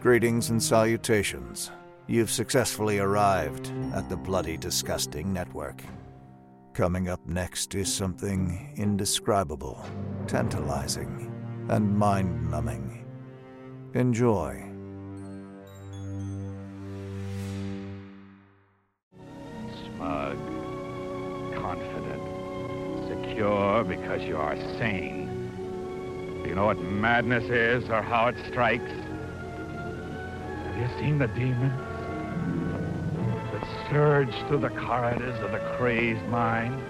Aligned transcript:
Greetings 0.00 0.50
and 0.50 0.62
salutations. 0.62 1.72
You've 2.06 2.30
successfully 2.30 3.00
arrived 3.00 3.72
at 3.92 4.08
the 4.08 4.16
Bloody 4.16 4.56
Disgusting 4.56 5.32
Network. 5.32 5.82
Coming 6.72 7.08
up 7.08 7.26
next 7.26 7.74
is 7.74 7.92
something 7.92 8.72
indescribable, 8.76 9.84
tantalizing, 10.28 11.32
and 11.68 11.98
mind 11.98 12.48
numbing. 12.48 13.04
Enjoy. 13.94 14.62
Smug, 19.96 20.38
confident, 21.56 22.22
secure 23.08 23.82
because 23.82 24.22
you 24.22 24.36
are 24.36 24.54
sane. 24.78 25.26
Do 26.44 26.48
you 26.48 26.54
know 26.54 26.66
what 26.66 26.78
madness 26.78 27.50
is 27.50 27.90
or 27.90 28.00
how 28.00 28.28
it 28.28 28.36
strikes? 28.48 29.07
Have 30.78 30.92
you 30.92 30.98
seen 31.00 31.18
the 31.18 31.26
demons 31.26 31.72
that 33.52 33.66
surge 33.90 34.32
through 34.46 34.60
the 34.60 34.70
corridors 34.70 35.36
of 35.40 35.50
the 35.50 35.58
crazed 35.76 36.24
mind? 36.26 36.80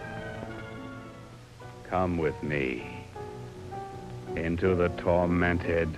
Come 1.88 2.18
with 2.18 2.42
me 2.42 2.86
into 4.36 4.74
the 4.74 4.90
tormented, 4.90 5.88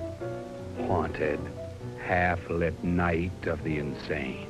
haunted, 0.87 1.41
half-lit 2.01 2.85
night 2.85 3.47
of 3.47 3.65
the 3.65 3.79
insane. 3.79 4.47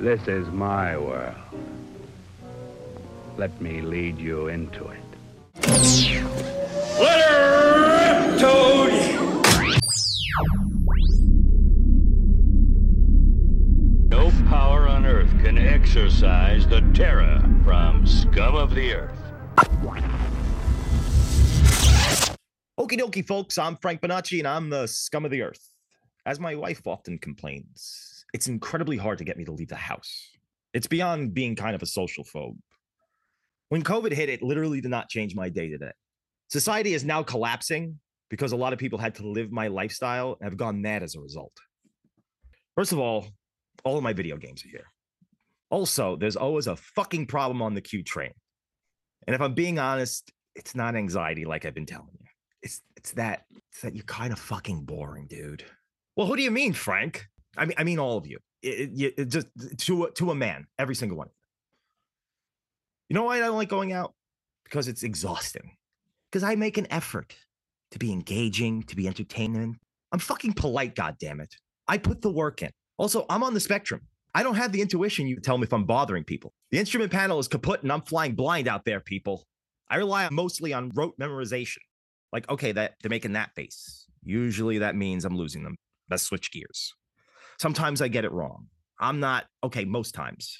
This 0.00 0.28
is 0.28 0.46
my 0.48 0.98
world. 0.98 1.34
Let 3.38 3.58
me 3.58 3.80
lead 3.80 4.18
you 4.18 4.48
into 4.48 4.86
it. 4.86 5.00
Let 7.00 7.20
her 7.30 8.32
rip, 8.32 8.38
Toad! 8.38 8.99
The 16.20 16.90
terror 16.94 17.42
from 17.64 18.06
scum 18.06 18.54
of 18.54 18.74
the 18.74 18.92
earth. 18.92 19.18
Okie 22.78 22.98
dokie, 22.98 23.26
folks. 23.26 23.56
I'm 23.56 23.76
Frank 23.76 24.02
Bonacci, 24.02 24.38
and 24.38 24.46
I'm 24.46 24.68
the 24.68 24.86
scum 24.86 25.24
of 25.24 25.30
the 25.30 25.40
earth. 25.40 25.66
As 26.26 26.38
my 26.38 26.54
wife 26.54 26.86
often 26.86 27.16
complains, 27.16 28.26
it's 28.34 28.48
incredibly 28.48 28.98
hard 28.98 29.16
to 29.18 29.24
get 29.24 29.38
me 29.38 29.46
to 29.46 29.52
leave 29.52 29.68
the 29.68 29.76
house. 29.76 30.28
It's 30.74 30.86
beyond 30.86 31.32
being 31.32 31.56
kind 31.56 31.74
of 31.74 31.82
a 31.82 31.86
social 31.86 32.24
phobe. 32.24 32.58
When 33.70 33.82
COVID 33.82 34.12
hit, 34.12 34.28
it 34.28 34.42
literally 34.42 34.82
did 34.82 34.90
not 34.90 35.08
change 35.08 35.34
my 35.34 35.48
day 35.48 35.70
to 35.70 35.78
day. 35.78 35.92
Society 36.48 36.92
is 36.92 37.02
now 37.02 37.22
collapsing 37.22 37.98
because 38.28 38.52
a 38.52 38.56
lot 38.56 38.74
of 38.74 38.78
people 38.78 38.98
had 38.98 39.14
to 39.14 39.26
live 39.26 39.50
my 39.50 39.68
lifestyle 39.68 40.36
and 40.38 40.50
have 40.50 40.58
gone 40.58 40.82
mad 40.82 41.02
as 41.02 41.14
a 41.14 41.20
result. 41.20 41.56
First 42.76 42.92
of 42.92 42.98
all, 42.98 43.26
all 43.84 43.96
of 43.96 44.02
my 44.02 44.12
video 44.12 44.36
games 44.36 44.62
are 44.66 44.68
here. 44.68 44.84
Also, 45.70 46.16
there's 46.16 46.36
always 46.36 46.66
a 46.66 46.76
fucking 46.76 47.26
problem 47.26 47.62
on 47.62 47.74
the 47.74 47.80
Q 47.80 48.02
train. 48.02 48.32
And 49.26 49.34
if 49.34 49.40
I'm 49.40 49.54
being 49.54 49.78
honest, 49.78 50.30
it's 50.56 50.74
not 50.74 50.96
anxiety 50.96 51.44
like 51.44 51.64
I've 51.64 51.74
been 51.74 51.86
telling 51.86 52.08
you. 52.18 52.26
It's 52.62 52.82
it's 52.96 53.12
that 53.12 53.44
it's 53.70 53.80
that 53.82 53.94
you're 53.94 54.04
kind 54.04 54.32
of 54.32 54.38
fucking 54.38 54.84
boring, 54.84 55.26
dude. 55.28 55.64
Well, 56.16 56.26
who 56.26 56.36
do 56.36 56.42
you 56.42 56.50
mean, 56.50 56.72
Frank? 56.72 57.26
I 57.56 57.64
mean, 57.66 57.76
I 57.78 57.84
mean 57.84 57.98
all 57.98 58.16
of 58.18 58.26
you. 58.26 58.38
It, 58.62 58.90
it- 59.00 59.14
it 59.16 59.24
just 59.28 59.46
to 59.78 60.04
a, 60.04 60.10
to 60.12 60.30
a 60.30 60.34
man, 60.34 60.66
every 60.78 60.94
single 60.94 61.16
one. 61.16 61.28
You 63.08 63.14
know 63.14 63.24
why 63.24 63.36
I 63.36 63.40
don't 63.40 63.56
like 63.56 63.68
going 63.68 63.92
out? 63.92 64.14
Because 64.64 64.88
it's 64.88 65.02
exhausting. 65.02 65.76
Because 66.30 66.42
I 66.44 66.54
make 66.54 66.78
an 66.78 66.86
effort 66.92 67.34
to 67.90 67.98
be 67.98 68.12
engaging, 68.12 68.82
to 68.84 68.94
be 68.96 69.08
entertaining. 69.08 69.78
I'm 70.12 70.20
fucking 70.20 70.52
polite, 70.52 70.94
goddammit. 70.94 71.50
I 71.88 71.98
put 71.98 72.22
the 72.22 72.30
work 72.30 72.62
in. 72.62 72.70
Also, 72.98 73.26
I'm 73.28 73.42
on 73.42 73.54
the 73.54 73.60
spectrum. 73.60 74.02
I 74.34 74.42
don't 74.42 74.54
have 74.54 74.72
the 74.72 74.80
intuition 74.80 75.26
you 75.26 75.40
tell 75.40 75.58
me 75.58 75.64
if 75.64 75.72
I'm 75.72 75.84
bothering 75.84 76.24
people. 76.24 76.52
The 76.70 76.78
instrument 76.78 77.10
panel 77.10 77.38
is 77.38 77.48
kaput 77.48 77.82
and 77.82 77.92
I'm 77.92 78.02
flying 78.02 78.34
blind 78.34 78.68
out 78.68 78.84
there, 78.84 79.00
people. 79.00 79.46
I 79.88 79.96
rely 79.96 80.28
mostly 80.30 80.72
on 80.72 80.92
rote 80.94 81.18
memorization. 81.18 81.78
Like, 82.32 82.48
okay, 82.48 82.70
that 82.72 82.94
they're 83.02 83.10
making 83.10 83.32
that 83.32 83.54
face. 83.56 84.06
Usually 84.22 84.78
that 84.78 84.94
means 84.94 85.24
I'm 85.24 85.36
losing 85.36 85.64
them. 85.64 85.76
Let's 86.08 86.22
switch 86.22 86.52
gears. 86.52 86.94
Sometimes 87.58 88.00
I 88.00 88.08
get 88.08 88.24
it 88.24 88.32
wrong. 88.32 88.68
I'm 89.00 89.18
not, 89.18 89.46
okay, 89.64 89.84
most 89.84 90.14
times. 90.14 90.58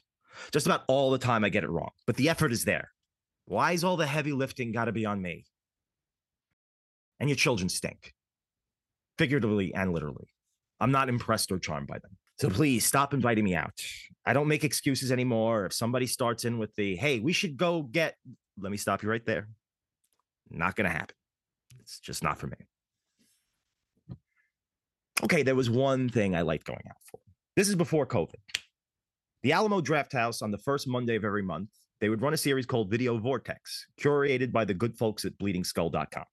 Just 0.52 0.66
about 0.66 0.82
all 0.88 1.10
the 1.10 1.18
time 1.18 1.44
I 1.44 1.48
get 1.48 1.64
it 1.64 1.70
wrong, 1.70 1.90
but 2.06 2.16
the 2.16 2.28
effort 2.28 2.52
is 2.52 2.64
there. 2.64 2.90
Why 3.44 3.72
is 3.72 3.84
all 3.84 3.96
the 3.96 4.06
heavy 4.06 4.32
lifting 4.32 4.72
got 4.72 4.86
to 4.86 4.92
be 4.92 5.06
on 5.06 5.20
me? 5.20 5.44
And 7.18 7.28
your 7.28 7.36
children 7.36 7.68
stink, 7.68 8.14
figuratively 9.18 9.74
and 9.74 9.92
literally. 9.92 10.28
I'm 10.80 10.92
not 10.92 11.08
impressed 11.08 11.52
or 11.52 11.58
charmed 11.58 11.88
by 11.88 11.98
them. 11.98 12.16
So 12.40 12.48
please 12.48 12.86
stop 12.86 13.12
inviting 13.12 13.44
me 13.44 13.54
out. 13.54 13.84
I 14.24 14.32
don't 14.32 14.48
make 14.48 14.64
excuses 14.64 15.12
anymore. 15.12 15.66
If 15.66 15.74
somebody 15.74 16.06
starts 16.06 16.46
in 16.46 16.56
with 16.56 16.74
the, 16.74 16.96
hey, 16.96 17.20
we 17.20 17.34
should 17.34 17.58
go 17.58 17.82
get, 17.82 18.16
let 18.58 18.72
me 18.72 18.78
stop 18.78 19.02
you 19.02 19.10
right 19.10 19.24
there. 19.26 19.46
Not 20.48 20.74
going 20.74 20.90
to 20.90 20.96
happen. 20.96 21.14
It's 21.80 22.00
just 22.00 22.22
not 22.22 22.38
for 22.38 22.46
me. 22.46 22.56
Okay, 25.22 25.42
there 25.42 25.54
was 25.54 25.68
one 25.68 26.08
thing 26.08 26.34
I 26.34 26.40
liked 26.40 26.64
going 26.64 26.80
out 26.88 26.96
for. 27.10 27.20
This 27.56 27.68
is 27.68 27.74
before 27.74 28.06
COVID. 28.06 28.36
The 29.42 29.52
Alamo 29.52 29.82
Draft 29.82 30.14
House 30.14 30.40
on 30.40 30.50
the 30.50 30.56
first 30.56 30.88
Monday 30.88 31.16
of 31.16 31.26
every 31.26 31.42
month, 31.42 31.68
they 32.00 32.08
would 32.08 32.22
run 32.22 32.32
a 32.32 32.38
series 32.38 32.64
called 32.64 32.90
Video 32.90 33.18
Vortex, 33.18 33.86
curated 34.00 34.50
by 34.50 34.64
the 34.64 34.72
good 34.72 34.96
folks 34.96 35.26
at 35.26 35.36
bleedingskull.com. 35.36 36.24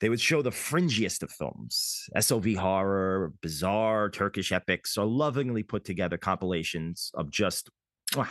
They 0.00 0.08
would 0.08 0.20
show 0.20 0.42
the 0.42 0.50
fringiest 0.50 1.22
of 1.22 1.30
films, 1.30 2.08
SOV 2.18 2.54
horror, 2.54 3.32
bizarre 3.42 4.10
Turkish 4.10 4.52
epics, 4.52 4.96
or 4.96 5.06
lovingly 5.06 5.64
put 5.64 5.84
together 5.84 6.16
compilations 6.16 7.10
of 7.14 7.30
just 7.30 7.68
mwah, 8.12 8.28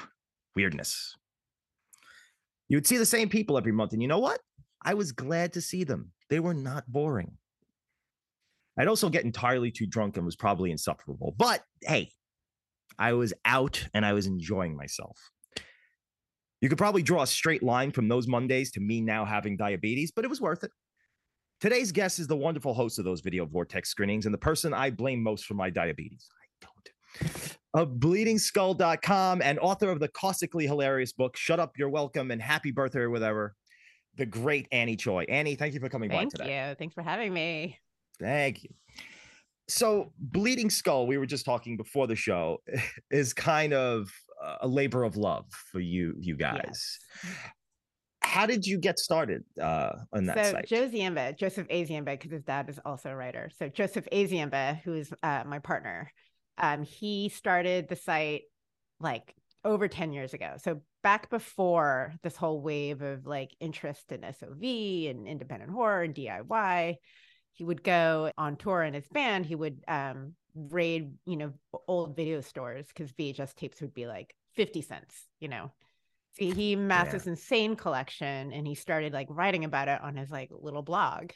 weirdness. 0.56 1.16
You 2.70 2.78
would 2.78 2.88
see 2.88 2.98
the 2.98 3.06
same 3.06 3.28
people 3.30 3.58
every 3.58 3.74
month, 3.74 3.92
and 3.94 4.02
you 4.02 4.08
know 4.08 4.20
what? 4.20 4.40
I 4.84 4.94
was 4.94 5.12
glad 5.12 5.54
to 5.54 5.62
see 5.62 5.84
them. 5.84 6.12
They 6.30 6.40
were 6.40 6.54
not 6.54 6.86
boring. 6.88 7.38
I'd 8.78 8.88
also 8.88 9.10
get 9.10 9.26
entirely 9.26 9.72
too 9.72 9.88
drunk 9.88 10.18
and 10.18 10.26
was 10.26 10.36
probably 10.36 10.72
insufferable. 10.72 11.36
But 11.38 11.64
hey, 11.82 12.12
I 13.00 13.14
was 13.14 13.34
out 13.44 13.88
and 13.94 14.06
I 14.06 14.14
was 14.14 14.28
enjoying 14.28 14.76
myself. 14.76 15.18
You 16.62 16.70
could 16.70 16.78
probably 16.78 17.04
draw 17.04 17.24
a 17.24 17.28
straight 17.28 17.64
line 17.64 17.92
from 17.92 18.08
those 18.08 18.28
Mondays 18.28 18.72
to 18.72 18.80
me 18.80 19.02
now 19.02 19.26
having 19.26 19.58
diabetes, 19.58 20.12
but 20.12 20.26
it 20.26 20.30
was 20.30 20.42
worth 20.42 20.64
it. 20.64 20.72
Today's 21.60 21.92
guest 21.92 22.20
is 22.20 22.28
the 22.28 22.36
wonderful 22.36 22.76
host 22.76 23.00
of 23.00 23.06
those 23.06 23.22
video 23.22 23.44
vortex 23.44 23.90
screenings 23.90 24.26
and 24.26 24.34
the 24.34 24.38
person 24.38 24.76
I 24.76 24.92
blame 24.92 25.24
most 25.24 25.46
for 25.46 25.56
my 25.56 25.72
diabetes. 25.72 26.30
I 26.32 26.68
don't. 26.68 27.58
Of 27.74 27.94
bleedingskull.com 28.00 29.42
and 29.42 29.58
author 29.58 29.90
of 29.90 30.00
the 30.00 30.08
caustically 30.10 30.68
hilarious 30.68 31.14
book, 31.14 31.36
Shut 31.36 31.60
Up, 31.60 31.76
You're 31.76 31.90
Welcome, 31.90 32.30
and 32.30 32.40
Happy 32.40 32.70
Birthday 32.70 33.00
or 33.00 33.10
whatever, 33.10 33.56
the 34.18 34.26
great 34.28 34.68
Annie 34.72 34.96
Choi. 34.96 35.26
Annie, 35.30 35.56
thank 35.56 35.74
you 35.74 35.80
for 35.80 35.90
coming 35.90 36.12
Thank 36.12 36.32
by 36.32 36.38
today. 36.38 36.58
Thank 36.58 36.70
you. 36.70 36.76
Thanks 36.76 36.94
for 36.94 37.02
having 37.02 37.34
me. 37.34 37.80
Thank 38.20 38.64
you. 38.64 38.70
So, 39.68 40.14
Bleeding 40.20 40.70
Skull, 40.70 41.08
we 41.08 41.18
were 41.18 41.26
just 41.26 41.44
talking 41.44 41.76
before 41.76 42.06
the 42.06 42.16
show, 42.16 42.62
is 43.12 43.34
kind 43.34 43.74
of 43.74 44.12
uh, 44.44 44.58
a 44.62 44.68
labor 44.68 45.04
of 45.04 45.18
love 45.18 45.46
for 45.72 45.80
you, 45.80 46.14
you 46.20 46.38
guys. 46.38 47.00
How 48.38 48.46
did 48.46 48.68
you 48.68 48.78
get 48.78 49.00
started 49.00 49.44
uh, 49.60 49.94
on 50.14 50.26
that 50.26 50.46
so 50.46 50.52
site? 50.52 50.68
Joe 50.68 50.88
Ziemba, 50.88 51.36
Joseph 51.36 51.66
A. 51.72 51.86
Ziemba, 51.86 52.12
because 52.12 52.32
his 52.32 52.44
dad 52.44 52.70
is 52.70 52.80
also 52.86 53.10
a 53.10 53.16
writer. 53.16 53.50
So 53.58 53.68
Joseph 53.68 54.08
A. 54.12 54.28
Ziemba, 54.28 54.80
who 54.82 54.94
is 54.94 55.12
uh, 55.24 55.44
my 55.48 55.58
partner, 55.58 56.12
um, 56.60 56.84
he 56.84 57.30
started 57.30 57.88
the 57.88 57.96
site 57.96 58.44
like 59.00 59.34
over 59.66 59.88
10 59.88 60.14
years 60.14 60.36
ago. 60.36 60.54
So 60.58 60.82
back 61.02 61.32
before 61.32 62.14
this 62.22 62.36
whole 62.36 62.62
wave 62.62 63.02
of 63.02 63.26
like 63.26 63.56
interest 63.60 64.12
in 64.12 64.22
SOV 64.22 64.62
and 64.62 65.28
independent 65.28 65.72
horror 65.72 66.04
and 66.04 66.14
DIY, 66.14 66.96
he 67.54 67.64
would 67.64 67.84
go 67.84 68.32
on 68.38 68.56
tour 68.56 68.84
in 68.84 68.94
his 68.94 69.08
band. 69.08 69.48
He 69.48 69.56
would 69.56 69.84
um, 69.88 70.36
raid, 70.54 71.14
you 71.26 71.38
know, 71.38 71.54
old 71.88 72.16
video 72.16 72.42
stores 72.42 72.86
because 72.88 73.12
VHS 73.14 73.56
tapes 73.56 73.82
would 73.82 73.96
be 73.96 74.06
like 74.06 74.36
50 74.56 74.84
cents, 74.84 75.26
you 75.40 75.48
know. 75.48 75.72
He 76.38 76.74
amassed 76.74 77.08
Yeah. 77.08 77.14
this 77.14 77.28
insane 77.28 77.76
collection 77.76 78.52
and 78.54 78.68
he 78.68 78.76
started 78.76 79.14
like 79.14 79.28
writing 79.30 79.66
about 79.66 79.88
it 79.88 80.02
on 80.02 80.16
his 80.16 80.30
like 80.32 80.50
little 80.52 80.84
blog. 80.84 81.32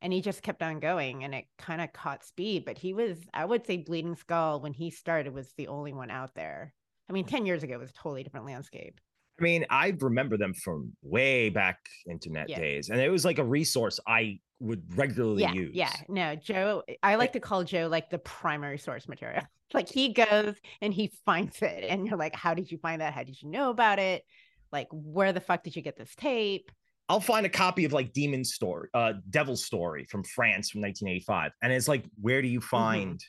And 0.00 0.12
he 0.12 0.20
just 0.20 0.42
kept 0.42 0.62
on 0.62 0.78
going 0.80 1.24
and 1.24 1.34
it 1.34 1.46
kind 1.58 1.80
of 1.80 1.92
caught 1.92 2.24
speed. 2.24 2.64
But 2.64 2.78
he 2.78 2.94
was, 2.94 3.18
I 3.34 3.44
would 3.44 3.66
say, 3.66 3.78
Bleeding 3.78 4.14
Skull 4.16 4.60
when 4.60 4.72
he 4.72 4.90
started 4.90 5.34
was 5.34 5.52
the 5.54 5.68
only 5.68 5.92
one 5.92 6.10
out 6.10 6.34
there. 6.34 6.72
I 7.08 7.12
mean, 7.12 7.24
10 7.24 7.46
years 7.46 7.62
ago 7.62 7.74
it 7.74 7.80
was 7.80 7.90
a 7.90 7.94
totally 7.94 8.22
different 8.22 8.46
landscape. 8.46 9.00
I 9.38 9.42
mean, 9.42 9.66
I 9.70 9.94
remember 10.00 10.36
them 10.36 10.54
from 10.54 10.92
way 11.02 11.48
back 11.48 11.78
internet 12.10 12.48
Yeah. 12.48 12.58
days, 12.58 12.90
and 12.90 13.00
it 13.00 13.10
was 13.10 13.24
like 13.24 13.38
a 13.38 13.44
resource 13.44 14.00
I 14.06 14.40
would 14.60 14.82
regularly 14.96 15.42
yeah, 15.42 15.52
use. 15.52 15.74
yeah. 15.74 15.92
No, 16.08 16.34
Joe, 16.34 16.82
I 17.02 17.14
like 17.14 17.32
to 17.34 17.40
call 17.40 17.62
Joe 17.62 17.86
like 17.88 18.10
the 18.10 18.18
primary 18.18 18.78
source 18.78 19.08
material. 19.08 19.42
Like 19.74 19.90
he 19.90 20.14
goes 20.14 20.54
and 20.80 20.94
he 20.94 21.12
finds 21.26 21.60
it, 21.60 21.84
and 21.90 22.06
you're 22.06 22.16
like, 22.16 22.34
how 22.34 22.54
did 22.54 22.72
you 22.72 22.78
find 22.78 23.02
that? 23.02 23.12
How 23.12 23.22
did 23.22 23.42
you 23.42 23.50
know 23.50 23.68
about 23.68 23.98
it? 23.98 24.24
Like, 24.72 24.88
where 24.90 25.34
the 25.34 25.40
fuck 25.42 25.62
did 25.62 25.76
you 25.76 25.82
get 25.82 25.94
this 25.94 26.14
tape? 26.14 26.72
I'll 27.10 27.20
find 27.20 27.44
a 27.44 27.50
copy 27.50 27.84
of 27.84 27.92
like 27.92 28.14
Demon 28.14 28.44
Story, 28.46 28.88
uh, 28.94 29.12
Devil's 29.28 29.62
Story 29.66 30.06
from 30.06 30.24
France 30.24 30.70
from 30.70 30.80
1985, 30.80 31.52
and 31.62 31.70
it's 31.70 31.86
like, 31.86 32.02
where 32.18 32.40
do 32.40 32.48
you 32.48 32.62
find? 32.62 33.22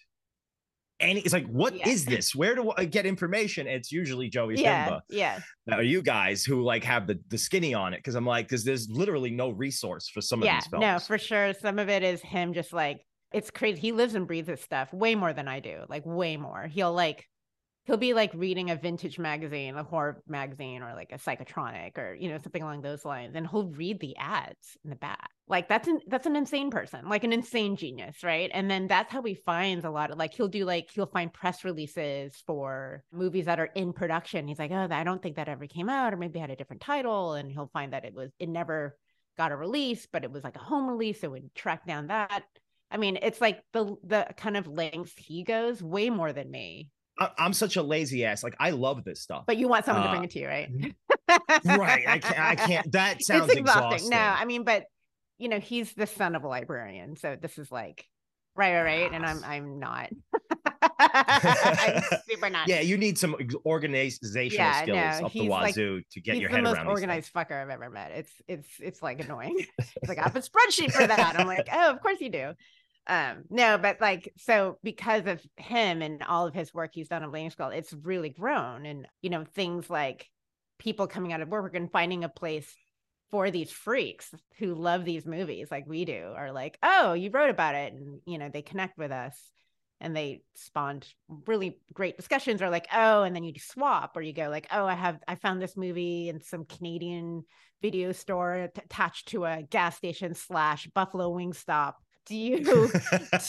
Any, 0.99 1.21
it's 1.21 1.33
like, 1.33 1.47
what 1.47 1.73
is 1.87 2.05
Yeah. 2.05 2.15
this? 2.17 2.35
Where 2.35 2.55
do 2.55 2.73
I 2.77 2.85
get 2.85 3.05
information? 3.05 3.67
It's 3.67 3.91
usually 3.91 4.27
Joey 4.29 4.61
yeah, 4.61 4.89
Ziemba. 4.89 5.01
yeah. 5.09 5.39
Now, 5.65 5.79
you 5.79 6.01
guys 6.01 6.43
who 6.43 6.61
like 6.61 6.83
have 6.83 7.07
the 7.07 7.19
the 7.29 7.37
skinny 7.37 7.73
on 7.73 7.93
it, 7.93 7.97
because 7.99 8.15
I'm 8.15 8.25
like, 8.25 8.47
because 8.47 8.63
there's 8.65 8.89
literally 8.89 9.31
no 9.31 9.49
resource 9.49 10.09
for 10.09 10.19
some 10.21 10.43
of 10.43 10.49
these 10.49 10.67
films. 10.67 10.81
no, 10.81 10.99
for 10.99 11.17
sure. 11.17 11.53
Some 11.53 11.79
of 11.79 11.89
it 11.89 12.03
is 12.03 12.21
him 12.21 12.53
just 12.53 12.73
like 12.73 13.01
it's 13.31 13.51
crazy. 13.51 13.79
He 13.79 13.91
lives 13.91 14.15
and 14.15 14.25
breathes 14.27 14.47
this 14.47 14.61
stuff 14.61 14.91
way 14.91 15.15
more 15.15 15.31
than 15.33 15.47
I 15.47 15.59
do, 15.59 15.83
like 15.87 16.03
way 16.05 16.35
more. 16.35 16.67
He'll 16.67 16.93
like 16.93 17.25
he'll 17.85 17.97
be 17.97 18.13
like 18.13 18.31
reading 18.33 18.69
a 18.69 18.75
vintage 18.75 19.17
magazine, 19.17 19.75
a 19.75 19.83
horror 19.83 20.21
magazine, 20.27 20.83
or 20.83 20.93
like 20.93 21.11
a 21.11 21.17
psychotronic, 21.17 21.97
or 21.97 22.15
you 22.15 22.29
know 22.29 22.37
something 22.37 22.61
along 22.61 22.81
those 22.81 23.05
lines, 23.05 23.35
and 23.35 23.47
he'll 23.47 23.69
read 23.69 23.99
the 23.99 24.15
ads 24.17 24.77
in 24.83 24.89
the 24.89 24.95
back. 24.95 25.29
Like 25.47 25.67
that's 25.67 25.87
an 25.87 25.99
that's 26.07 26.27
an 26.27 26.35
insane 26.35 26.69
person, 26.69 27.09
like 27.09 27.23
an 27.23 27.33
insane 27.33 27.75
genius, 27.75 28.23
right? 28.23 28.51
And 28.53 28.69
then 28.69 28.87
that's 28.87 29.11
how 29.11 29.23
he 29.23 29.33
finds 29.33 29.85
a 29.85 29.89
lot 29.89 30.11
of 30.11 30.17
like 30.17 30.33
he'll 30.33 30.47
do 30.47 30.65
like 30.65 30.89
he'll 30.91 31.07
find 31.07 31.33
press 31.33 31.63
releases 31.63 32.35
for 32.45 33.03
movies 33.11 33.45
that 33.45 33.59
are 33.59 33.69
in 33.75 33.93
production. 33.93 34.47
He's 34.47 34.59
like, 34.59 34.71
oh, 34.71 34.87
I 34.91 35.03
don't 35.03 35.21
think 35.21 35.37
that 35.37 35.49
ever 35.49 35.65
came 35.65 35.89
out, 35.89 36.13
or 36.13 36.17
maybe 36.17 36.39
had 36.39 36.51
a 36.51 36.55
different 36.55 36.81
title, 36.81 37.33
and 37.33 37.51
he'll 37.51 37.71
find 37.73 37.93
that 37.93 38.05
it 38.05 38.13
was 38.13 38.31
it 38.39 38.49
never 38.49 38.97
got 39.37 39.51
a 39.51 39.55
release, 39.55 40.05
but 40.11 40.23
it 40.23 40.31
was 40.31 40.43
like 40.43 40.57
a 40.57 40.59
home 40.59 40.87
release, 40.87 41.21
so 41.21 41.29
we'd 41.29 41.55
track 41.55 41.87
down 41.87 42.07
that. 42.07 42.43
I 42.91 42.97
mean, 42.97 43.17
it's 43.21 43.41
like 43.41 43.63
the 43.73 43.95
the 44.03 44.27
kind 44.37 44.57
of 44.57 44.67
lengths 44.67 45.13
he 45.17 45.43
goes 45.43 45.81
way 45.81 46.09
more 46.09 46.33
than 46.33 46.51
me. 46.51 46.89
I, 47.19 47.29
I'm 47.37 47.53
such 47.53 47.75
a 47.75 47.83
lazy 47.83 48.25
ass. 48.25 48.43
Like 48.43 48.55
I 48.59 48.69
love 48.71 49.03
this 49.03 49.21
stuff. 49.21 49.43
But 49.47 49.57
you 49.57 49.67
want 49.67 49.85
someone 49.85 50.03
to 50.03 50.09
Uh, 50.09 50.13
bring 50.13 50.23
it 50.23 50.31
to 50.31 50.39
you, 50.39 50.47
right? 50.47 50.69
right. 51.65 52.07
I 52.07 52.19
can't. 52.19 52.39
I 52.39 52.55
can't. 52.55 52.91
That 52.93 53.21
sounds 53.23 53.49
it's 53.49 53.59
exhausting. 53.59 53.83
exhausting. 53.93 54.09
No, 54.11 54.17
I 54.17 54.45
mean, 54.45 54.63
but 54.63 54.85
you 55.37 55.49
know, 55.49 55.59
he's 55.59 55.93
the 55.93 56.07
son 56.07 56.35
of 56.35 56.43
a 56.43 56.47
librarian, 56.47 57.15
so 57.15 57.37
this 57.39 57.57
is 57.57 57.71
like 57.71 58.05
right, 58.55 58.73
right, 58.75 58.83
right. 58.83 59.13
And 59.13 59.25
I'm 59.25 59.43
I'm 59.43 59.79
not. 59.79 60.09
I'm 61.01 62.01
super 62.29 62.49
not. 62.49 62.67
yeah, 62.67 62.81
you 62.81 62.97
need 62.97 63.17
some 63.17 63.35
organizational 63.65 64.65
Yeah, 64.65 64.81
skills 64.81 64.97
no, 65.21 65.25
up 65.27 65.33
the 65.33 65.39
he's 65.39 65.49
like- 65.49 65.75
wazoo 65.75 66.01
to 66.11 66.21
get 66.21 66.37
your 66.37 66.49
head 66.49 66.63
most 66.63 66.75
around 66.75 66.87
these 66.87 66.91
things. 67.01 67.01
organized 67.03 67.33
fucker 67.33 67.61
I've 67.61 67.69
ever 67.69 67.89
met. 67.89 68.11
It's 68.11 68.31
it's 68.47 68.67
it's 68.79 69.01
like 69.01 69.23
annoying. 69.23 69.65
It's 69.77 70.09
like 70.09 70.17
I 70.17 70.23
have 70.23 70.35
a 70.35 70.39
spreadsheet 70.41 70.91
for 70.91 71.05
that. 71.07 71.35
I'm 71.39 71.47
like, 71.47 71.67
oh, 71.71 71.89
of 71.91 72.01
course 72.01 72.19
you 72.19 72.29
do. 72.29 72.51
Um, 73.07 73.45
no, 73.49 73.77
but 73.77 73.99
like 73.99 74.31
so 74.37 74.77
because 74.83 75.25
of 75.25 75.41
him 75.57 76.01
and 76.01 76.21
all 76.23 76.45
of 76.45 76.53
his 76.53 76.73
work 76.73 76.91
he's 76.93 77.07
done 77.07 77.23
on 77.23 77.31
Bleeding 77.31 77.49
Skull, 77.49 77.69
it's 77.69 77.93
really 77.93 78.29
grown. 78.29 78.85
And 78.85 79.07
you 79.21 79.29
know, 79.29 79.45
things 79.55 79.89
like 79.89 80.27
people 80.77 81.07
coming 81.07 81.33
out 81.33 81.41
of 81.41 81.49
work 81.49 81.75
and 81.75 81.91
finding 81.91 82.23
a 82.23 82.29
place 82.29 82.71
for 83.31 83.51
these 83.51 83.71
freaks 83.71 84.33
who 84.57 84.73
love 84.73 85.05
these 85.05 85.25
movies 85.25 85.69
like 85.69 85.85
we 85.87 86.05
do 86.05 86.33
are 86.35 86.51
like, 86.51 86.77
oh, 86.83 87.13
you 87.13 87.29
wrote 87.31 87.49
about 87.49 87.75
it, 87.75 87.93
and 87.93 88.21
you 88.25 88.37
know, 88.37 88.49
they 88.49 88.61
connect 88.61 88.97
with 88.97 89.11
us 89.11 89.35
and 90.01 90.15
they 90.15 90.41
spawned 90.55 91.07
really 91.45 91.79
great 91.93 92.17
discussions 92.17 92.61
or 92.61 92.69
like 92.69 92.87
oh 92.93 93.23
and 93.23 93.35
then 93.35 93.43
you 93.43 93.53
swap 93.59 94.15
or 94.15 94.21
you 94.21 94.33
go 94.33 94.49
like 94.49 94.67
oh 94.71 94.85
i 94.85 94.93
have 94.93 95.19
i 95.27 95.35
found 95.35 95.61
this 95.61 95.75
movie 95.75 96.29
in 96.29 96.41
some 96.41 96.65
canadian 96.65 97.43
video 97.81 98.11
store 98.11 98.69
t- 98.73 98.81
attached 98.83 99.27
to 99.27 99.45
a 99.45 99.63
gas 99.63 99.95
station 99.95 100.33
slash 100.33 100.87
buffalo 100.93 101.29
wing 101.29 101.53
stop 101.53 101.97
do 102.29 102.37
you 102.37 102.63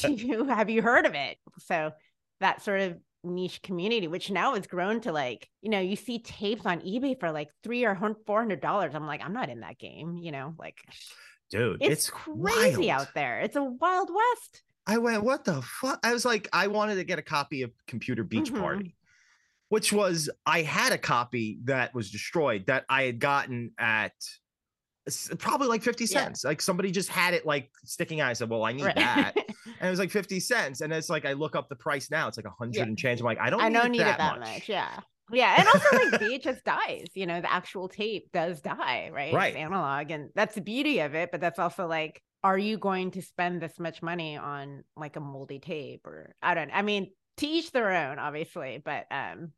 do 0.01 0.13
you 0.13 0.45
have 0.47 0.69
you 0.71 0.83
heard 0.83 1.07
of 1.07 1.15
it 1.15 1.37
so 1.59 1.93
that 2.41 2.63
sort 2.63 2.81
of 2.81 2.97
niche 3.23 3.61
community 3.63 4.09
which 4.09 4.31
now 4.31 4.55
has 4.55 4.67
grown 4.67 5.01
to 5.01 5.13
like 5.13 5.49
you 5.61 5.71
know 5.71 5.79
you 5.79 5.95
see 5.95 6.19
tapes 6.19 6.65
on 6.65 6.81
ebay 6.81 7.19
for 7.21 7.31
like 7.31 7.49
three 7.63 7.85
or 7.85 7.95
four 8.27 8.41
hundred 8.41 8.61
dollars 8.61 8.95
i'm 8.95 9.07
like 9.07 9.21
i'm 9.23 9.35
not 9.35 9.51
in 9.51 9.61
that 9.61 9.79
game 9.79 10.17
you 10.17 10.33
know 10.33 10.55
like 10.59 10.79
Dude, 11.51 11.79
it's, 11.83 12.09
it's, 12.09 12.11
crazy 12.11 12.87
wild. 12.89 13.03
out 13.03 13.15
there 13.15 13.41
it's 13.41 13.57
a 13.57 13.63
wild 13.63 14.09
west 14.15 14.63
I 14.87 14.99
went, 14.99 15.23
what 15.23 15.45
the 15.45 15.63
fuck? 15.63 16.01
I 16.03 16.13
was 16.13 16.25
like, 16.25 16.49
I 16.53 16.67
wanted 16.67 16.97
to 16.97 17.05
get 17.05 17.19
a 17.19 17.23
copy 17.23 17.63
of 17.63 17.71
Computer 17.87 18.25
Beach 18.25 18.51
Mhm. 18.51 18.61
Party, 18.61 18.97
which 19.69 19.93
was 19.93 20.29
I 20.47 20.63
had 20.63 20.93
a 20.93 20.99
copy 20.99 21.59
that 21.65 21.95
was 21.95 22.11
destroyed 22.11 22.67
that 22.67 22.87
I 22.89 23.05
had 23.05 23.21
gotten 23.21 23.73
at 23.79 24.15
probably 25.39 25.69
like 25.69 25.83
50 25.83 26.05
Yeah. 26.05 26.09
cents. 26.25 26.45
Like 26.45 26.61
somebody 26.61 26.91
just 26.91 27.09
had 27.09 27.35
it 27.35 27.47
like 27.47 27.71
sticking 27.85 28.21
out. 28.21 28.29
I 28.31 28.33
said, 28.35 28.51
Well, 28.51 28.65
I 28.65 28.73
need 28.73 28.85
Right. 28.85 28.97
that. 28.97 29.35
And 29.79 29.87
it 29.87 29.91
was 29.91 29.99
like 29.99 30.11
50 30.11 30.41
cents. 30.41 30.81
And 30.81 30.93
it's 30.93 31.09
like 31.11 31.25
I 31.25 31.33
look 31.35 31.55
up 31.57 31.69
the 31.69 31.77
price 31.77 32.11
now, 32.11 32.29
it's 32.29 32.37
like 32.37 32.47
a 32.47 32.51
hundred 32.51 32.77
Yeah. 32.77 32.83
and 32.85 32.99
change. 32.99 33.21
I'm 33.21 33.25
like, 33.27 33.39
I 33.39 33.51
don't 33.51 33.61
I 33.63 33.69
need, 33.69 33.75
don't 33.75 33.91
need 33.93 34.01
that 34.01 34.15
it 34.15 34.19
that 34.19 34.39
much. 34.41 34.49
much. 34.49 34.69
Yeah. 34.69 35.01
Yeah. 35.33 35.55
And 35.59 35.69
also 35.69 35.97
like 35.97 36.21
VHS 36.21 36.63
dies, 36.65 37.07
you 37.15 37.27
know, 37.27 37.41
the 37.41 37.51
actual 37.53 37.89
tape 37.89 38.31
does 38.33 38.61
die, 38.61 39.11
right? 39.13 39.33
Right. 39.33 39.49
It's 39.55 39.57
analog. 39.59 40.11
And 40.11 40.31
that's 40.35 40.55
the 40.55 40.61
beauty 40.61 41.01
of 41.01 41.15
it. 41.15 41.31
But 41.31 41.41
that's 41.41 41.59
also 41.59 41.87
like, 41.87 42.21
are 42.43 42.59
you 42.59 42.79
going 42.79 43.11
to 43.13 43.23
spend 43.23 43.63
this 43.63 43.79
much 43.79 44.03
money 44.03 44.37
on 44.37 44.83
like 44.97 45.17
a 45.17 45.21
moldy 45.21 45.59
tape 45.61 46.07
or 46.07 46.35
I 46.43 46.55
don't 46.55 46.71
I 46.75 46.83
mean, 46.83 47.11
to 47.39 47.47
each 47.47 47.71
their 47.73 47.91
own, 47.91 48.19
obviously. 48.19 48.83
But 48.85 49.07
um 49.11 49.53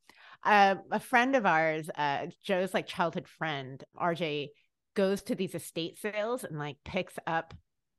uh, 0.44 0.74
a 0.90 0.98
friend 0.98 1.36
of 1.36 1.46
ours, 1.46 1.88
uh, 1.96 2.26
Joe's 2.44 2.74
like 2.74 2.88
childhood 2.88 3.28
friend, 3.28 3.82
RJ, 3.96 4.48
goes 4.94 5.22
to 5.22 5.34
these 5.34 5.54
estate 5.54 5.98
sales 5.98 6.44
and 6.44 6.58
like 6.58 6.76
picks 6.84 7.14
up 7.26 7.54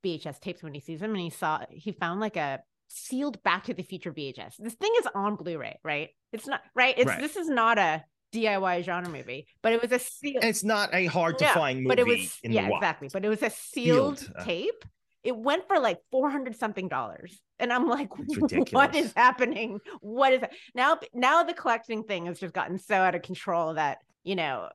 VHS 0.05 0.39
tapes 0.39 0.61
when 0.63 0.73
he 0.73 0.79
sees 0.79 0.99
them, 0.99 1.11
and 1.11 1.19
he 1.19 1.29
saw 1.29 1.61
he 1.69 1.91
found 1.93 2.19
like 2.19 2.35
a 2.37 2.61
sealed 2.89 3.41
Back 3.43 3.63
to 3.65 3.73
the 3.73 3.83
Future 3.83 4.11
VHS. 4.11 4.55
This 4.59 4.75
thing 4.75 4.91
is 4.99 5.07
on 5.15 5.35
Blu-ray, 5.35 5.79
right? 5.83 6.09
It's 6.31 6.45
not 6.47 6.61
right. 6.75 6.93
It's 6.97 7.07
Right. 7.07 7.21
this 7.21 7.35
is 7.35 7.47
not 7.49 7.77
a 7.77 8.03
DIY 8.33 8.83
genre 8.83 9.11
movie, 9.11 9.47
but 9.61 9.73
it 9.73 9.81
was 9.81 9.91
a 9.91 9.99
sealed. 9.99 10.43
It's 10.43 10.63
not 10.63 10.93
a 10.93 11.05
hard 11.05 11.37
to 11.39 11.45
No, 11.45 11.51
find 11.51 11.77
movie 11.79 11.87
but 11.87 11.99
it 11.99 12.07
was 12.07 12.37
yeah, 12.43 12.67
exactly. 12.67 13.09
But 13.11 13.23
it 13.25 13.29
was 13.29 13.41
a 13.43 13.49
sealed 13.49 14.19
Sealed, 14.19 14.33
uh, 14.37 14.43
tape. 14.43 14.85
It 15.23 15.37
went 15.37 15.67
for 15.67 15.79
like 15.79 15.99
four 16.11 16.29
hundred 16.29 16.55
something 16.57 16.89
dollars, 16.89 17.39
and 17.57 17.71
I'm 17.71 17.87
like, 17.87 18.09
what 18.71 18.93
is 18.93 19.13
happening? 19.15 19.79
What 20.01 20.33
is 20.33 20.41
that? 20.41 20.51
now? 20.75 20.99
Now 21.13 21.43
the 21.43 21.53
collecting 21.53 22.03
thing 22.03 22.25
has 22.25 22.39
just 22.39 22.53
gotten 22.53 22.77
so 22.77 22.95
out 22.95 23.15
of 23.15 23.21
control 23.21 23.75
that 23.75 23.99
you 24.23 24.35
know, 24.35 24.67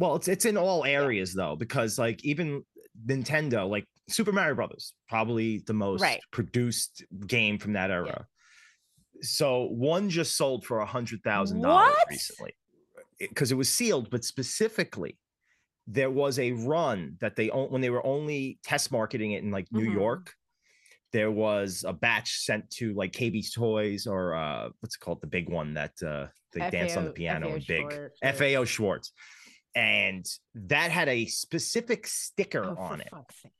Well, 0.00 0.16
it's 0.16 0.28
it's 0.28 0.46
in 0.46 0.56
all 0.56 0.84
areas 0.86 1.34
though, 1.34 1.56
because 1.56 1.98
like 1.98 2.24
even 2.24 2.64
Nintendo, 3.06 3.68
like 3.68 3.84
Super 4.08 4.32
Mario 4.32 4.54
Brothers, 4.54 4.94
probably 5.10 5.58
the 5.66 5.74
most 5.74 6.00
Right. 6.00 6.20
produced 6.32 7.04
game 7.26 7.58
from 7.58 7.74
that 7.74 7.90
era. 7.90 8.26
So 9.20 9.64
one 9.64 10.08
just 10.08 10.36
sold 10.38 10.64
for 10.64 10.78
a 10.80 10.86
hundred 10.86 11.22
thousand 11.22 11.60
dollars 11.60 11.94
recently, 12.08 12.54
because 13.18 13.52
it 13.52 13.56
was 13.56 13.68
sealed. 13.68 14.08
But 14.08 14.24
specifically, 14.24 15.18
there 15.86 16.10
was 16.10 16.38
a 16.38 16.52
run 16.52 17.18
that 17.20 17.36
they 17.36 17.48
when 17.48 17.82
they 17.82 17.90
were 17.90 18.04
only 18.06 18.58
test 18.64 18.90
marketing 18.90 19.32
it 19.32 19.44
in 19.44 19.50
like 19.50 19.70
New 19.70 19.86
Mhm. 19.86 19.92
York. 19.92 20.34
There 21.12 21.30
was 21.30 21.84
a 21.86 21.92
batch 21.92 22.38
sent 22.38 22.70
to 22.78 22.94
like 22.94 23.12
KB 23.12 23.42
Toys 23.52 24.06
or 24.06 24.34
uh, 24.34 24.70
what's 24.80 24.96
it 24.96 25.00
called, 25.00 25.20
the 25.20 25.26
big 25.26 25.50
one 25.50 25.74
that 25.74 26.02
uh, 26.02 26.28
they 26.54 26.70
danced 26.70 26.96
on 26.96 27.04
the 27.04 27.12
piano 27.12 27.48
FAO 27.48 27.54
and 27.56 27.66
big 27.66 27.90
Schwarz 27.90 28.38
FAO 28.38 28.64
Schwarz, 28.64 29.12
and 29.74 30.26
that 30.54 30.90
had 30.90 31.08
a 31.08 31.26
specific 31.26 32.06
sticker 32.06 32.64
oh, 32.64 32.82
on 32.82 33.00
it. 33.00 33.08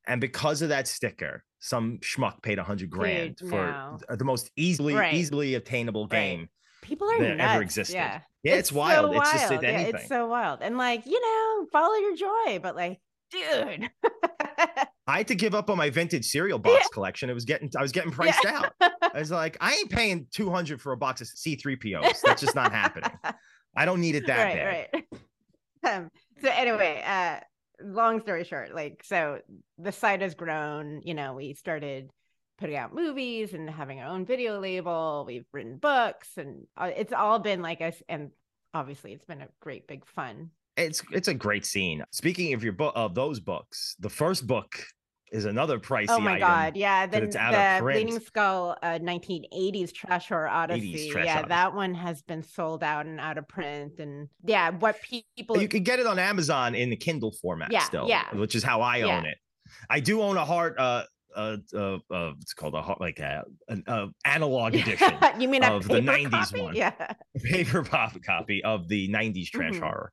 And 0.06 0.20
because 0.20 0.62
of 0.62 0.70
that 0.70 0.88
sticker, 0.88 1.44
some 1.60 1.98
schmuck 1.98 2.42
paid 2.42 2.58
a 2.58 2.64
hundred 2.64 2.90
grand 2.90 3.36
Dude, 3.36 3.50
for 3.50 3.66
no. 3.66 3.98
Uh, 4.08 4.16
the 4.16 4.24
most 4.24 4.50
easily 4.56 4.94
Right. 4.94 5.14
easily 5.14 5.54
obtainable 5.54 6.04
Right. 6.04 6.10
game. 6.10 6.48
People 6.82 7.10
are 7.10 7.18
that 7.18 7.38
ever 7.38 7.62
existed. 7.62 7.94
Yeah. 7.94 8.20
Yeah, 8.42 8.54
it's, 8.54 8.72
wild. 8.72 9.12
So 9.12 9.20
It's 9.20 9.32
just 9.32 9.50
wild. 9.50 9.62
Yeah, 9.62 9.68
anything. 9.68 9.94
it's 9.96 10.08
so 10.08 10.26
wild. 10.26 10.60
And 10.62 10.78
like, 10.78 11.04
you 11.04 11.20
know, 11.20 11.66
follow 11.70 11.94
your 11.96 12.16
joy, 12.16 12.58
but 12.62 12.74
like, 12.74 12.98
dude. 13.30 13.90
I 15.06 15.18
had 15.18 15.28
to 15.28 15.34
give 15.34 15.54
up 15.54 15.70
on 15.70 15.76
my 15.76 15.90
vintage 15.90 16.24
cereal 16.24 16.58
box 16.58 16.88
collection. 16.88 17.28
It 17.28 17.34
was 17.34 17.44
getting 17.44 17.70
I 17.76 17.82
was 17.82 17.92
getting 17.92 18.12
priced 18.12 18.44
out. 18.46 18.72
I 18.80 19.18
was 19.18 19.30
like, 19.30 19.56
I 19.60 19.74
ain't 19.74 19.90
paying 19.90 20.26
200 20.32 20.80
for 20.80 20.92
a 20.92 20.96
box 20.96 21.20
of 21.20 21.26
C3POs. 21.28 22.20
That's 22.24 22.40
just 22.40 22.54
not 22.54 22.72
happening. 22.72 23.10
I 23.76 23.84
don't 23.84 24.00
need 24.00 24.14
it 24.14 24.26
that 24.26 24.36
bad. 24.54 24.66
right, 24.66 24.88
right. 24.92 24.99
Um, 25.82 26.10
so 26.42 26.50
anyway, 26.50 27.02
uh, 27.06 27.40
long 27.82 28.20
story 28.20 28.44
short, 28.44 28.74
like, 28.74 29.02
so 29.04 29.40
the 29.78 29.92
site 29.92 30.22
has 30.22 30.34
grown. 30.34 31.00
You 31.04 31.14
know, 31.14 31.34
we 31.34 31.54
started 31.54 32.10
putting 32.58 32.76
out 32.76 32.94
movies 32.94 33.54
and 33.54 33.68
having 33.68 34.00
our 34.00 34.08
own 34.08 34.26
video 34.26 34.60
label. 34.60 35.24
We've 35.26 35.46
written 35.52 35.78
books, 35.78 36.28
and 36.36 36.66
uh, 36.76 36.90
it's 36.94 37.12
all 37.12 37.38
been 37.38 37.62
like 37.62 37.80
us. 37.80 38.00
And 38.08 38.30
obviously, 38.74 39.12
it's 39.12 39.24
been 39.24 39.40
a 39.40 39.48
great 39.60 39.86
big 39.86 40.06
fun. 40.06 40.50
It's 40.76 41.02
it's 41.12 41.28
a 41.28 41.34
great 41.34 41.66
scene. 41.66 42.04
Speaking 42.12 42.52
of 42.54 42.62
your 42.62 42.72
book 42.72 42.92
of 42.96 43.14
those 43.14 43.40
books, 43.40 43.96
the 43.98 44.10
first 44.10 44.46
book 44.46 44.84
is 45.32 45.44
another 45.44 45.78
pricey 45.78 46.06
oh 46.10 46.20
my 46.20 46.38
god, 46.38 46.76
yeah, 46.76 47.06
the, 47.06 47.22
it's 47.22 47.36
out 47.36 47.52
the 47.52 47.82
print. 47.82 48.04
Bleeding 48.06 48.20
Skull, 48.20 48.76
uh, 48.82 48.98
1980s 48.98 49.92
Trash 49.94 50.28
Horror 50.28 50.48
Odyssey. 50.48 51.10
Trash 51.10 51.24
yeah, 51.26 51.38
Odyssey. 51.38 51.48
that 51.48 51.74
one 51.74 51.94
has 51.94 52.22
been 52.22 52.42
sold 52.42 52.82
out 52.82 53.06
and 53.06 53.20
out 53.20 53.38
of 53.38 53.46
print, 53.48 53.98
and 53.98 54.28
yeah, 54.44 54.70
what 54.70 54.96
people 55.02 55.60
You 55.60 55.68
can 55.68 55.82
get 55.82 55.98
it 55.98 56.06
on 56.06 56.18
Amazon 56.18 56.74
in 56.74 56.90
the 56.90 56.96
Kindle 56.96 57.32
format 57.40 57.70
Yeah, 57.72 57.84
still, 57.84 58.08
yeah. 58.08 58.34
which 58.34 58.54
is 58.54 58.62
how 58.62 58.80
I 58.80 58.98
Yeah. 58.98 59.18
own 59.18 59.26
it. 59.26 59.38
I 59.88 60.00
do 60.00 60.20
own 60.22 60.36
a 60.36 60.44
hard 60.44 60.74
uh 60.78 61.04
uh 61.36 61.56
uh, 61.74 61.98
uh 62.12 62.32
it's 62.40 62.54
called 62.54 62.74
a 62.74 62.96
like 62.98 63.20
a, 63.20 63.44
an 63.68 63.84
uh, 63.86 64.06
analog 64.24 64.74
edition 64.80 65.14
you 65.38 65.48
mean 65.48 65.62
of 65.62 65.86
the 65.86 66.00
90s 66.00 66.30
copy? 66.30 66.60
one. 66.60 66.74
Yeah. 66.74 66.92
paper 67.44 67.84
pop 67.84 68.20
copy 68.24 68.64
of 68.64 68.88
the 68.88 69.08
90s 69.08 69.46
trash 69.48 69.74
Mhm. 69.74 69.80
horror 69.80 70.12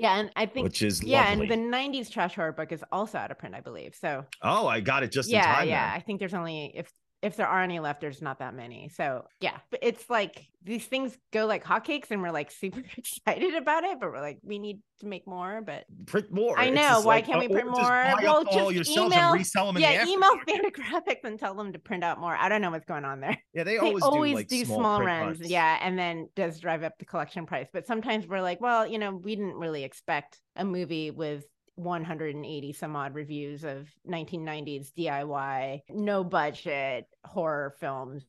Yeah, 0.00 0.18
and 0.18 0.30
I 0.36 0.46
think 0.46 0.64
which 0.64 0.82
is 0.82 1.02
yeah, 1.02 1.28
lovely. 1.30 1.48
and 1.50 1.72
the 1.72 1.76
'90s 1.76 2.10
trash 2.10 2.34
horror 2.34 2.52
book 2.52 2.72
is 2.72 2.84
also 2.92 3.18
out 3.18 3.30
of 3.30 3.38
print, 3.38 3.54
I 3.54 3.60
believe. 3.60 3.94
So 3.94 4.24
oh, 4.42 4.66
I 4.66 4.80
got 4.80 5.02
it 5.02 5.12
just 5.12 5.28
in 5.28 5.36
yeah, 5.36 5.54
time. 5.54 5.68
yeah. 5.68 5.90
then. 5.90 5.96
I 5.96 6.00
think 6.00 6.18
there's 6.18 6.34
only 6.34 6.72
if 6.74 6.92
if 7.22 7.36
there 7.36 7.48
are 7.48 7.62
any 7.62 7.80
left, 7.80 8.00
there's 8.00 8.22
not 8.22 8.38
that 8.38 8.54
many. 8.54 8.88
So 8.94 9.24
yeah, 9.40 9.56
but 9.70 9.80
it's 9.82 10.08
like 10.08 10.46
these 10.62 10.84
things 10.84 11.16
go 11.32 11.46
like 11.46 11.64
hotcakes, 11.64 12.10
and 12.10 12.22
we're 12.22 12.30
like 12.30 12.50
super 12.62 12.82
excited 12.96 13.54
about 13.54 13.84
it, 13.84 13.98
but 14.00 14.12
we're 14.12 14.20
like 14.20 14.38
we 14.42 14.58
need 14.58 14.80
to 15.00 15.06
make 15.06 15.26
more. 15.26 15.60
But 15.64 15.84
Print 16.06 16.30
more. 16.32 16.58
I 16.58 16.70
know, 16.70 17.00
why 17.02 17.16
like, 17.16 17.26
can't 17.26 17.40
we 17.40 17.46
uh, 17.46 17.50
print 17.50 17.68
or 17.68 17.74
just 17.74 17.82
more? 17.82 17.88
buy 17.90 18.12
up 18.12 18.22
Well, 18.22 18.44
all 18.50 18.72
just 18.72 18.90
email- 18.90 19.12
and 19.12 19.34
resell 19.38 19.66
them 19.66 19.76
in 19.76 19.82
yeah, 19.82 20.04
the 20.04 20.10
email 20.10 20.30
aftermarket. 20.30 20.72
Fantagraphics 20.74 21.24
and 21.24 21.38
tell 21.38 21.54
them 21.54 21.72
to 21.72 21.78
print 21.78 22.04
out 22.04 22.20
more. 22.20 22.36
I 22.36 22.48
don't 22.48 22.60
know 22.62 22.70
what's 22.70 22.86
going 22.86 23.04
on 23.04 23.20
there. 23.20 23.36
Yeah, 23.54 23.64
they, 23.64 23.72
They 23.74 23.78
always, 23.78 24.02
always, 24.04 24.32
do, 24.32 24.36
like, 24.36 24.48
do 24.48 24.64
small, 24.64 24.78
small, 24.78 25.02
runs, 25.02 25.40
runs. 25.40 25.50
yeah, 25.50 25.78
and 25.82 25.98
then 25.98 26.28
does 26.36 26.60
drive 26.60 26.82
up 26.84 26.98
the 26.98 27.04
collection 27.04 27.46
price. 27.46 27.66
But 27.72 27.86
sometimes 27.86 28.26
we're 28.26 28.42
like, 28.42 28.60
well, 28.60 28.86
you 28.86 28.98
know, 28.98 29.14
we 29.16 29.34
didn't 29.34 29.54
really 29.56 29.82
expect 29.84 30.38
a 30.54 30.64
movie 30.64 31.10
with 31.10 31.44
180 31.78 32.72
some 32.72 32.96
odd 32.96 33.14
reviews 33.14 33.64
of 33.64 33.88
1990s 34.08 34.92
DIY, 34.92 35.80
no 35.90 36.24
budget 36.24 37.06
horror 37.24 37.74
films 37.78 38.24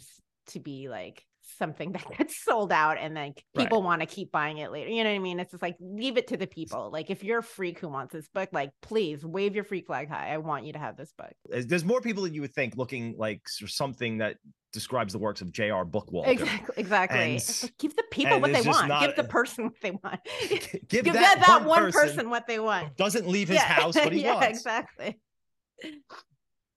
to 0.47 0.59
be 0.59 0.89
like 0.89 1.25
something 1.57 1.91
that 1.93 2.05
gets 2.17 2.43
sold 2.43 2.71
out 2.71 2.97
and 2.99 3.15
then 3.15 3.33
people 3.57 3.81
want 3.81 4.01
to 4.01 4.05
keep 4.05 4.31
buying 4.31 4.57
it 4.59 4.71
later. 4.71 4.89
You 4.89 5.03
know 5.03 5.09
what 5.09 5.15
I 5.15 5.19
mean? 5.19 5.39
It's 5.39 5.51
just 5.51 5.63
like 5.63 5.75
leave 5.79 6.17
it 6.17 6.27
to 6.27 6.37
the 6.37 6.47
people. 6.47 6.89
Like 6.91 7.09
if 7.09 7.23
you're 7.23 7.39
a 7.39 7.43
freak 7.43 7.79
who 7.79 7.89
wants 7.89 8.13
this 8.13 8.27
book, 8.29 8.49
like 8.51 8.71
please 8.81 9.25
wave 9.25 9.55
your 9.55 9.63
freak 9.63 9.87
flag 9.87 10.09
high. 10.09 10.33
I 10.33 10.37
want 10.37 10.65
you 10.65 10.73
to 10.73 10.79
have 10.79 10.97
this 10.97 11.11
book. 11.17 11.31
There's- 11.49 11.83
more 11.83 12.01
people 12.01 12.23
than 12.23 12.33
you 12.33 12.41
would 12.41 12.53
think 12.53 12.75
looking 12.77 13.15
like 13.17 13.47
something 13.47 14.19
that 14.19 14.37
describes 14.71 15.13
the 15.13 15.17
works 15.19 15.41
of 15.41 15.51
J.R. 15.51 15.83
Bookwalter. 15.83 16.27
Exactly. 16.27 16.75
Exactly. 16.77 17.19
And 17.19 17.33
like, 17.33 17.77
give 17.79 17.95
the 17.95 18.03
people 18.11 18.39
what 18.39 18.53
they 18.53 18.61
want. 18.61 18.87
not- 18.87 19.01
Give 19.01 19.15
the 19.15 19.23
person 19.23 19.63
what 19.65 19.81
they 19.81 19.91
want. 19.91 20.19
Give, 20.87 21.03
Give 21.05 21.13
that, 21.13 21.39
that, 21.39 21.43
that 21.47 21.65
one, 21.65 21.83
one 21.83 21.91
person, 21.91 22.29
what 22.29 22.45
they 22.45 22.59
want. 22.59 22.95
doesn't 22.95 23.27
leave 23.27 23.47
his 23.49 23.57
house 23.59 23.95
what 23.95 24.13
he 24.13 24.21
yeah, 24.23 24.35
wants. 24.35 24.59
exactly. 24.59 25.19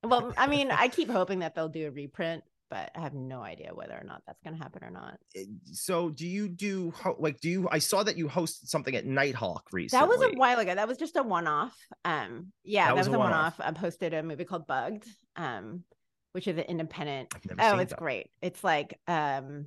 Well, 0.05 0.33
I 0.37 0.47
mean, 0.49 0.71
I 0.71 0.89
keep 0.89 1.11
hoping 1.11 1.41
that 1.41 1.55
they'll 1.55 1.69
do 1.69 1.87
a 1.87 1.91
reprint, 1.91 2.43
but 2.73 2.91
I 2.97 3.01
have 3.01 3.13
no 3.13 3.43
idea 3.43 3.71
whether 3.75 3.93
or 3.93 4.03
not 4.05 4.23
that's 4.27 4.41
going 4.43 4.57
to 4.57 4.63
happen 4.63 4.83
or 4.83 4.91
not. 4.91 5.19
Eh, 5.37 5.45
So, 5.73 6.09
do 6.09 6.27
you 6.27 6.49
do 6.49 6.95
like 7.19 7.39
do 7.41 7.51
you? 7.51 7.69
I 7.71 7.79
saw 7.79 8.03
that 8.03 8.17
you 8.17 8.27
hosted 8.29 8.69
something 8.69 8.97
at 8.97 9.05
Nighthawk 9.05 9.65
recently. 9.73 10.01
That 10.03 10.09
was 10.09 10.23
a 10.23 10.35
while 10.39 10.59
ago. 10.59 10.75
That 10.75 10.89
was 10.89 10.97
just 10.97 11.17
a 11.17 11.23
one-off. 11.23 11.77
Um, 12.07 12.53
yeah, 12.65 12.87
That 12.87 12.89
that, 12.89 12.97
was 12.97 13.09
was, 13.09 13.15
a 13.15 13.19
one-off. 13.19 13.59
one-off. 13.59 13.77
I 13.77 13.79
posted 13.79 14.15
a 14.15 14.23
movie 14.23 14.45
called 14.47 14.67
Bugged, 14.67 15.07
um, 15.37 15.85
which 16.33 16.49
is 16.49 16.57
an 16.57 16.65
independent. 16.65 17.29
I've 17.35 17.45
never 17.45 17.77
Oh, 17.77 17.79
it's 17.79 17.91
that. 17.91 17.99
great. 17.99 18.31
It's 18.41 18.65
like 18.65 18.99
um 19.07 19.67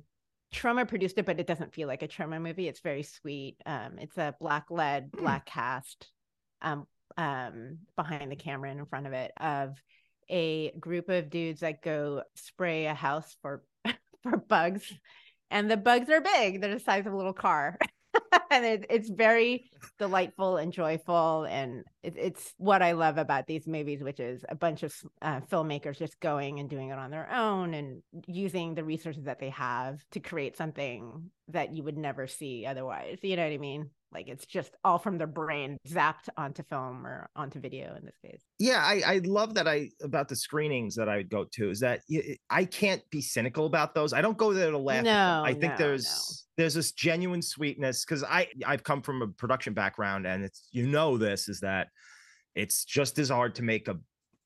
Troma 0.54 0.88
produced 0.88 1.18
it, 1.18 1.26
but 1.26 1.38
it 1.38 1.46
doesn't 1.46 1.74
feel 1.74 1.86
like 1.86 2.02
a 2.02 2.08
Troma 2.08 2.40
movie. 2.40 2.66
It's 2.66 2.80
very 2.80 3.04
sweet. 3.04 3.56
Um, 3.66 3.98
it's 3.98 4.16
a 4.18 4.34
black 4.40 4.66
led, 4.70 5.10
Hmm. 5.14 5.22
black 5.22 5.46
cast, 5.46 6.08
um, 6.62 6.86
um, 7.16 7.78
behind 7.96 8.32
the 8.32 8.36
camera 8.36 8.70
and 8.70 8.80
in 8.80 8.86
front 8.86 9.06
of 9.06 9.12
it 9.12 9.32
of 9.38 9.80
a 10.28 10.72
group 10.78 11.08
of 11.08 11.30
dudes 11.30 11.60
that 11.60 11.82
go 11.82 12.22
spray 12.34 12.86
a 12.86 12.94
house 12.94 13.36
for 13.42 13.62
for 14.22 14.36
bugs, 14.36 14.92
and 15.50 15.70
the 15.70 15.76
bugs 15.76 16.10
are 16.10 16.20
big. 16.20 16.60
They're 16.60 16.74
the 16.74 16.80
size 16.80 17.06
of 17.06 17.12
a 17.12 17.16
little 17.16 17.32
car. 17.32 17.78
and 18.50 18.64
it, 18.64 18.86
it's 18.90 19.08
very 19.08 19.70
delightful 19.98 20.56
and 20.56 20.72
joyful 20.72 21.44
and 21.44 21.84
it, 22.02 22.14
it's 22.16 22.54
what 22.56 22.82
i 22.82 22.92
love 22.92 23.18
about 23.18 23.46
these 23.46 23.66
movies 23.66 24.02
which 24.02 24.20
is 24.20 24.44
a 24.48 24.54
bunch 24.54 24.82
of 24.82 24.94
uh, 25.22 25.40
filmmakers 25.40 25.98
just 25.98 26.18
going 26.20 26.58
and 26.60 26.70
doing 26.70 26.90
it 26.90 26.98
on 26.98 27.10
their 27.10 27.30
own 27.32 27.74
and 27.74 28.02
using 28.26 28.74
the 28.74 28.84
resources 28.84 29.24
that 29.24 29.38
they 29.38 29.50
have 29.50 29.98
to 30.10 30.20
create 30.20 30.56
something 30.56 31.30
that 31.48 31.74
you 31.74 31.82
would 31.82 31.96
never 31.96 32.26
see 32.26 32.66
otherwise 32.66 33.18
you 33.22 33.36
know 33.36 33.44
what 33.44 33.52
i 33.52 33.58
mean 33.58 33.90
like 34.16 34.28
it's 34.28 34.46
just 34.46 34.74
all 34.82 34.98
from 34.98 35.18
their 35.18 35.26
brain 35.26 35.76
zapped 35.86 36.30
onto 36.38 36.62
film 36.62 37.06
or 37.06 37.28
onto 37.36 37.60
video 37.60 37.94
in 37.96 38.04
this 38.06 38.16
case 38.24 38.40
yeah 38.58 38.82
I, 38.82 39.02
I 39.06 39.20
love 39.24 39.52
that 39.54 39.68
i 39.68 39.90
about 40.02 40.28
the 40.28 40.36
screenings 40.36 40.94
that 40.96 41.06
i 41.06 41.18
would 41.18 41.28
go 41.28 41.44
to 41.52 41.70
is 41.70 41.80
that 41.80 42.00
I 42.48 42.64
can't 42.64 43.02
be 43.10 43.20
cynical 43.20 43.66
about 43.66 43.94
those 43.94 44.14
i 44.14 44.22
don't 44.22 44.38
go 44.38 44.54
there 44.54 44.70
to 44.70 44.78
laugh. 44.78 45.04
No, 45.04 45.42
i 45.44 45.52
think 45.52 45.74
no, 45.74 45.76
there's 45.76 46.04
no. 46.04 46.62
there's 46.62 46.74
this 46.74 46.92
genuine 46.92 47.42
sweetness 47.42 48.06
because 48.06 48.24
i 48.24 48.48
i've 48.66 48.82
come 48.82 49.02
from 49.02 49.20
a 49.20 49.28
production 49.28 49.74
background 49.74 50.26
and 50.26 50.42
it's 50.42 50.68
you 50.72 50.86
know 50.86 51.18
this 51.18 51.48
is 51.48 51.60
that 51.60 51.88
it's 52.54 52.86
just 52.86 53.18
as 53.18 53.28
hard 53.28 53.54
to 53.56 53.62
make 53.62 53.86
a 53.88 53.98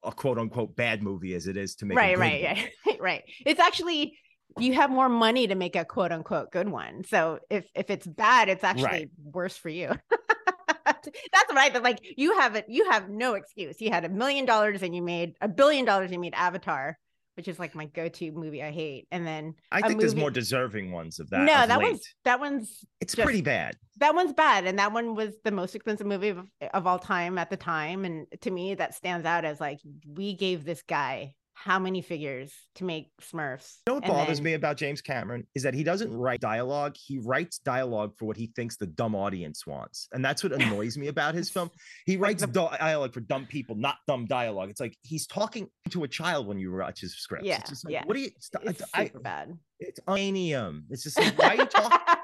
a 0.03 0.11
quote 0.11 0.39
unquote 0.39 0.75
bad 0.75 1.03
movie 1.03 1.35
as 1.35 1.47
it 1.47 1.57
is 1.57 1.77
to 1.77 1.87
make 1.87 1.97
a 1.97 2.01
right 2.01 2.15
good 2.17 2.21
right 2.21 2.57
one. 2.57 2.67
yeah 2.87 2.95
right 3.01 3.23
it's 3.47 3.61
actually 3.61 4.19
you 4.59 4.75
have 4.75 4.91
more 4.91 5.09
money 5.09 5.47
to 5.47 5.55
make 5.55 5.77
a 5.77 5.85
quote 5.85 6.13
unquote 6.13 6.51
good 6.51 6.69
one. 6.69 7.05
So 7.05 7.39
if 7.51 7.67
if 7.75 7.91
it's 7.91 8.07
bad 8.07 8.49
it's 8.49 8.65
actually 8.65 8.85
Right. 8.85 9.11
worse 9.23 9.57
for 9.57 9.69
you. 9.69 9.93
That's 10.87 11.55
right 11.55 11.73
but 11.73 11.83
like 11.83 11.99
you 12.17 12.39
have 12.39 12.57
it 12.57 12.67
you 12.69 12.91
have 12.91 13.09
no 13.09 13.35
excuse. 13.35 13.81
You 13.81 13.91
had 13.91 14.05
a 14.05 14.09
million 14.09 14.45
dollars 14.45 14.83
and 14.83 14.95
you 14.95 15.03
made 15.03 15.35
a 15.41 15.49
billion 15.49 15.85
dollars 15.85 16.07
and 16.07 16.15
you 16.15 16.21
made 16.21 16.35
avatar 16.35 16.99
which 17.37 17.47
is 17.49 17.59
like 17.59 17.75
my 17.75 17.87
go-to 17.87 18.33
movie 18.33 18.63
i 18.63 18.71
hate. 18.71 19.07
And 19.11 19.27
then 19.27 19.55
I 19.73 19.81
think 19.81 20.01
there's 20.01 20.17
more 20.17 20.31
deserving 20.31 20.93
ones 20.93 21.21
of 21.21 21.31
that 21.31 21.41
no 21.43 21.55
of 21.63 21.69
that 21.69 21.79
late. 21.79 21.93
one's 21.93 22.03
that 22.25 22.41
one's 22.41 22.85
it's 23.01 23.15
just- 23.15 23.25
pretty 23.25 23.41
bad. 23.41 23.77
that 23.99 24.15
one's 24.15 24.33
bad 24.35 24.67
and 24.67 24.79
that 24.79 24.93
one 24.93 25.15
was 25.15 25.35
the 25.45 25.51
most 25.53 25.75
expensive 25.75 26.07
movie 26.07 26.29
of, 26.31 26.47
of 26.75 26.87
all 26.87 26.99
time 26.99 27.39
at 27.39 27.49
the 27.51 27.57
time. 27.57 28.05
And 28.05 28.27
to 28.43 28.51
me 28.51 28.75
that 28.75 28.95
stands 28.95 29.27
out 29.27 29.45
as 29.45 29.61
like 29.61 29.79
we 30.07 30.35
gave 30.35 30.65
this 30.65 30.83
guy 30.83 31.35
how 31.63 31.79
many 31.79 32.01
figures 32.01 32.55
to 32.75 32.85
make 32.85 33.11
smurfs 33.21 33.77
You 33.87 33.93
know 33.93 33.95
what 33.97 34.07
bothers 34.07 34.39
then- 34.39 34.45
me 34.45 34.55
about 34.55 34.79
James 34.79 35.03
Cameron 35.03 35.47
is 35.55 35.63
that 35.65 35.75
he 35.75 35.85
doesn't 35.85 36.11
write 36.11 36.41
dialogue. 36.41 36.97
He 36.97 37.19
writes 37.19 37.59
dialogue 37.59 38.15
for 38.17 38.25
what 38.25 38.39
he 38.39 38.51
thinks 38.57 38.77
the 38.79 38.87
dumb 38.87 39.15
audience 39.15 39.67
wants. 39.67 40.09
And 40.13 40.25
that's 40.25 40.43
what 40.43 40.53
annoys 40.61 40.97
me 40.97 41.09
about 41.09 41.35
his 41.35 41.51
film. 41.51 41.71
He 42.07 42.17
Like 42.17 42.23
writes 42.23 42.41
the- 42.47 42.47
dialogue 42.79 43.13
for 43.13 43.21
dumb 43.21 43.45
people, 43.45 43.77
not 43.77 43.97
dumb 44.09 44.25
dialogue. 44.25 44.71
It's 44.71 44.81
like 44.81 44.97
he's 45.03 45.27
talking 45.27 45.69
to 45.91 46.05
a 46.05 46.09
child 46.09 46.47
when 46.47 46.59
you 46.59 46.73
watch 46.73 47.01
his 47.03 47.15
scripts. 47.15 47.47
Yeah, 47.47 47.59
It's 47.59 47.69
just 47.69 47.85
like, 47.85 47.93
yeah. 47.93 48.05
what 48.07 48.15
do 48.15 48.21
you, 48.23 48.31
it's 48.37 48.51
I, 48.95 49.05
super 49.05 49.19
bad 49.21 49.53
it's 49.83 50.01
anium. 50.01 50.83
It's 50.91 51.03
just 51.05 51.19
like, 51.19 51.39
why 51.39 51.49
are 51.49 51.55
you 51.57 51.67
talking? 51.67 51.99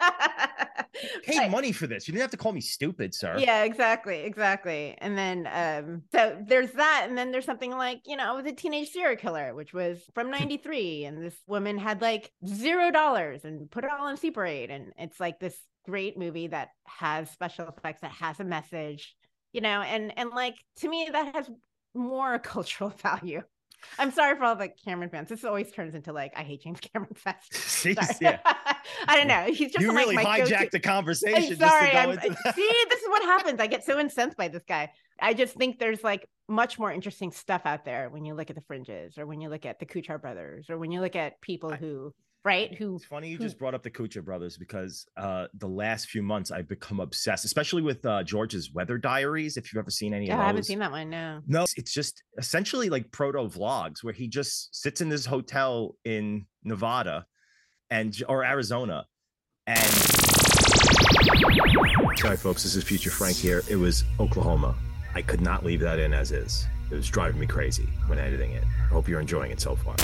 Pay 1.23 1.39
Right. 1.39 1.51
money 1.51 1.73
for 1.73 1.87
this. 1.87 2.07
You 2.09 2.13
didn't 2.13 2.23
have 2.23 2.31
to 2.33 2.37
call 2.37 2.53
me 2.53 2.61
stupid, 2.61 3.15
sir. 3.15 3.37
yeah 3.39 3.65
exactly 3.65 4.21
exactly 4.21 4.95
and 4.99 5.17
then 5.19 5.47
um 5.53 6.03
so 6.13 6.37
there's 6.47 6.73
that 6.73 7.07
and 7.09 7.17
then 7.19 7.33
there's 7.33 7.45
something 7.45 7.73
like 7.73 8.01
you 8.07 8.17
know 8.17 8.33
it 8.39 8.43
was 8.43 8.53
a 8.53 8.55
teenage 8.55 8.91
serial 8.91 9.17
killer 9.17 9.55
which 9.55 9.73
was 9.75 10.03
from 10.15 10.31
93 10.31 11.05
and 11.05 11.23
this 11.23 11.37
woman 11.47 11.77
had 11.79 12.01
like 12.01 12.33
zero 12.47 12.91
dollars 12.91 13.45
and 13.45 13.71
put 13.71 13.85
it 13.85 13.91
all 13.91 14.07
on 14.07 14.17
super 14.17 14.45
8 14.45 14.71
and 14.71 14.93
it's 14.99 15.21
like 15.21 15.39
this 15.41 15.59
great 15.85 16.17
movie 16.19 16.49
that 16.49 16.71
has 16.87 17.31
special 17.31 17.69
effects 17.69 18.01
that 18.01 18.11
has 18.13 18.41
a 18.41 18.45
message 18.45 19.15
you 19.53 19.61
know 19.61 19.83
and 19.83 20.17
and 20.19 20.31
like 20.31 20.57
to 20.77 20.89
me 20.89 21.09
that 21.13 21.35
has 21.35 21.51
more 21.95 22.39
cultural 22.55 22.91
value 22.91 23.43
i'm 23.99 24.11
sorry 24.11 24.37
for 24.37 24.45
all 24.45 24.57
the 24.57 24.69
cameron 24.85 25.09
fans 25.11 25.29
this 25.29 25.45
always 25.45 25.71
turns 25.71 25.95
into 25.95 26.13
like 26.13 26.33
i 26.37 26.43
hate 26.43 26.63
james 26.63 26.81
cameron 26.93 27.15
fest 27.15 27.55
See, 27.55 27.95
yeah. 28.21 28.39
i 29.07 29.17
don't 29.17 29.29
know 29.29 29.45
he's 29.53 29.73
just 29.73 29.81
You 29.81 29.89
like 29.89 29.97
really 29.99 30.15
my 30.17 30.39
go-to- 30.39 30.55
hijacked 30.55 30.71
the 30.71 30.81
conversation. 30.81 31.37
I'm 31.43 31.49
just 31.49 31.61
sorry. 31.61 31.87
to 31.87 31.93
go 31.93 31.99
I'm, 31.99 32.55
see, 32.55 32.71
this 32.89 33.03
is 33.03 33.09
what 33.09 33.23
happens. 33.23 33.61
I 33.61 33.67
get 33.67 33.85
so 33.85 33.99
incensed 33.99 34.37
by 34.37 34.49
this 34.49 34.63
guy. 34.67 34.91
I 35.21 35.35
just 35.35 35.55
think 35.55 35.79
there's 35.79 36.03
like 36.05 36.29
much 36.49 36.79
more 36.79 36.91
interesting 36.93 37.31
stuff 37.33 37.63
out 37.65 37.85
there 37.85 38.09
when 38.11 38.25
you 38.25 38.35
look 38.35 38.51
at 38.51 38.57
the 38.57 38.63
fringes 38.63 39.19
or 39.19 39.27
when 39.27 39.41
you 39.41 39.49
look 39.49 39.67
at 39.67 39.79
the 39.79 39.87
Kuchar 39.87 40.21
brothers 40.21 40.71
or 40.71 40.79
when 40.79 40.91
you 40.91 41.01
look 41.01 41.17
at 41.17 41.41
people 41.41 41.73
I- 41.73 41.77
who, 41.77 42.13
right, 42.47 42.75
who 42.75 42.97
It's 42.97 43.05
funny 43.05 43.29
you 43.29 43.37
who- 43.37 43.45
just 43.45 43.59
brought 43.59 43.75
up 43.75 43.83
the 43.83 43.91
Kuchar 43.91 44.25
brothers 44.25 44.57
because 44.57 45.07
uh, 45.17 45.49
the 45.59 45.67
last 45.67 46.09
few 46.09 46.23
months 46.23 46.51
I've 46.51 46.69
become 46.69 47.01
obsessed, 47.01 47.45
especially 47.45 47.83
with 47.83 48.07
uh, 48.07 48.23
George's 48.23 48.73
Weather 48.73 48.97
Diaries. 48.97 49.57
If 49.57 49.73
you've 49.73 49.81
ever 49.81 49.91
seen 49.91 50.15
any 50.15 50.31
oh, 50.31 50.35
of 50.35 50.41
I 50.41 50.47
haven't 50.47 50.63
seen 50.63 50.79
that 50.79 50.93
one. 50.93 51.11
No. 51.11 51.41
no, 51.47 51.59
it's- 51.65 51.75
it's 51.77 51.93
just 51.93 52.23
essentially 52.39 52.89
like 52.89 53.11
proto 53.13 53.41
vlogs 53.41 54.03
where 54.03 54.15
he 54.15 54.29
just 54.29 54.75
sits 54.75 55.01
in 55.01 55.09
this 55.09 55.27
hotel 55.27 55.97
in 56.05 56.47
Nevada 56.65 57.27
and 57.91 58.17
or 58.29 58.45
Arizona, 58.45 59.07
and 59.67 59.93
sorry, 62.17 62.37
folks, 62.37 62.63
this 62.63 62.75
is 62.77 62.85
Future 62.85 63.11
Frank 63.11 63.37
here. 63.37 63.63
It 63.69 63.77
was 63.77 64.05
Oklahoma. 64.19 64.75
I 65.15 65.23
could 65.23 65.41
not 65.41 65.65
leave 65.65 65.81
that 65.81 65.99
in 65.99 66.13
as 66.13 66.33
is. 66.33 66.67
It 66.91 66.95
was 66.95 67.09
driving 67.09 67.41
me 67.41 67.47
crazy 67.47 67.89
when 68.07 68.19
editing 68.19 68.53
it. 68.53 68.63
I 68.65 68.87
hope 68.89 69.09
you're 69.09 69.21
enjoying 69.21 69.51
it 69.51 69.61
so 69.61 69.75
far. 69.77 69.97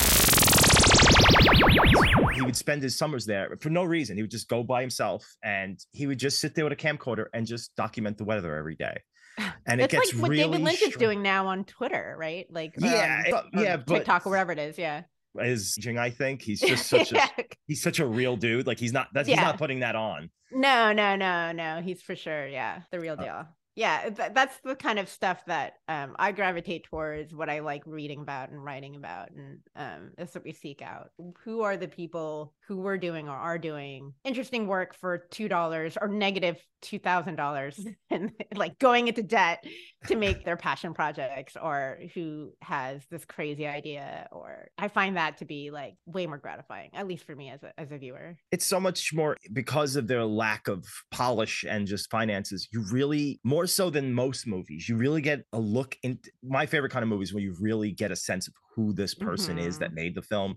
He 2.35 2.43
would 2.43 2.57
spend 2.57 2.83
his 2.83 2.97
summers 2.99 3.25
there 3.25 3.57
for 3.61 3.71
no 3.71 3.85
reason. 3.85 4.17
He 4.17 4.23
would 4.23 4.31
just 4.31 4.49
go 4.49 4.63
by 4.65 4.81
himself 4.81 5.25
and 5.45 5.79
he 5.93 6.07
would 6.07 6.19
just 6.19 6.41
sit 6.41 6.55
there 6.55 6.65
with 6.65 6.73
a 6.73 6.77
camcorder 6.77 7.27
and 7.35 7.47
just 7.47 7.75
document 7.77 8.19
the 8.19 8.25
weather 8.25 8.57
every 8.57 8.75
day. 8.77 9.01
And 9.65 9.81
it 9.81 9.85
It's 9.85 9.93
gets 9.93 10.13
like 10.15 10.23
what 10.23 10.31
really 10.31 10.43
David 10.45 10.61
Lynch 10.63 10.83
is 10.83 10.97
doing 10.97 11.23
now 11.23 11.47
on 11.47 11.65
Twitter, 11.65 12.17
right? 12.19 12.47
Like, 12.51 12.75
Yeah, 12.79 13.23
um, 13.33 13.45
it- 13.55 13.61
yeah, 13.63 13.77
but- 13.77 13.95
TikTok 13.99 14.27
or 14.27 14.31
whatever 14.31 14.51
it 14.51 14.59
is. 14.59 14.77
Yeah. 14.77 15.03
is 15.41 15.77
aging, 15.79 15.99
I 15.99 16.11
think 16.11 16.43
he's 16.43 16.61
just 16.73 16.89
such 16.89 17.13
a 17.13 17.21
he's 17.69 17.81
such 17.81 18.01
a 18.01 18.07
real 18.07 18.37
dude. 18.37 18.67
Like 18.67 18.81
he's 18.81 18.93
not 18.93 19.07
that's 19.15 19.29
he's 19.29 19.37
not 19.39 19.57
putting 19.59 19.81
that 19.81 19.95
on. 19.95 20.31
No, 20.51 20.93
no, 20.93 21.15
no, 21.17 21.53
no. 21.53 21.81
He's 21.81 22.03
for 22.03 22.17
sure. 22.17 22.47
Yeah. 22.49 22.81
The 22.91 22.99
real 23.01 23.15
Uh, 23.19 23.23
deal. 23.23 23.47
Yeah 23.75 24.09
th- 24.11 24.33
that's 24.35 24.59
the 24.65 24.75
kind 24.77 24.99
of 24.99 25.09
stuff 25.09 25.45
that 25.47 25.75
um, 25.89 26.15
i 26.19 26.33
gravitate 26.33 26.85
towards 26.85 27.35
what 27.35 27.49
i 27.49 27.61
like 27.61 27.83
reading 27.87 28.21
about 28.21 28.51
and 28.51 28.63
writing 28.65 28.97
about 28.97 29.31
and 29.31 29.59
um, 29.77 30.11
that's 30.17 30.35
what 30.35 30.45
we 30.45 30.53
seek 30.53 30.83
out. 30.83 31.11
Who 31.45 31.63
are 31.63 31.77
the 31.77 31.89
people 31.89 32.53
who 32.73 32.79
were 32.79 32.97
doing 32.97 33.29
or 33.29 33.37
are 33.37 33.59
doing 33.59 34.15
interesting 34.25 34.67
work 34.67 34.95
for 34.99 35.27
two 35.31 35.47
dollars 35.47 35.99
or 36.01 36.09
negative 36.09 36.57
two 36.81 36.99
thousand 36.99 37.37
dollars 37.37 37.79
and 38.11 38.33
like 38.55 38.79
going 38.79 39.09
into 39.09 39.23
debt 39.23 39.63
to 40.07 40.17
make 40.17 40.43
their 40.45 40.57
passion 40.57 40.95
projects 40.95 41.55
or 41.63 41.99
who 42.15 42.51
has 42.63 43.03
this 43.11 43.27
crazy 43.27 43.67
idea 43.67 44.27
or 44.33 44.69
i 44.79 44.89
find 44.89 45.19
that 45.19 45.37
to 45.37 45.45
be 45.45 45.71
like 45.71 45.95
way 46.07 46.27
more 46.27 46.39
gratifying 46.39 46.89
at 46.95 47.07
least 47.07 47.25
for 47.25 47.37
me 47.37 47.51
as 47.51 47.63
a, 47.63 47.79
as 47.79 47.93
a 47.93 47.99
viewer. 47.99 48.37
It's 48.51 48.65
so 48.65 48.81
much 48.81 49.13
more 49.13 49.37
because 49.53 49.97
of 49.97 50.07
their 50.07 50.25
lack 50.25 50.67
of 50.67 50.87
polish 51.11 51.65
and 51.69 51.87
just 51.87 52.11
finances 52.11 52.69
you 52.73 52.85
really 52.91 53.39
more 53.45 53.67
so 53.67 53.91
than 53.91 54.15
most 54.15 54.47
movies 54.47 54.89
you 54.89 54.97
really 54.97 55.21
get 55.21 55.45
a 55.53 55.61
look 55.61 55.97
in 56.03 56.19
my 56.43 56.65
favorite 56.65 56.91
kind 56.91 57.03
of 57.03 57.11
movies 57.11 57.35
where 57.35 57.43
you 57.43 57.55
really 57.61 57.93
get 57.93 58.11
a 58.11 58.17
sense 58.17 58.49
of 58.49 58.55
who 58.75 58.95
this 58.95 59.15
person 59.15 59.59
is 59.59 59.75
mm-hmm. 59.75 59.83
that 59.83 59.93
made 59.93 60.15
the 60.15 60.23
film 60.23 60.57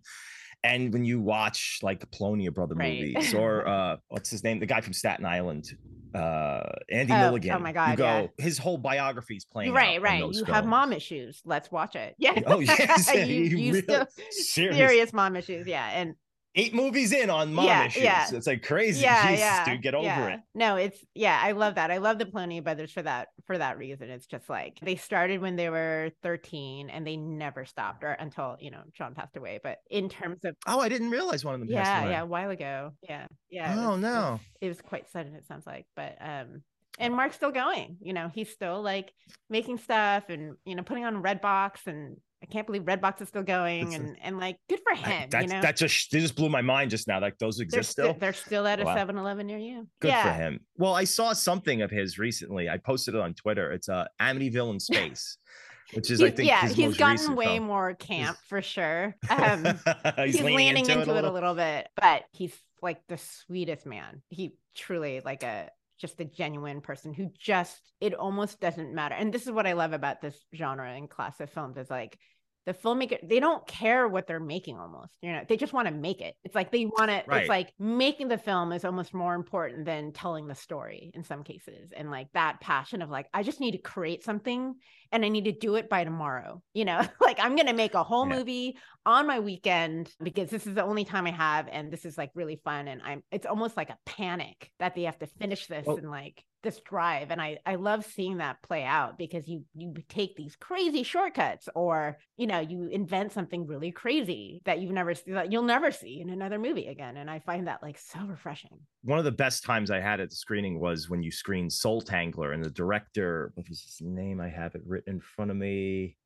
and 0.65 0.91
when 0.93 1.05
you 1.05 1.21
watch 1.21 1.79
like 1.83 1.99
the 1.99 2.07
Polonia 2.07 2.51
brother 2.51 2.75
Right. 2.75 2.99
movies 3.13 3.33
or 3.33 3.67
uh 3.75 3.97
what's 4.09 4.29
his 4.29 4.43
name? 4.43 4.59
The 4.59 4.65
guy 4.65 4.81
from 4.81 4.93
Staten 4.93 5.25
Island 5.25 5.65
uh 6.13 6.61
Andy 6.89 7.11
Oh, 7.13 7.15
oh 7.15 7.19
Milligan. 7.21 7.61
my 7.61 7.69
you 7.91 7.97
go 7.97 8.05
yeah. 8.05 8.27
his 8.43 8.57
whole 8.57 8.77
biography 8.77 9.35
is 9.35 9.45
playing 9.45 9.73
right 9.73 10.01
right. 10.01 10.23
you 10.33 10.45
have 10.45 10.65
mom 10.65 10.93
issues. 10.93 11.41
Let's 11.45 11.71
watch 11.71 11.95
it. 11.95 12.15
Yeah. 12.19 12.39
Oh 12.47 12.59
yes. 12.59 13.13
You, 13.15 13.23
you 13.25 13.57
you 13.57 13.81
still 13.81 14.07
serious. 14.31 14.77
serious 14.77 15.13
mom 15.13 15.35
issues. 15.35 15.67
Yeah 15.67 15.87
and 15.89 16.15
eight 16.55 16.73
movies 16.73 17.11
in 17.11 17.29
on 17.29 17.53
mom 17.53 17.65
Yeah, 17.65 17.85
issues 17.85 18.03
yeah. 18.03 18.29
it's 18.31 18.47
like 18.47 18.63
crazy 18.63 19.01
yeah 19.01 19.23
Jesus, 19.27 19.39
yeah 19.39 19.65
dude 19.65 19.81
get 19.81 19.93
over 19.93 20.05
yeah. 20.05 20.27
it 20.35 20.39
no 20.53 20.75
it's 20.77 21.03
yeah 21.13 21.39
i 21.43 21.51
love 21.51 21.75
that 21.75 21.91
i 21.91 21.97
love 21.97 22.17
the 22.17 22.25
Polonia 22.25 22.61
brothers 22.61 22.91
for 22.91 23.01
that 23.01 23.27
for 23.45 23.57
that 23.57 23.77
reason 23.77 24.09
it's 24.09 24.25
just 24.25 24.49
like 24.49 24.79
they 24.81 24.95
started 24.95 25.41
when 25.41 25.55
they 25.55 25.69
were 25.69 26.11
13 26.23 26.89
and 26.89 27.05
they 27.05 27.17
never 27.17 27.65
stopped 27.65 28.03
or 28.03 28.11
until 28.11 28.55
you 28.59 28.71
know 28.71 28.81
john 28.93 29.13
passed 29.13 29.35
away 29.37 29.59
but 29.63 29.79
in 29.89 30.07
terms 30.09 30.45
of 30.45 30.55
oh 30.67 30.79
I 30.79 30.89
didn't 30.89 31.09
realize 31.09 31.43
one 31.43 31.53
of 31.55 31.59
them 31.59 31.69
passed 31.69 31.87
yeah 31.89 32.01
away. 32.03 32.11
yeah 32.11 32.21
a 32.21 32.25
while 32.25 32.49
ago 32.49 32.91
yeah 33.03 33.27
yeah 33.49 33.73
it 33.73 33.85
Oh, 33.85 33.93
it 33.95 33.97
no. 33.99 34.31
was- 34.31 34.39
it 34.61 34.67
was 34.69 34.81
quite 34.81 35.09
sudden 35.09 35.35
it 35.35 35.45
sounds 35.47 35.67
like 35.67 35.85
but 35.95 36.15
um 36.21 36.61
and 36.97 37.13
mark's 37.13 37.35
still 37.35 37.51
going 37.51 37.97
you 37.99 38.13
know 38.13 38.31
he's 38.33 38.49
still 38.49 38.81
like 38.81 39.11
making 39.49 39.77
stuff 39.77 40.23
and 40.29 40.55
you 40.65 40.75
know 40.75 40.83
putting 40.83 41.03
on 41.03 41.21
redbox 41.21 41.85
and 41.87 42.15
i 42.47 42.51
can't 42.53 42.67
believe 42.67 42.83
redbox 42.83 43.21
is 43.21 43.27
still 43.27 43.43
going 43.43 43.87
It's 43.87 43.95
a- 43.95 43.99
and 43.99 44.17
and 44.21 44.39
like 44.39 44.57
good 44.69 44.79
for 44.83 44.93
I- 44.93 44.95
him 44.95 45.29
that, 45.31 45.41
you 45.43 45.49
know 45.49 45.61
that 45.61 45.75
just 45.75 46.11
that 46.11 46.19
just 46.19 46.35
blew 46.35 46.49
my 46.49 46.61
mind 46.61 46.91
just 46.91 47.07
now. 47.07 47.19
Like 47.19 47.37
those 47.39 47.57
they're 47.57 47.63
exist 47.63 47.91
still 47.91 48.05
still. 48.09 48.19
they're 48.19 48.33
still 48.33 48.67
at 48.67 48.79
a 48.79 48.83
Wow. 48.85 48.95
7-eleven 48.95 49.47
near 49.47 49.57
you 49.57 49.87
Good 49.99 50.09
yeah 50.09 50.23
for 50.23 50.41
him. 50.43 50.59
Well, 50.77 50.93
I 50.93 51.05
saw 51.05 51.33
something 51.33 51.81
of 51.81 51.89
his 51.89 52.19
recently. 52.19 52.69
I 52.69 52.77
posted 52.77 53.15
it 53.15 53.21
on 53.21 53.33
Twitter. 53.33 53.71
It's 53.71 53.89
uh, 53.89 54.05
Amityville 54.21 54.71
in 54.73 54.79
space, 54.79 55.37
which 55.93 56.11
is 56.11 56.21
I 56.21 56.29
think 56.29 56.47
yeah, 56.49 56.67
he's 56.67 56.97
gotten 56.97 57.35
way 57.35 57.45
film. 57.57 57.65
more 57.67 57.93
camp 57.95 58.37
for 58.47 58.61
sure. 58.61 59.15
Um, 59.29 59.65
he's, 59.65 60.35
he's, 60.35 60.41
leaning 60.41 60.57
leaning 60.57 60.85
into, 60.85 60.99
it, 61.01 61.07
a 61.07 61.13
little. 61.13 61.31
little 61.33 61.55
bit, 61.55 61.87
but 61.95 62.23
he's 62.31 62.53
like 62.81 63.01
the 63.07 63.17
sweetest 63.17 63.85
man. 63.85 64.21
He 64.29 64.55
truly 64.75 65.21
like 65.25 65.43
a 65.43 65.69
just 65.99 66.19
a 66.19 66.25
genuine 66.25 66.81
person 66.81 67.13
who 67.13 67.31
just 67.39 67.79
it 68.01 68.13
almost 68.13 68.59
doesn't 68.59 68.93
matter. 68.93 69.15
And 69.15 69.33
this 69.33 69.43
is 69.43 69.51
what 69.51 69.65
I 69.65 69.73
love 69.73 69.93
about 69.93 70.21
this 70.21 70.37
genre 70.53 70.91
and 70.91 71.09
class 71.09 71.39
of 71.39 71.49
films 71.49 71.77
is 71.77 71.89
like 71.89 72.19
the 72.65 72.73
filmmaker 72.73 73.17
they 73.27 73.39
don't 73.39 73.65
care 73.67 74.07
what 74.07 74.27
they're 74.27 74.39
making 74.39 74.77
almost 74.77 75.11
you 75.21 75.31
know 75.31 75.41
they 75.47 75.55
just 75.57 75.73
want 75.73 75.87
to 75.87 75.93
make 75.93 76.21
it 76.21 76.35
it's 76.43 76.55
like 76.55 76.71
they 76.71 76.85
want 76.85 77.09
to 77.09 77.23
Right. 77.27 77.41
it's 77.41 77.49
like 77.49 77.73
making 77.79 78.27
the 78.27 78.37
film 78.37 78.71
is 78.71 78.83
almost 78.85 79.13
more 79.13 79.35
important 79.35 79.85
than 79.85 80.11
telling 80.13 80.47
the 80.47 80.55
story 80.55 81.11
in 81.13 81.23
some 81.23 81.43
cases 81.43 81.91
and 81.95 82.09
like 82.11 82.27
that 82.33 82.59
passion 82.61 83.01
of 83.01 83.09
like 83.09 83.27
i 83.33 83.43
just 83.43 83.59
need 83.59 83.71
to 83.71 83.77
create 83.77 84.23
something 84.23 84.73
and 85.11 85.23
i 85.23 85.29
need 85.29 85.45
to 85.45 85.51
do 85.51 85.75
it 85.75 85.89
by 85.89 86.03
tomorrow 86.03 86.61
you 86.73 86.85
know 86.85 87.01
like 87.21 87.39
i'm 87.39 87.55
gonna 87.55 87.73
make 87.73 87.93
a 87.93 88.03
whole 88.03 88.27
Yeah. 88.27 88.37
movie 88.37 88.77
on 89.05 89.27
my 89.27 89.39
weekend 89.39 90.11
because 90.21 90.49
this 90.49 90.65
is 90.65 90.73
the 90.75 90.83
only 90.83 91.05
time 91.05 91.27
i 91.27 91.31
have 91.31 91.67
and 91.71 91.91
this 91.91 92.05
is 92.05 92.17
like 92.17 92.31
really 92.33 92.59
fun 92.63 92.87
and 92.87 93.01
i'm 93.03 93.23
it's 93.31 93.45
almost 93.45 93.77
like 93.77 93.89
a 93.91 93.97
panic 94.05 94.71
that 94.79 94.95
they 94.95 95.03
have 95.03 95.19
to 95.19 95.27
finish 95.27 95.67
this 95.67 95.85
Well- 95.85 95.97
and 95.97 96.09
like 96.09 96.43
this 96.65 96.81
drive 96.81 97.31
and 97.31 97.41
i 97.41 97.57
i 97.65 97.75
love 97.75 98.03
seeing 98.05 98.37
that 98.37 98.61
play 98.61 98.83
out 98.83 99.17
because 99.17 99.47
you 99.47 99.63
you 99.73 99.93
take 100.09 100.35
these 100.35 100.57
crazy 100.57 101.03
shortcuts 101.03 101.69
or 101.75 102.17
you 102.35 102.45
know 102.45 102.59
you 102.59 102.87
invent 102.87 103.31
something 103.31 103.65
really 103.65 103.91
crazy 103.91 104.61
that 104.65 104.79
you've 104.79 104.91
never 104.91 105.13
that 105.27 105.51
you'll 105.51 105.63
never 105.63 105.91
see 105.91 106.19
in 106.19 106.29
another 106.29 106.59
movie 106.59 106.87
again 106.87 107.15
and 107.15 107.29
i 107.29 107.39
find 107.39 107.67
that 107.67 107.81
like 107.81 107.97
so 107.97 108.19
refreshing 108.25 108.79
One 109.03 109.19
of 109.19 109.25
the 109.25 109.31
best 109.31 109.63
times 109.63 109.91
I 109.91 109.99
had 109.99 110.19
at 110.19 110.29
the 110.29 110.35
screening 110.35 110.79
was 110.79 111.09
when 111.09 111.23
you 111.23 111.31
screened 111.31 111.71
Soul 111.71 112.01
Tangler, 112.01 112.53
and 112.53 112.63
the 112.63 112.69
director, 112.69 113.51
what 113.55 113.69
was 113.69 113.81
his 113.81 114.01
name? 114.01 114.41
I 114.41 114.49
have 114.49 114.75
it 114.75 114.81
written 114.85 115.13
in 115.13 115.19
front 115.19 115.51
of 115.51 115.57
me. 115.57 116.17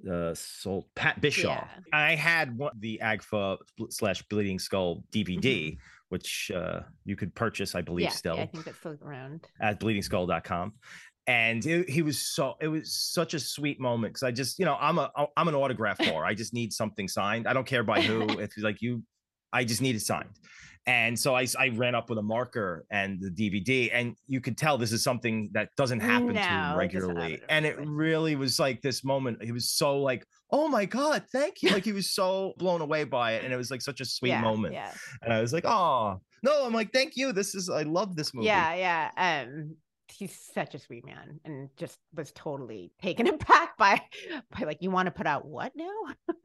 The 0.00 0.34
Soul 0.34 0.88
Pat 0.94 1.22
Bishow. 1.22 1.44
Yeah. 1.44 1.66
I 1.92 2.14
had 2.14 2.56
one 2.58 2.72
the 2.78 3.00
Agfa 3.02 3.56
slash 3.88 4.22
Bleeding 4.28 4.58
Skull 4.58 5.04
DVD, 5.10 5.78
which 6.08 6.50
uh, 6.54 6.80
you 7.04 7.16
could 7.16 7.34
purchase, 7.34 7.74
I 7.74 7.82
believe, 7.82 8.04
yeah, 8.04 8.10
still 8.10 8.36
yeah 8.36 8.42
i 8.42 8.46
think 8.46 8.64
that's 8.64 8.78
still 8.78 8.96
around. 9.02 9.46
at 9.60 9.80
bleedingskull.com 9.80 10.72
and 11.26 11.66
it, 11.66 11.90
he 11.90 12.02
was 12.02 12.18
so 12.18 12.54
it 12.60 12.68
was 12.68 12.92
such 12.92 13.34
a 13.34 13.40
sweet 13.40 13.80
moment 13.80 14.12
because 14.12 14.22
i 14.22 14.30
just 14.30 14.58
you 14.58 14.64
know 14.64 14.76
i'm 14.80 14.98
a 14.98 15.10
i'm 15.36 15.48
an 15.48 15.54
autograph 15.54 15.98
whore. 16.06 16.24
I 16.24 16.34
just 16.34 16.54
need 16.54 16.72
something 16.72 17.08
signed. 17.08 17.48
I 17.48 17.52
don't 17.52 17.66
care 17.66 17.82
by 17.82 18.00
who. 18.00 18.22
If 18.22 18.38
it's 18.40 18.58
like 18.58 18.80
you 18.80 19.02
i 19.52 19.64
just 19.64 19.80
need 19.82 19.94
it 19.96 20.00
signed. 20.00 20.30
And 20.88 21.18
so 21.18 21.34
I, 21.34 21.44
I 21.58 21.70
ran 21.70 21.96
up 21.96 22.08
with 22.10 22.18
a 22.18 22.22
marker 22.22 22.86
and 22.92 23.20
the 23.20 23.28
dvd 23.30 23.90
and 23.92 24.14
you 24.28 24.40
could 24.40 24.56
tell 24.56 24.78
this 24.78 24.92
is 24.92 25.02
something 25.02 25.50
that 25.52 25.70
doesn't 25.76 25.98
happen 25.98 26.28
to 26.28 26.34
No, 26.34 26.40
him 26.40 26.72
it 26.74 26.76
regularly. 26.76 27.30
happen 27.32 27.46
and 27.48 27.66
it 27.66 27.76
really 27.84 28.36
was 28.36 28.60
like 28.60 28.82
this 28.82 29.02
moment 29.02 29.42
he 29.42 29.50
was 29.50 29.68
so 29.68 29.98
like 29.98 30.24
oh 30.52 30.68
my 30.68 30.84
god 30.84 31.24
thank 31.32 31.60
you 31.62 31.70
like 31.70 31.84
he 31.84 31.92
was 31.92 32.14
so 32.14 32.54
blown 32.58 32.82
away 32.82 33.02
by 33.02 33.32
it 33.32 33.42
and 33.42 33.52
it 33.52 33.56
was 33.56 33.68
like 33.68 33.82
such 33.82 34.00
a 34.00 34.04
sweet 34.04 34.28
yeah, 34.28 34.40
moment. 34.40 34.74
yeah. 34.74 34.92
And 35.22 35.32
i 35.32 35.40
was 35.40 35.52
like 35.52 35.64
oh 35.66 36.20
no 36.44 36.64
i'm 36.64 36.72
like 36.72 36.92
thank 36.92 37.16
you 37.16 37.32
this 37.32 37.56
is 37.56 37.68
i 37.68 37.82
love 37.82 38.14
this 38.14 38.32
movie. 38.32 38.46
Yeah, 38.46 38.74
yeah. 38.74 39.42
Um, 39.44 39.74
he's 40.12 40.36
such 40.54 40.74
a 40.74 40.78
sweet 40.78 41.04
man, 41.06 41.40
and 41.44 41.68
just 41.76 41.98
was 42.14 42.32
totally 42.32 42.92
taken 43.00 43.26
aback 43.34 43.76
by, 43.78 44.00
by 44.50 44.64
like, 44.64 44.78
you 44.80 44.90
want 44.90 45.06
to 45.06 45.10
put 45.10 45.26
out 45.26 45.46
what 45.46 45.72
now? 45.76 45.90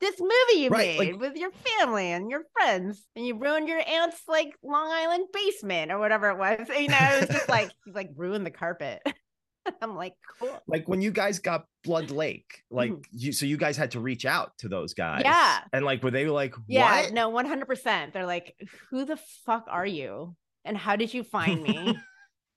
this 0.00 0.20
movie 0.20 0.60
you 0.62 0.68
Right, 0.70 0.98
made 0.98 1.12
like- 1.12 1.20
with 1.20 1.36
your 1.36 1.50
family 1.50 2.12
and 2.12 2.30
your 2.30 2.42
friends, 2.52 3.06
and 3.16 3.26
you 3.26 3.36
ruined 3.36 3.68
your 3.68 3.80
aunt's 3.86 4.20
like 4.28 4.54
Long 4.62 4.90
Island 4.90 5.26
basement 5.32 5.90
or 5.92 5.98
whatever 5.98 6.30
it 6.30 6.38
was. 6.38 6.68
You 6.68 6.88
know, 6.88 6.96
it 7.00 7.20
was 7.28 7.36
just 7.36 7.48
like 7.48 7.70
he's 7.84 7.94
like 7.94 8.10
ruined 8.16 8.44
the 8.46 8.50
carpet. 8.50 9.00
I'm 9.82 9.96
like, 9.96 10.14
cool. 10.40 10.58
like 10.66 10.88
when 10.88 11.02
you 11.02 11.10
guys 11.10 11.40
got 11.40 11.66
Blood 11.84 12.10
Lake, 12.10 12.62
like 12.70 12.90
Mhm. 12.90 13.04
you, 13.12 13.32
so 13.32 13.44
you 13.44 13.58
guys 13.58 13.76
had 13.76 13.90
to 13.90 14.00
reach 14.00 14.24
out 14.24 14.52
to 14.58 14.68
those 14.68 14.94
guys. 14.94 15.22
Yeah. 15.26 15.58
And 15.74 15.84
like, 15.84 16.02
were 16.02 16.10
they 16.10 16.26
like, 16.26 16.54
Yeah, 16.66 17.02
what? 17.02 17.12
no, 17.12 17.30
100%. 17.30 18.14
They're 18.14 18.24
like, 18.24 18.54
who 18.90 19.04
the 19.04 19.18
fuck 19.44 19.66
are 19.68 19.84
you? 19.84 20.34
And 20.64 20.74
how 20.76 20.96
did 20.96 21.12
you 21.12 21.22
find 21.22 21.62
me? 21.62 21.98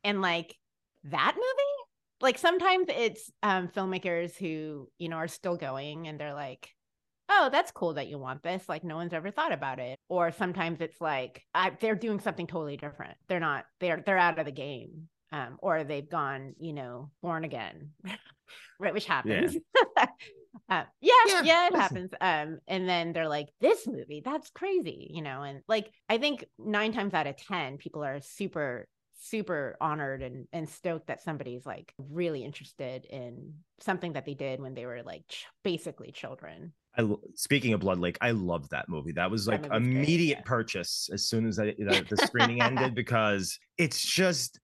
And 0.04 0.22
like 0.22 0.56
that 1.06 1.34
movie? 1.36 1.78
Like 2.22 2.38
sometimes 2.38 2.88
it's 2.90 3.32
um 3.44 3.68
filmmakers 3.70 4.36
who, 4.38 4.90
you 4.98 5.10
know, 5.10 5.18
are 5.18 5.28
still 5.28 5.58
going 5.58 6.08
and 6.08 6.20
they're 6.20 6.34
like, 6.34 6.70
oh, 7.30 7.50
that's 7.52 7.72
cool 7.72 7.94
that 7.96 8.08
you 8.08 8.20
want 8.20 8.44
this. 8.44 8.68
Like 8.70 8.84
no 8.84 8.96
one's 8.98 9.14
ever 9.14 9.32
thought 9.32 9.54
about 9.54 9.80
it. 9.80 9.98
Or 10.10 10.32
sometimes 10.32 10.82
it's 10.82 11.00
like 11.02 11.44
I, 11.54 11.72
they're 11.80 11.96
doing 11.96 12.20
something 12.20 12.46
totally 12.48 12.78
different. 12.78 13.18
They're 13.28 13.40
not, 13.40 13.66
they're, 13.80 14.04
they're 14.06 14.18
out 14.18 14.38
of 14.40 14.46
the 14.46 14.52
game. 14.52 15.08
Um, 15.34 15.56
or 15.60 15.86
they've 15.86 16.10
gone, 16.10 16.56
you 16.60 16.74
know, 16.74 17.10
born 17.22 17.46
again, 17.46 17.92
right? 18.80 18.94
Which 18.94 19.06
happens. 19.06 19.56
uh, 19.98 20.06
yeah, 20.68 20.84
Yeah, 21.26 21.42
yeah, 21.42 21.68
it 21.68 21.74
listen. 21.74 21.80
happens. 21.80 22.12
Um, 22.20 22.60
and 22.68 22.88
then 22.90 23.14
they're 23.14 23.30
like, 23.30 23.48
"This 23.62 23.88
movie, 23.88 24.22
that's 24.24 24.50
crazy," 24.50 25.10
you 25.14 25.22
know. 25.22 25.44
And 25.44 25.62
like, 25.70 25.90
I 26.10 26.18
think 26.18 26.44
nine 26.60 26.92
times 26.92 27.14
out 27.14 27.28
of 27.28 27.38
ten, 27.38 27.78
people 27.78 28.04
are 28.04 28.20
super, 28.22 28.88
super 29.24 29.78
honored 29.80 30.24
and 30.24 30.48
and 30.52 30.68
stoked 30.68 31.08
that 31.08 31.22
somebody's 31.22 31.64
like 31.64 31.94
really 31.98 32.44
interested 32.44 33.06
in 33.06 33.54
something 33.80 34.14
that 34.14 34.26
they 34.26 34.34
did 34.34 34.60
when 34.60 34.74
they 34.74 34.86
were 34.86 35.04
like 35.04 35.28
ch- 35.28 35.46
basically 35.64 36.12
children. 36.12 36.74
I, 36.98 37.08
speaking 37.36 37.74
of 37.74 37.80
Blood 37.82 38.00
Lake, 38.00 38.18
I 38.20 38.32
loved 38.32 38.72
that 38.72 38.90
movie. 38.90 39.14
That 39.14 39.32
was 39.32 39.46
That 39.46 39.62
like 39.62 39.70
great, 39.70 39.82
immediate 39.82 40.40
yeah. 40.40 40.44
purchase 40.44 41.08
as 41.14 41.28
soon 41.28 41.48
as 41.48 41.58
I, 41.60 41.68
the, 41.78 42.06
the 42.10 42.18
screening 42.18 42.62
ended 42.64 42.96
because 42.96 43.58
it's 43.78 44.02
just, 44.02 44.60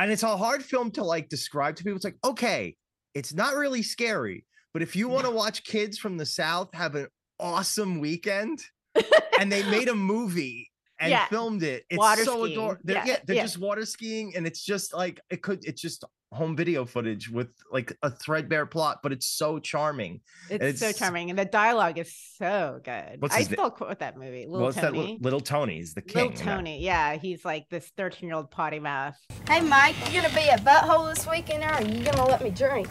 and 0.00 0.10
it's 0.10 0.24
a 0.24 0.36
hard 0.36 0.64
film 0.64 0.90
to 0.92 1.04
like 1.04 1.28
describe 1.28 1.76
to 1.76 1.84
people. 1.84 1.96
It's 1.96 2.04
like, 2.04 2.18
okay, 2.24 2.74
it's 3.14 3.32
not 3.32 3.54
really 3.54 3.82
scary, 3.82 4.46
but 4.72 4.82
if 4.82 4.96
you 4.96 5.08
want 5.08 5.26
to 5.26 5.30
watch 5.30 5.62
kids 5.62 5.96
from 5.96 6.16
the 6.16 6.26
South 6.26 6.70
have 6.74 6.96
an 6.96 7.06
awesome 7.38 8.00
weekend 8.00 8.64
and 9.38 9.52
they 9.52 9.62
made 9.70 9.88
a 9.88 9.94
movie 9.94 10.71
and 11.02 11.10
Yeah. 11.10 11.26
filmed 11.26 11.62
it, 11.64 11.84
it's 11.90 11.98
Water 11.98 12.24
so 12.24 12.44
skiing. 12.44 12.52
adorable. 12.58 12.80
They're, 12.84 12.96
Yeah, 12.96 13.04
yeah, 13.06 13.16
they're 13.26 13.36
yeah. 13.36 13.42
just 13.42 13.58
water 13.58 13.84
skiing 13.84 14.34
and 14.36 14.46
it's 14.46 14.64
just 14.64 14.94
like, 14.94 15.20
it 15.30 15.42
could, 15.42 15.64
it's 15.66 15.82
just 15.82 16.04
home 16.32 16.56
video 16.56 16.86
footage 16.86 17.28
with 17.28 17.48
like 17.70 17.94
a 18.02 18.10
threadbare 18.10 18.64
plot, 18.64 19.00
but 19.02 19.12
it's 19.12 19.26
so 19.26 19.58
charming. 19.58 20.20
It's, 20.48 20.80
so 20.80 20.90
charming, 20.92 21.28
and 21.28 21.38
the 21.38 21.44
dialogue 21.44 21.98
is 21.98 22.16
so 22.38 22.80
good. 22.82 23.20
What's 23.20 23.34
I 23.34 23.40
his 23.40 23.50
na- 23.50 23.54
still 23.54 23.70
quote 23.70 23.98
that 23.98 24.16
movie, 24.16 24.46
Little 24.46 24.68
What's? 24.68 24.78
Tony. 24.80 24.98
Li- 24.98 25.18
Little 25.20 25.40
Tony's 25.40 25.92
the 25.92 26.00
king. 26.00 26.22
Little 26.28 26.30
in 26.40 26.46
that. 26.46 26.54
Tony, 26.56 26.82
yeah, 26.82 27.16
he's 27.16 27.44
like 27.44 27.68
this 27.68 27.86
thirteen-year-old 27.98 28.50
potty 28.50 28.78
mouth. 28.78 29.14
Hey, 29.46 29.60
Mike, 29.60 29.94
you 30.10 30.22
gonna 30.22 30.34
be 30.34 30.48
a 30.48 30.56
butthole 30.58 31.14
this 31.14 31.26
weekend, 31.26 31.64
or 31.64 31.66
are 31.68 31.82
you 31.82 32.02
gonna 32.02 32.24
let 32.26 32.42
me 32.42 32.48
drink? 32.50 32.88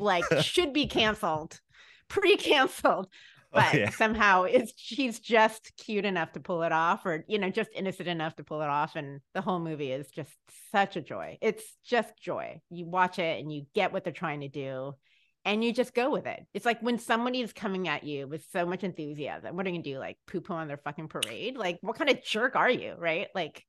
like 0.00 0.24
should 0.42 0.72
be 0.72 0.86
canceled, 0.86 1.60
pre-canceled. 2.08 3.06
Oh, 3.56 3.70
But 3.70 3.80
yeah. 3.80 3.90
somehow 3.90 4.44
it's 4.44 4.72
she's 4.76 5.18
just 5.18 5.72
cute 5.76 6.04
enough 6.04 6.32
to 6.32 6.40
pull 6.40 6.62
it 6.62 6.70
off, 6.72 7.04
or 7.04 7.24
you 7.28 7.38
know, 7.38 7.50
just 7.50 7.70
innocent 7.74 8.08
enough 8.08 8.36
to 8.36 8.44
pull 8.44 8.62
it 8.62 8.68
off, 8.68 8.94
and 8.96 9.20
the 9.34 9.40
whole 9.40 9.58
movie 9.58 9.90
is 9.92 10.08
just 10.10 10.32
such 10.70 10.96
a 10.96 11.00
joy. 11.00 11.36
It's 11.40 11.64
just 11.84 12.16
joy. 12.20 12.60
You 12.70 12.86
watch 12.86 13.18
it 13.18 13.40
and 13.40 13.52
you 13.52 13.66
get 13.74 13.92
what 13.92 14.04
they're 14.04 14.12
trying 14.12 14.42
to 14.42 14.48
do, 14.48 14.94
and 15.44 15.64
you 15.64 15.72
just 15.72 15.94
go 15.94 16.10
with 16.10 16.26
it. 16.26 16.46
It's 16.54 16.64
like 16.66 16.80
when 16.80 16.98
somebody 16.98 17.40
is 17.40 17.52
coming 17.52 17.88
at 17.88 18.04
you 18.04 18.28
with 18.28 18.44
so 18.52 18.66
much 18.66 18.84
enthusiasm, 18.84 19.56
what 19.56 19.66
are 19.66 19.70
you 19.70 19.76
gonna 19.76 19.82
do? 19.84 19.98
Like 19.98 20.18
poo 20.26 20.40
poo 20.40 20.54
on 20.54 20.68
their 20.68 20.76
fucking 20.76 21.08
parade? 21.08 21.56
Like 21.56 21.78
what 21.82 21.96
kind 21.96 22.10
of 22.10 22.22
jerk 22.22 22.54
are 22.56 22.70
you, 22.70 22.94
right? 22.98 23.28
Like 23.34 23.64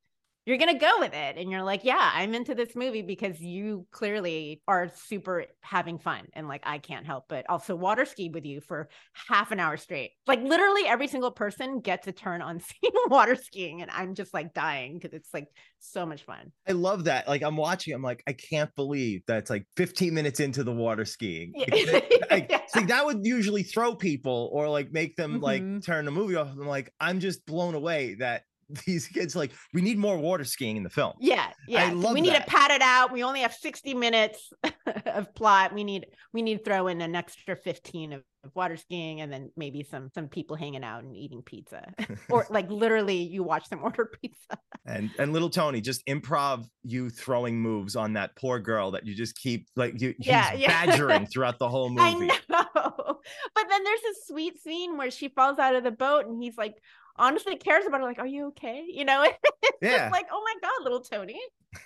you're 0.45 0.57
gonna 0.57 0.77
go 0.77 0.99
with 0.99 1.13
it 1.13 1.37
and 1.37 1.51
you're 1.51 1.63
like 1.63 1.83
yeah 1.83 2.11
i'm 2.15 2.33
into 2.33 2.55
this 2.55 2.75
movie 2.75 3.01
because 3.01 3.39
you 3.39 3.85
clearly 3.91 4.61
are 4.67 4.89
super 4.95 5.45
having 5.61 5.99
fun 5.99 6.25
and 6.33 6.47
like 6.47 6.61
i 6.65 6.77
can't 6.77 7.05
help 7.05 7.25
but 7.29 7.45
also 7.49 7.75
water 7.75 8.05
ski 8.05 8.29
with 8.29 8.45
you 8.45 8.59
for 8.61 8.89
half 9.13 9.51
an 9.51 9.59
hour 9.59 9.77
straight 9.77 10.11
like 10.27 10.41
literally 10.41 10.85
every 10.87 11.07
single 11.07 11.31
person 11.31 11.79
gets 11.79 12.07
a 12.07 12.11
turn 12.11 12.41
on 12.41 12.59
seeing 12.81 12.93
water 13.07 13.35
skiing 13.35 13.81
and 13.81 13.91
i'm 13.91 14.15
just 14.15 14.33
like 14.33 14.53
dying 14.53 14.97
because 14.97 15.13
it's 15.13 15.33
like 15.33 15.47
so 15.79 16.05
much 16.05 16.23
fun 16.23 16.51
I 16.67 16.73
love 16.73 17.05
that. 17.05 17.27
Like 17.27 17.41
I'm 17.41 17.57
watching, 17.57 17.93
I'm 17.93 18.03
like, 18.03 18.21
I 18.27 18.33
can't 18.33 18.73
believe 18.75 19.23
that's 19.27 19.49
like 19.49 19.65
15 19.75 20.13
minutes 20.13 20.39
into 20.39 20.63
the 20.63 20.71
water 20.71 21.05
skiing. 21.05 21.53
Yeah. 21.55 21.99
Like, 22.29 22.47
Yeah. 22.51 22.61
see, 22.67 22.85
that 22.85 23.03
would 23.05 23.25
usually 23.25 23.63
throw 23.63 23.95
people 23.95 24.49
or 24.53 24.69
like 24.69 24.91
make 24.91 25.15
them 25.15 25.39
Mhm. 25.39 25.41
like 25.41 25.83
turn 25.83 26.05
the 26.05 26.11
movie 26.11 26.35
off. 26.35 26.49
I'm 26.51 26.67
like, 26.67 26.93
I'm 26.99 27.19
just 27.19 27.45
blown 27.47 27.73
away 27.73 28.13
that 28.19 28.43
these 28.85 29.07
kids 29.07 29.35
like 29.35 29.51
we 29.73 29.81
need 29.81 29.97
more 29.97 30.17
water 30.17 30.43
skiing 30.43 30.77
in 30.77 30.83
the 30.83 30.89
film. 30.89 31.13
yeah 31.19 31.51
yeah 31.67 31.93
we 31.93 32.21
need 32.21 32.33
that. 32.33 32.45
to 32.45 32.51
pad 32.51 32.71
it 32.71 32.81
out 32.81 33.11
we 33.11 33.23
only 33.23 33.41
have 33.41 33.53
60 33.53 33.93
minutes 33.93 34.51
of 35.05 35.33
plot 35.35 35.73
we 35.73 35.83
need 35.83 36.07
we 36.33 36.41
need 36.41 36.59
to 36.59 36.63
throw 36.63 36.87
in 36.87 37.01
an 37.01 37.15
extra 37.15 37.55
15 37.55 38.13
of, 38.13 38.23
of 38.43 38.51
water 38.55 38.77
skiing 38.77 39.21
and 39.21 39.31
then 39.31 39.51
maybe 39.55 39.83
some 39.83 40.09
some 40.15 40.27
people 40.27 40.55
hanging 40.55 40.83
out 40.83 41.03
and 41.03 41.15
eating 41.15 41.41
pizza 41.41 41.93
or 42.29 42.45
like 42.49 42.69
literally 42.69 43.17
you 43.17 43.43
watch 43.43 43.69
them 43.69 43.83
order 43.83 44.09
pizza 44.21 44.57
And 44.85 45.11
and 45.19 45.31
little 45.33 45.49
Tony 45.49 45.81
just 45.81 46.05
improv 46.07 46.65
you 46.83 47.09
throwing 47.09 47.59
moves 47.61 47.95
on 47.95 48.13
that 48.13 48.35
poor 48.35 48.59
girl 48.59 48.91
that 48.91 49.05
you 49.05 49.13
just 49.15 49.35
keep 49.37 49.67
like 49.75 50.01
you 50.01 50.15
he's 50.17 50.27
Yeah, 50.27 50.53
yeah. 50.53 50.85
badgering 50.85 51.27
throughout 51.27 51.59
the 51.59 51.69
whole 51.69 51.89
movie. 51.89 52.31
I 52.31 52.39
know. 52.49 52.65
But 53.55 53.65
then 53.69 53.83
there's 53.83 54.01
this 54.01 54.27
sweet 54.27 54.61
scene 54.61 54.97
where 54.97 55.11
she 55.11 55.29
falls 55.29 55.59
out 55.59 55.75
of 55.75 55.83
the 55.83 55.91
boat 55.91 56.25
and 56.27 56.41
he's 56.41 56.57
like 56.57 56.75
honestly 57.17 57.55
cares 57.57 57.85
about 57.85 57.99
her, 58.01 58.05
like, 58.07 58.19
Are 58.19 58.25
you 58.27 58.47
okay? 58.47 58.85
You 58.87 59.05
know, 59.05 59.23
it's 59.63 59.77
Yeah. 59.81 60.09
like, 60.11 60.27
oh 60.31 60.43
my 60.43 60.53
God, 60.61 60.83
little 60.83 61.01
Tony. 61.01 61.39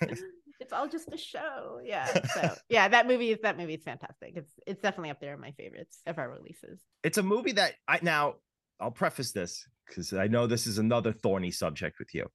it's 0.60 0.72
all 0.72 0.88
just 0.88 1.12
a 1.12 1.18
show. 1.18 1.80
Yeah. 1.84 2.06
So 2.34 2.54
yeah, 2.68 2.88
that 2.88 3.06
movie 3.06 3.30
is 3.32 3.38
that 3.42 3.56
movie 3.58 3.74
is 3.74 3.82
fantastic. 3.84 4.32
It's 4.36 4.50
it's 4.66 4.80
definitely 4.82 5.10
up 5.10 5.20
there 5.20 5.34
in 5.34 5.40
my 5.40 5.52
favorites 5.52 5.98
of 6.06 6.18
our 6.18 6.30
releases. 6.30 6.80
it's 7.04 7.18
a 7.18 7.22
movie 7.22 7.52
that 7.52 7.74
I 7.86 7.98
now 8.02 8.34
I'll 8.80 8.90
preface 8.90 9.32
this 9.32 9.66
because 9.86 10.12
I 10.12 10.26
know 10.26 10.46
this 10.46 10.66
is 10.66 10.78
another 10.78 11.12
thorny 11.12 11.50
subject 11.50 11.98
with 11.98 12.14
you. 12.14 12.26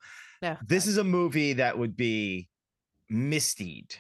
No. 0.42 0.58
This 0.66 0.88
is 0.88 0.98
a 0.98 1.04
movie 1.04 1.54
that 1.54 1.78
would 1.78 1.96
be 1.98 2.50
misdeed 3.10 3.94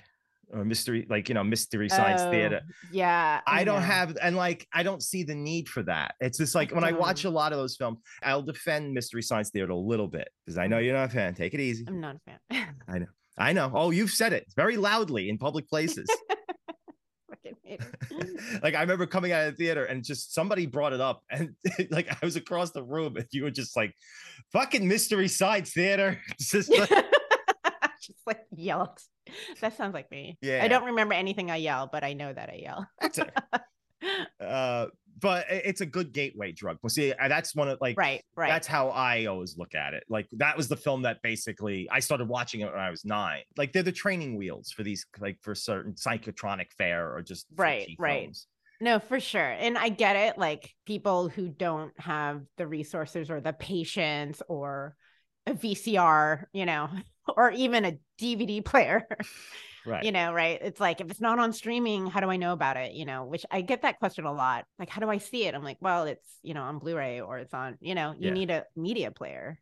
or 0.54 0.66
mystery, 0.66 1.06
like 1.10 1.30
you 1.30 1.36
know, 1.36 1.44
mystery 1.44 1.90
science 1.90 2.22
Oh, 2.22 2.32
theater. 2.32 2.62
Yeah. 2.92 3.42
I 3.48 3.64
don't 3.64 3.76
know. 3.76 3.82
have, 3.82 4.18
and 4.22 4.36
like, 4.36 4.68
I 4.74 4.84
don't 4.84 5.02
see 5.02 5.24
the 5.24 5.36
need 5.36 5.70
for 5.70 5.84
that. 5.84 6.16
It's 6.20 6.38
just 6.38 6.56
like 6.56 6.74
when 6.74 6.84
I 6.84 6.92
watch 6.92 7.26
a 7.26 7.30
lot 7.30 7.52
of 7.52 7.58
those 7.58 7.76
films, 7.76 8.00
I'll 8.24 8.42
defend 8.42 8.94
Mystery 8.94 9.22
Science 9.22 9.50
Theater 9.50 9.72
a 9.72 9.76
little 9.76 10.08
bit 10.08 10.30
because 10.46 10.58
I 10.58 10.68
know 10.68 10.78
mm. 10.78 10.86
you're 10.86 10.96
not 10.96 11.10
a 11.10 11.14
fan. 11.14 11.34
Take 11.34 11.54
it 11.54 11.60
easy. 11.60 11.86
I'm 11.88 12.00
not 12.00 12.16
a 12.16 12.54
fan. 12.54 12.76
I 12.88 13.00
know. 13.00 13.08
I 13.38 13.54
know 13.54 13.72
oh, 13.74 13.92
you've 13.92 14.12
said 14.12 14.34
it 14.34 14.46
very 14.56 14.78
loudly 14.78 15.30
in 15.30 15.38
public 15.38 15.68
places. 15.70 16.08
Fucking 17.30 17.56
hate 17.64 17.82
it. 17.82 18.64
like 18.64 18.76
I 18.76 18.82
remember 18.82 19.08
coming 19.08 19.32
out 19.32 19.48
of 19.48 19.54
the 19.54 19.64
theater 19.64 19.86
and 19.86 20.04
just 20.04 20.34
somebody 20.34 20.66
brought 20.66 20.94
it 20.94 21.02
up, 21.02 21.24
and 21.32 21.56
like 21.90 22.10
I 22.12 22.26
was 22.26 22.36
across 22.36 22.72
the 22.72 22.84
room, 22.84 23.16
and 23.16 23.26
you 23.32 23.44
were 23.44 23.52
just 23.52 23.76
like, 23.76 23.94
"Fucking 24.52 24.88
Mystery 24.88 25.28
Science 25.28 25.72
Theater." 25.72 26.20
Just 26.40 26.70
like, 26.70 26.92
just 28.08 28.20
like 28.26 28.42
yelled. 28.56 29.00
That 29.62 29.78
sounds 29.78 29.94
like 29.94 30.10
me. 30.10 30.38
Yeah. 30.42 30.64
I 30.64 30.68
don't 30.68 30.86
remember 30.86 31.14
anything 31.14 31.52
I 31.52 31.58
yell, 31.58 31.88
but 31.92 32.04
I 32.04 32.14
know 32.14 32.34
that 32.34 32.50
I 32.50 32.56
yell. 32.64 32.88
that's 33.00 33.18
it. 33.20 33.32
Uh, 34.40 34.88
but 35.20 35.46
it's 35.50 35.82
a 35.82 35.86
good 35.86 36.12
gateway 36.12 36.52
drug. 36.52 36.80
Well, 36.82 36.90
see, 36.90 37.14
that's 37.28 37.54
one 37.56 37.70
of 37.70 37.78
like 37.80 37.96
right, 37.98 38.24
right. 38.36 38.50
That's 38.50 38.66
how 38.66 38.90
I 38.90 39.26
always 39.26 39.56
look 39.58 39.76
at 39.76 39.94
it. 39.94 40.04
Like 40.10 40.28
that 40.38 40.58
was 40.58 40.68
the 40.68 40.76
film 40.76 41.04
that 41.04 41.22
basically 41.22 41.88
I 41.92 42.00
started 42.00 42.28
watching 42.28 42.62
it 42.62 42.66
when 42.72 42.80
I 42.82 42.90
was 42.90 43.06
nine. 43.06 43.42
Like 43.58 43.74
they're 43.74 43.84
the 43.84 43.92
training 43.92 44.38
wheels 44.38 44.72
for 44.72 44.82
these, 44.82 45.06
like 45.20 45.38
for 45.42 45.54
certain 45.54 45.94
psychotronic 45.94 46.72
fare 46.76 47.14
or 47.16 47.22
just 47.22 47.46
Right, 47.56 47.96
right. 48.00 48.24
films. 48.24 48.48
No, 48.80 48.98
for 48.98 49.20
sure. 49.20 49.52
And 49.52 49.78
I 49.78 49.90
get 49.90 50.16
it. 50.16 50.40
Like 50.40 50.74
people 50.88 51.30
who 51.30 51.50
don't 51.50 51.94
have 52.00 52.42
the 52.58 52.66
resources 52.66 53.30
or 53.30 53.40
the 53.40 53.54
patience 53.54 54.42
or 54.48 54.96
a 55.48 55.54
VCR, 55.54 56.46
you 56.54 56.66
know, 56.66 56.90
or 57.38 57.52
even 57.52 57.86
a 57.86 57.98
DVD 58.20 58.64
player, 58.64 59.08
Right. 59.86 60.04
you 60.04 60.12
know, 60.12 60.32
right? 60.32 60.60
It's 60.62 60.80
like, 60.80 61.02
if 61.02 61.10
it's 61.10 61.20
not 61.22 61.40
on 61.40 61.54
streaming, 61.54 62.06
how 62.06 62.20
do 62.20 62.30
I 62.30 62.38
know 62.38 62.54
about 62.54 62.78
it? 62.78 62.94
You 62.94 63.06
know, 63.06 63.26
which 63.26 63.46
I 63.50 63.62
get 63.62 63.82
that 63.82 63.98
question 63.98 64.26
a 64.26 64.32
lot. 64.34 64.66
Like, 64.78 64.90
how 64.90 65.02
do 65.02 65.10
I 65.10 65.18
see 65.18 65.46
it? 65.48 65.56
I'm 65.56 65.64
like, 65.64 65.78
well, 65.82 66.04
it's, 66.04 66.28
you 66.44 66.54
know, 66.54 66.62
on 66.62 66.78
Blu 66.78 66.96
ray 66.96 67.20
or 67.20 67.40
it's 67.40 67.54
on, 67.54 67.78
you 67.82 67.96
know, 67.96 68.12
you 68.12 68.28
Yeah. 68.28 68.34
need 68.34 68.52
a 68.52 68.66
media 68.76 69.10
player. 69.10 69.60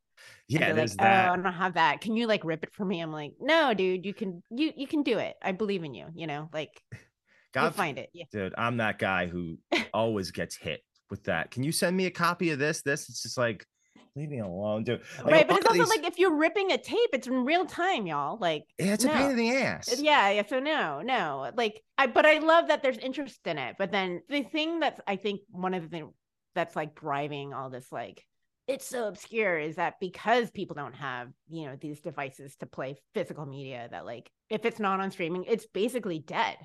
Yeah, 0.50 0.74
there's 0.74 0.92
like, 0.92 1.08
that. 1.08 1.30
oh, 1.30 1.34
I 1.34 1.36
don't 1.38 1.54
have 1.54 1.76
that. 1.76 2.02
Can 2.02 2.18
you 2.18 2.28
like 2.28 2.44
rip 2.44 2.64
it 2.66 2.74
for 2.74 2.84
me? 2.84 3.00
I'm 3.00 3.14
like, 3.14 3.36
no, 3.40 3.74
dude, 3.74 4.06
you 4.06 4.14
can, 4.14 4.44
you, 4.50 4.74
you 4.76 4.88
can 4.88 5.04
do 5.04 5.18
it. 5.20 5.38
I 5.42 5.54
believe 5.54 5.86
in 5.86 5.94
you, 5.94 6.08
you 6.14 6.28
know, 6.28 6.50
like 6.52 6.82
God 7.54 7.74
find 7.74 7.98
it. 7.98 8.10
Yeah. 8.14 8.26
dude 8.32 8.54
i'm 8.58 8.78
that 8.78 9.00
guy 9.00 9.26
who 9.26 9.58
always 9.92 10.30
gets 10.32 10.56
hit 10.56 10.82
with 11.10 11.24
that 11.24 11.50
can 11.50 11.64
you 11.64 11.72
send 11.72 11.98
me 11.98 12.06
a 12.06 12.12
copy 12.12 12.52
of 12.52 12.60
this 12.60 12.84
this 12.84 13.10
it's 13.10 13.24
just 13.24 13.38
like 13.40 13.66
leave 14.20 14.30
me 14.30 14.40
alone 14.40 14.84
dude 14.84 15.02
Like, 15.24 15.32
right, 15.32 15.46
oh, 15.46 15.48
but 15.48 15.58
it's 15.58 15.66
also 15.68 15.80
these- 15.80 15.90
like 15.90 16.06
if 16.06 16.20
you're 16.20 16.36
ripping 16.36 16.72
a 16.72 16.78
tape, 16.78 17.10
it's 17.14 17.28
in 17.28 17.46
real 17.46 17.66
time, 17.66 18.06
y'all. 18.06 18.38
Like, 18.38 18.66
yeah, 18.78 18.94
it's 18.94 19.06
a 19.06 19.10
pain 19.10 19.32
in 19.32 19.38
the 19.38 19.52
ass 19.52 20.00
yeah, 20.00 20.30
yeah. 20.30 20.44
So 20.48 20.60
no, 20.60 21.02
no. 21.02 21.52
Like, 21.56 21.82
I 21.98 22.08
but 22.08 22.26
I 22.26 22.40
love 22.40 22.68
that 22.68 22.84
there's 22.84 22.98
interest 22.98 23.40
in 23.46 23.58
it. 23.58 23.76
But 23.78 23.92
then 23.92 24.22
the 24.30 24.44
thing 24.44 24.80
that's 24.80 25.00
I 25.08 25.16
think 25.16 25.42
one 25.50 25.74
of 25.74 25.84
the 25.84 25.90
things 25.90 26.14
that's 26.56 26.76
like 26.76 26.96
driving 26.96 27.54
all 27.54 27.70
this 27.70 27.92
like 27.92 28.24
it's 28.68 28.86
so 28.86 29.08
obscure 29.08 29.58
is 29.58 29.78
that 29.78 29.96
because 30.00 30.52
people 30.52 30.76
don't 30.76 30.96
have 30.96 31.30
you 31.50 31.66
know 31.66 31.76
these 31.80 32.02
devices 32.02 32.56
to 32.58 32.66
play 32.66 32.96
physical 33.14 33.46
media 33.46 33.88
that 33.92 34.06
like 34.06 34.30
if 34.50 34.66
it's 34.66 34.80
not 34.80 35.00
on 35.00 35.12
streaming 35.12 35.44
it's 35.46 35.66
basically 35.66 36.20
dead 36.20 36.58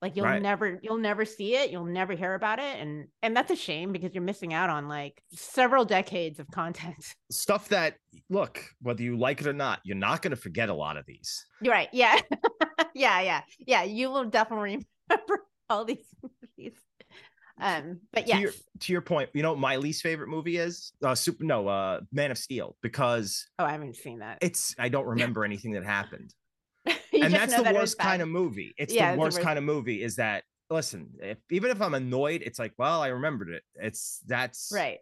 like 0.00 0.14
you'll 0.16 0.24
Right. 0.26 0.40
never 0.42 0.78
you'll 0.82 0.98
never 0.98 1.24
see 1.24 1.56
it 1.56 1.70
you'll 1.70 1.84
never 1.84 2.12
hear 2.14 2.34
about 2.34 2.58
it 2.58 2.78
and 2.80 3.08
and 3.22 3.36
that's 3.36 3.50
a 3.50 3.56
shame 3.56 3.92
because 3.92 4.14
you're 4.14 4.22
missing 4.22 4.52
out 4.54 4.70
on 4.70 4.88
like 4.88 5.22
several 5.32 5.84
decades 5.84 6.38
of 6.38 6.46
content 6.50 7.14
stuff 7.30 7.68
that 7.70 7.96
look 8.30 8.62
whether 8.80 9.02
you 9.02 9.16
like 9.16 9.40
it 9.40 9.46
or 9.46 9.52
not 9.52 9.80
you're 9.84 9.96
not 9.96 10.22
going 10.22 10.30
to 10.30 10.36
forget 10.36 10.68
a 10.68 10.74
lot 10.74 10.96
of 10.96 11.04
these 11.06 11.44
You're 11.60 11.72
right. 11.74 11.88
Yeah. 11.92 12.18
yeah. 12.94 13.20
Yeah. 13.20 13.40
Yeah. 13.58 13.82
You 13.82 14.10
will 14.10 14.24
definitely 14.26 14.84
remember 15.10 15.44
all 15.70 15.84
these 15.84 16.06
movies. 16.22 16.74
Um, 17.60 18.00
but 18.12 18.28
yeah. 18.28 18.36
to 18.36 18.40
your 18.42 18.52
to 18.80 18.92
your 18.92 19.02
point 19.02 19.30
you 19.34 19.42
know 19.42 19.50
what 19.50 19.58
my 19.58 19.76
least 19.78 20.00
favorite 20.02 20.28
movie 20.28 20.58
is 20.58 20.92
uh 21.04 21.16
super 21.16 21.42
no 21.42 21.66
uh 21.66 22.00
man 22.12 22.30
of 22.30 22.38
steel 22.38 22.76
because 22.82 23.48
Oh, 23.58 23.64
I 23.64 23.72
haven't 23.72 23.96
seen 23.96 24.20
that. 24.20 24.38
it's 24.42 24.76
i 24.78 24.88
don't 24.88 25.06
remember 25.06 25.44
anything 25.44 25.72
that 25.72 25.84
happened 25.84 26.32
and 27.22 27.32
that's 27.34 27.56
the 27.56 27.62
that 27.62 27.74
worst 27.74 27.98
kind 27.98 28.22
of 28.22 28.28
movie 28.28 28.74
it's 28.78 28.92
Yeah, 28.94 29.12
the 29.12 29.18
worst 29.18 29.36
worst- 29.38 29.44
kind 29.46 29.58
of 29.58 29.64
movie 29.64 30.02
is 30.02 30.16
that 30.16 30.44
listen 30.70 31.10
if 31.22 31.38
even 31.50 31.70
if 31.70 31.80
i'm 31.80 31.94
annoyed 31.94 32.42
it's 32.44 32.58
like 32.58 32.72
well 32.78 33.00
i 33.02 33.08
remembered 33.08 33.48
it 33.48 33.62
it's 33.76 34.20
that's 34.26 34.70
right. 34.72 34.98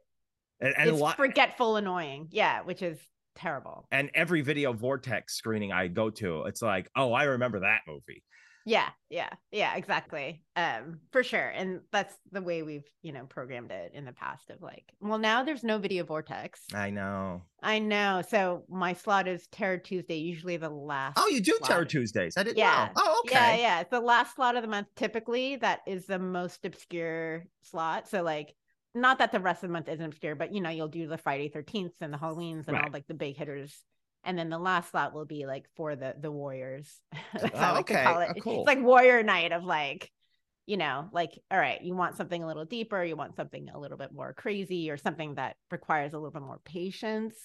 and, 0.61 0.75
and 0.79 0.91
a 0.91 0.93
it's 0.93 1.01
lot 1.03 1.17
forgetful, 1.17 1.77
annoying. 1.77 2.29
Yeah, 2.31 2.63
which 2.63 2.83
is 2.83 2.99
terrible. 3.35 3.87
and 3.91 4.11
every 4.15 4.41
video 4.43 4.73
vortex 4.73 5.35
screening 5.35 5.73
i 5.73 5.89
go 5.89 6.09
to 6.11 6.43
it's 6.45 6.63
like 6.63 6.89
oh 6.97 7.13
i 7.13 7.25
remember 7.25 7.61
that 7.61 7.81
movie 7.87 8.23
Yeah, 8.69 8.89
yeah, 9.11 9.29
yeah, 9.53 9.77
exactly. 9.77 10.43
Um, 10.57 10.99
for 11.13 11.23
sure. 11.23 11.49
And 11.51 11.83
that's 11.93 12.13
the 12.33 12.43
way 12.43 12.65
we've, 12.65 12.83
you 13.01 13.13
know, 13.13 13.25
programmed 13.25 13.71
it 13.71 13.93
in 13.95 14.05
the 14.05 14.13
past 14.13 14.51
of 14.51 14.61
like, 14.61 14.83
well, 15.01 15.19
now 15.19 15.45
there's 15.45 15.63
no 15.63 15.79
video 15.79 16.03
vortex. 16.03 16.63
i 16.75 16.91
know 16.91 17.43
I 17.63 17.79
know. 17.79 18.23
So 18.29 18.65
my 18.69 18.93
slot 18.95 19.29
is 19.29 19.47
Terror 19.53 19.79
Tuesday, 19.79 20.17
usually 20.17 20.57
the 20.57 20.69
last. 20.69 21.17
oh 21.17 21.29
you 21.29 21.41
do 21.41 21.57
terror 21.63 21.85
tuesdays 21.85 22.37
i 22.37 22.43
didn't 22.43 22.59
Yeah. 22.59 22.89
know 22.95 23.03
oh 23.03 23.23
okay 23.25 23.35
Yeah, 23.35 23.57
yeah. 23.57 23.81
It's 23.81 23.91
the 23.91 24.01
last 24.01 24.35
slot 24.35 24.57
of 24.57 24.63
the 24.63 24.69
month. 24.69 24.89
Typically, 24.97 25.55
that 25.57 25.81
is 25.87 26.07
the 26.07 26.19
most 26.19 26.65
obscure 26.65 27.45
slot. 27.63 28.09
So, 28.09 28.23
like, 28.23 28.53
not 28.97 29.19
that 29.19 29.31
the 29.31 29.41
rest 29.41 29.63
of 29.63 29.69
the 29.69 29.73
month 29.75 29.89
isn't 29.89 30.05
obscure, 30.05 30.35
but 30.35 30.53
you 30.53 30.61
know, 30.61 30.71
you'll 30.71 30.89
do 30.89 31.07
the 31.07 31.19
Friday 31.19 31.49
13th 31.55 31.93
and 32.01 32.13
the 32.13 32.19
Halloweens 32.19 32.67
and 32.67 32.77
all 32.77 32.91
like 32.93 33.07
the 33.07 33.15
big 33.15 33.37
hitters. 33.37 33.73
And 34.27 34.39
then 34.39 34.51
the 34.51 34.59
last 34.59 34.91
slot 34.91 35.15
will 35.15 35.25
be 35.25 35.47
like 35.47 35.65
for 35.77 35.97
the 35.97 36.15
the 36.21 36.31
warriors. 36.31 37.01
That's 37.33 37.55
Oh, 37.55 37.59
how 37.59 37.71
I 37.71 37.73
like 37.77 37.91
okay. 37.91 38.05
call 38.05 38.21
it. 38.21 38.29
Oh, 38.37 38.41
cool. 38.41 38.59
It's 38.61 38.67
like 38.67 38.83
warrior 38.83 39.23
night 39.23 39.53
of 39.53 39.65
like, 39.65 40.11
you 40.67 40.77
know, 40.77 41.09
like 41.13 41.39
all 41.51 41.59
right, 41.59 41.81
you 41.81 41.95
want 41.95 42.17
something 42.17 42.43
a 42.43 42.47
little 42.47 42.65
deeper, 42.67 43.03
you 43.03 43.17
want 43.17 43.37
something 43.37 43.69
a 43.71 43.79
little 43.79 43.97
bit 43.97 44.13
more 44.13 44.35
crazy, 44.35 44.91
or 44.91 44.97
something 44.99 45.37
that 45.37 45.57
requires 45.71 46.13
a 46.13 46.17
little 46.17 46.31
bit 46.33 46.43
more 46.43 46.61
patience, 46.65 47.37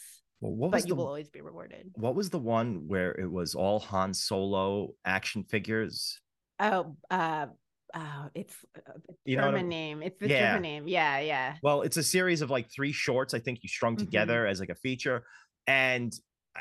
Well, 0.42 0.70
but 0.72 0.82
you 0.84 0.90
the, 0.90 0.96
will 0.96 1.08
always 1.08 1.30
be 1.30 1.42
rewarded. 1.42 1.92
what 1.96 2.16
was 2.16 2.30
the 2.30 2.40
one 2.40 2.88
where 2.88 3.12
it 3.12 3.32
was 3.32 3.56
all 3.56 3.80
Han 3.80 4.14
Solo 4.14 4.94
action 5.06 5.44
figures? 5.44 6.20
Oh, 6.60 6.96
uh, 7.10 7.48
oh, 7.96 8.30
it's 8.36 8.56
a 8.76 8.82
You 9.26 9.38
know 9.38 9.44
German 9.44 9.60
I'm- 9.62 9.70
name. 9.70 10.02
It's 10.04 10.20
the 10.20 10.28
Yeah. 10.30 10.48
German 10.54 10.62
name. 10.64 10.88
Yeah, 10.88 11.20
yeah. 11.20 11.56
Well, 11.64 11.82
it's 11.84 11.98
a 11.98 12.04
series 12.04 12.42
of 12.42 12.50
like 12.50 12.70
three 12.72 12.92
shorts. 12.92 13.34
I 13.34 13.40
think 13.40 13.60
you 13.64 13.70
strung 13.70 13.96
Mhm. 13.96 14.00
together 14.00 14.46
as 14.48 14.60
like 14.60 14.70
a 14.70 14.76
feature. 14.76 15.24
And 15.68 16.12
uh, 16.14 16.18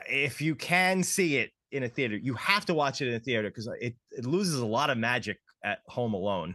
if 0.09 0.41
you 0.41 0.55
can 0.55 1.03
see 1.03 1.37
it 1.37 1.51
in 1.73 1.85
a 1.85 1.89
theater, 1.89 2.17
you 2.17 2.35
have 2.35 2.67
to 2.67 2.75
watch 2.75 3.01
it 3.01 3.09
in 3.09 3.15
a 3.15 3.21
theater 3.21 3.49
because 3.49 3.69
it, 3.81 3.95
it 4.11 4.25
loses 4.25 4.61
a 4.61 4.67
lot 4.67 4.91
of 4.91 4.99
magic 4.99 5.39
at 5.65 5.81
home 5.87 6.15
alone. 6.15 6.55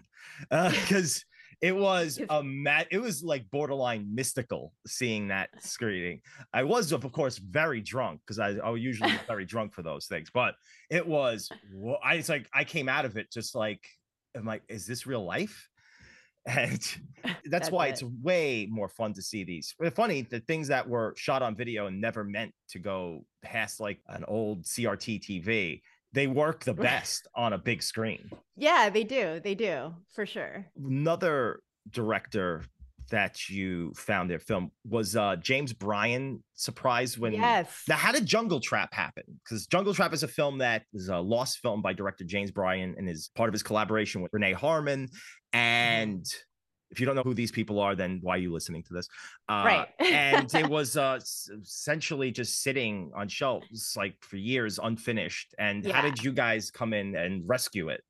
Uh, 0.51 0.69
because 0.69 1.23
it 1.61 1.75
was 1.75 2.19
a 2.29 2.43
ma- 2.43 2.83
it 2.91 2.99
was 2.99 3.23
like 3.23 3.49
borderline 3.49 4.13
mystical 4.13 4.73
seeing 4.87 5.29
that 5.29 5.49
screening. 5.61 6.21
I 6.53 6.63
was, 6.63 6.91
of 6.91 7.09
course, 7.11 7.37
very 7.37 7.81
drunk 7.81 8.21
because 8.25 8.39
I, 8.39 8.51
I 8.55 8.75
usually 8.75 9.11
get 9.11 9.27
very 9.27 9.45
drunk 9.45 9.73
for 9.73 9.81
those 9.81 10.07
things, 10.07 10.29
but 10.33 10.55
it 10.89 11.05
was 11.05 11.49
I 12.03 12.15
it's 12.15 12.29
like 12.29 12.47
I 12.53 12.63
came 12.63 12.89
out 12.89 13.05
of 13.05 13.17
it 13.17 13.31
just 13.31 13.55
like, 13.55 13.83
I'm 14.35 14.45
like, 14.45 14.63
is 14.67 14.85
this 14.85 15.07
real 15.07 15.23
life? 15.23 15.69
And 16.45 16.79
that's, 17.23 17.39
That's 17.45 17.71
why 17.71 17.87
it. 17.87 17.91
it's 17.91 18.03
way 18.03 18.67
more 18.69 18.89
fun 18.89 19.13
to 19.13 19.21
see 19.21 19.43
these. 19.43 19.73
Funny, 19.95 20.21
the 20.21 20.39
things 20.41 20.67
that 20.67 20.87
were 20.87 21.13
shot 21.17 21.41
on 21.41 21.55
video 21.55 21.87
and 21.87 21.99
never 21.99 22.23
meant 22.23 22.53
to 22.69 22.79
go 22.79 23.25
past 23.41 23.79
like 23.79 23.99
an 24.09 24.23
old 24.27 24.63
CRT 24.63 25.21
TV, 25.21 25.81
they 26.13 26.27
work 26.27 26.63
the 26.63 26.73
best 26.89 27.27
on 27.35 27.53
a 27.53 27.57
big 27.57 27.81
screen. 27.81 28.29
Yeah, 28.55 28.89
they 28.89 29.03
do. 29.03 29.39
They 29.43 29.55
do 29.55 29.95
for 30.13 30.25
sure. 30.25 30.65
Another 30.77 31.59
director 31.89 32.63
that 33.09 33.49
you 33.49 33.93
found 33.95 34.29
their 34.29 34.39
film 34.39 34.71
was 34.83 35.15
uh 35.15 35.35
James 35.37 35.73
Bryan 35.73 36.43
surprised 36.53 37.17
when 37.17 37.33
yes. 37.33 37.83
now, 37.87 37.95
how 37.95 38.11
did 38.11 38.25
Jungle 38.25 38.59
Trap 38.59 38.93
happen? 38.93 39.23
Because 39.43 39.67
Jungle 39.67 39.93
Trap 39.93 40.13
is 40.13 40.23
a 40.23 40.27
film 40.27 40.57
that 40.59 40.83
is 40.93 41.09
a 41.09 41.17
lost 41.17 41.59
film 41.59 41.81
by 41.81 41.93
director 41.93 42.23
James 42.23 42.51
Bryan 42.51 42.95
and 42.97 43.09
is 43.09 43.29
part 43.35 43.49
of 43.49 43.53
his 43.53 43.63
collaboration 43.63 44.21
with 44.21 44.31
Renee 44.33 44.53
Harmon. 44.53 45.09
And 45.53 46.25
if 46.91 46.99
you 46.99 47.05
don't 47.05 47.15
know 47.15 47.23
who 47.23 47.33
these 47.33 47.51
people 47.51 47.79
are, 47.79 47.95
then 47.95 48.19
why 48.21 48.35
are 48.35 48.39
you 48.39 48.53
listening 48.53 48.83
to 48.83 48.93
this? 48.93 49.07
Uh, 49.49 49.63
Right. 49.65 49.87
and 49.99 50.53
it 50.53 50.69
was 50.69 50.95
uh, 50.97 51.19
essentially 51.61 52.31
just 52.31 52.61
sitting 52.61 53.11
on 53.15 53.27
shelves 53.27 53.93
like 53.97 54.15
for 54.21 54.37
years, 54.37 54.79
unfinished. 54.81 55.53
And 55.57 55.85
how 55.85 56.01
did 56.01 56.23
you 56.23 56.31
guys 56.31 56.71
come 56.71 56.93
in 56.93 57.15
and 57.15 57.43
rescue 57.45 57.89
it? 57.89 58.01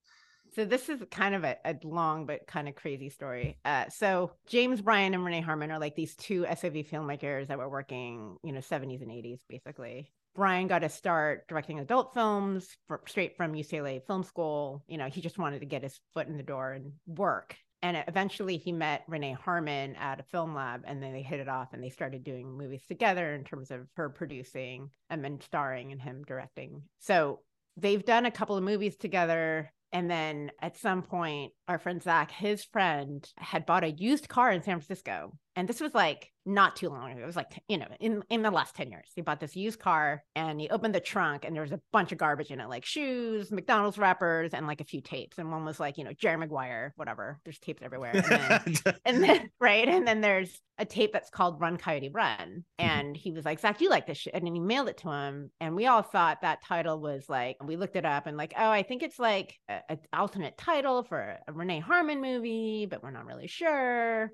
So 0.56 0.64
this 0.64 0.88
is 0.88 1.04
kind 1.12 1.36
of 1.36 1.44
a, 1.44 1.58
a 1.66 1.76
long 1.84 2.26
but 2.26 2.48
kind 2.48 2.70
of 2.70 2.76
crazy 2.76 3.10
story. 3.10 3.58
Uh, 3.66 3.90
so 3.90 4.32
James 4.48 4.82
Bryan 4.82 5.14
and 5.14 5.26
Renee 5.26 5.42
Harmon 5.42 5.70
are 5.70 5.80
like 5.80 5.96
these 5.96 6.16
two 6.16 6.46
SOV 6.46 6.88
filmmakers 6.90 7.48
that 7.48 7.58
were 7.58 7.70
working, 7.70 8.38
you 8.42 8.54
know, 8.54 8.60
70s 8.60 9.02
and 9.02 9.12
80s 9.12 9.40
basically. 9.50 10.14
Bryan 10.34 10.68
got 10.68 10.80
to 10.80 10.90
start 10.90 11.48
directing 11.50 11.80
adult 11.80 12.14
films 12.14 12.78
fr- 12.88 12.96
straight 13.06 13.36
from 13.36 13.54
UCLA 13.54 14.06
Film 14.06 14.24
School. 14.24 14.82
You 14.88 14.98
know, 14.98 15.08
he 15.08 15.20
just 15.20 15.38
wanted 15.38 15.60
to 15.60 15.66
get 15.66 15.84
his 15.84 16.00
foot 16.14 16.28
in 16.28 16.38
the 16.38 16.44
door 16.44 16.72
and 16.72 16.94
work. 17.06 17.58
And 17.82 18.02
eventually 18.08 18.56
he 18.56 18.72
met 18.72 19.04
Renee 19.08 19.34
Harmon 19.34 19.96
at 19.98 20.22
a 20.22 20.24
film 20.24 20.56
lab 20.56 20.84
and 20.86 21.04
then 21.04 21.12
they 21.12 21.22
hit 21.22 21.42
it 21.42 21.50
off 21.50 21.74
and 21.74 21.84
they 21.84 21.90
started 21.90 22.24
doing 22.24 22.58
movies 22.58 22.84
together 22.88 23.34
in 23.34 23.44
terms 23.44 23.72
of 23.72 23.88
her 23.96 24.10
producing 24.10 24.90
and 25.10 25.24
then 25.24 25.42
starring 25.42 25.92
and 25.92 26.02
him 26.02 26.24
directing. 26.26 26.84
So 27.00 27.42
they've 27.78 28.04
done 28.04 28.26
a 28.26 28.32
couple 28.32 28.56
of 28.56 28.64
movies 28.64 28.96
together. 28.96 29.70
And 29.96 30.12
then 30.12 30.52
at 30.62 30.76
some 30.76 31.04
point, 31.04 31.54
our 31.68 31.80
friend 31.80 32.02
Zach, 32.02 32.32
his 32.32 32.64
friend, 32.64 33.28
had 33.38 33.66
bought 33.66 33.84
a 33.84 33.92
used 33.92 34.28
car 34.28 34.52
in 34.52 34.62
San 34.62 34.80
Francisco. 34.80 35.38
And 35.56 35.68
this 35.70 35.80
was 35.80 35.94
like 35.94 36.32
not 36.46 36.76
too 36.76 36.90
long 36.90 37.12
ago. 37.12 37.24
It 37.24 37.26
was 37.26 37.36
like, 37.36 37.64
you 37.68 37.78
know, 37.78 37.88
in, 38.00 38.24
in 38.30 38.42
the 38.42 38.52
last 38.52 38.76
10 38.76 38.92
years. 38.92 39.10
He 39.16 39.22
bought 39.22 39.40
this 39.40 39.56
used 39.56 39.80
car 39.80 40.22
and 40.36 40.60
he 40.60 40.70
opened 40.70 40.94
the 40.94 41.00
trunk 41.00 41.46
and 41.46 41.56
there 41.56 41.64
was 41.64 41.72
a 41.72 41.80
bunch 41.94 42.12
of 42.12 42.18
garbage 42.18 42.52
in 42.52 42.60
it, 42.60 42.68
like 42.68 42.86
shoes, 42.86 43.52
McDonald's 43.52 43.98
wrappers, 43.98 44.54
and 44.54 44.68
like 44.68 44.82
a 44.82 44.86
few 44.86 45.02
tapes. 45.02 45.38
And 45.38 45.52
one 45.52 45.64
was 45.64 45.80
like, 45.80 45.98
you 45.98 46.04
know, 46.04 46.14
Jerry 46.14 46.38
Maguire, 46.38 46.94
whatever. 46.98 47.40
There's 47.46 47.60
tapes 47.60 47.82
everywhere. 47.82 48.12
And 48.14 48.26
then 48.26 48.96
and 49.06 49.24
then 49.24 49.50
right 49.60 49.88
and 49.88 50.08
then 50.08 50.22
there's 50.22 50.60
a 50.78 50.86
tape 50.86 51.14
that's 51.14 51.30
called 51.30 51.62
run 51.62 51.78
coyote 51.78 52.10
run 52.10 52.38
mm-hmm. 52.38 52.64
and 52.78 53.18
he 53.18 53.32
was 53.32 53.46
like 53.46 53.60
zach 53.60 53.80
you 53.80 53.90
like 53.90 54.08
this 54.08 54.18
shit 54.18 54.34
and 54.34 54.46
then 54.46 54.54
he 54.54 54.60
mailed 54.60 54.90
it 54.90 54.98
to 54.98 55.10
him 55.10 55.50
and 55.62 55.76
we 55.76 55.86
all 55.86 56.02
thought 56.02 56.42
that 56.42 56.64
title 56.64 57.00
was 57.00 57.30
like 57.30 57.56
we 57.64 57.78
looked 57.78 57.96
it 57.96 58.06
up 58.06 58.28
and 58.28 58.38
like 58.38 58.54
oh 58.58 58.70
i 58.70 58.84
think 58.84 59.04
it's 59.04 59.20
like 59.20 59.58
a, 59.70 59.80
a 59.90 59.98
alternate 60.14 60.58
title 60.58 61.04
for 61.04 61.38
a 61.48 61.54
renee 61.56 61.80
harmon 61.80 62.22
movie 62.22 62.86
but 62.86 63.02
we're 63.02 63.12
not 63.12 63.26
really 63.26 63.48
sure 63.48 64.32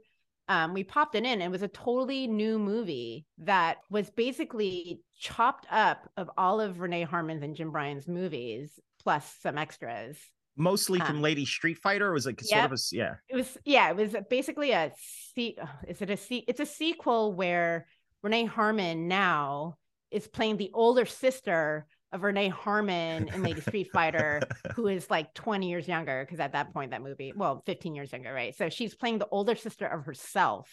um, 0.47 0.73
we 0.73 0.83
popped 0.83 1.15
it 1.15 1.23
in. 1.23 1.41
It 1.41 1.49
was 1.49 1.61
a 1.61 1.69
totally 1.69 2.27
new 2.27 2.59
movie 2.59 3.25
that 3.37 3.77
was 3.89 4.09
basically 4.09 4.99
chopped 5.17 5.65
up 5.71 6.09
of 6.17 6.29
all 6.37 6.59
of 6.59 6.81
Renee 6.81 7.03
Harmon's 7.03 7.41
and 7.41 7.55
Jim 7.55 7.71
Bryan's 7.71 8.05
movies, 8.05 8.77
plus 9.01 9.33
some 9.41 9.57
extras. 9.57 10.17
Mostly 10.57 10.99
from 10.99 11.17
Um, 11.17 11.21
Lady 11.21 11.45
Street 11.45 11.77
Fighter. 11.77 12.09
It 12.09 12.13
was 12.13 12.25
like 12.25 12.41
sort 12.41 12.65
of 12.65 12.73
a 12.73 12.77
yeah. 12.91 13.13
It 13.29 13.35
was 13.37 13.57
yeah, 13.63 13.91
it 13.91 13.95
was 13.95 14.13
basically 14.29 14.71
a 14.71 14.91
se- 15.35 15.55
uh, 15.61 15.67
is 15.87 16.01
it 16.01 16.09
a 16.09 16.17
se- 16.17 16.43
it's 16.49 16.59
a 16.59 16.65
sequel 16.65 17.31
where 17.31 17.87
Renee 18.21 18.45
Harmon 18.45 19.07
now 19.07 19.77
is 20.09 20.27
playing 20.27 20.57
the 20.57 20.71
older 20.73 21.05
sister 21.05 21.87
of 22.13 22.23
Renee 22.23 22.49
Harmon 22.49 23.29
in 23.29 23.43
Lady 23.43 23.61
Street 23.61 23.89
Fighter, 23.91 24.41
who 24.75 24.87
is 24.87 25.09
like 25.09 25.33
20 25.33 25.69
years 25.69 25.87
younger, 25.87 26.23
because 26.25 26.39
at 26.39 26.53
that 26.53 26.73
point 26.73 26.91
that 26.91 27.01
movie, 27.01 27.33
well, 27.35 27.63
15 27.65 27.95
years 27.95 28.11
younger, 28.11 28.33
right? 28.33 28.55
So 28.55 28.69
she's 28.69 28.95
playing 28.95 29.19
the 29.19 29.27
older 29.29 29.55
sister 29.55 29.87
of 29.87 30.05
herself. 30.05 30.69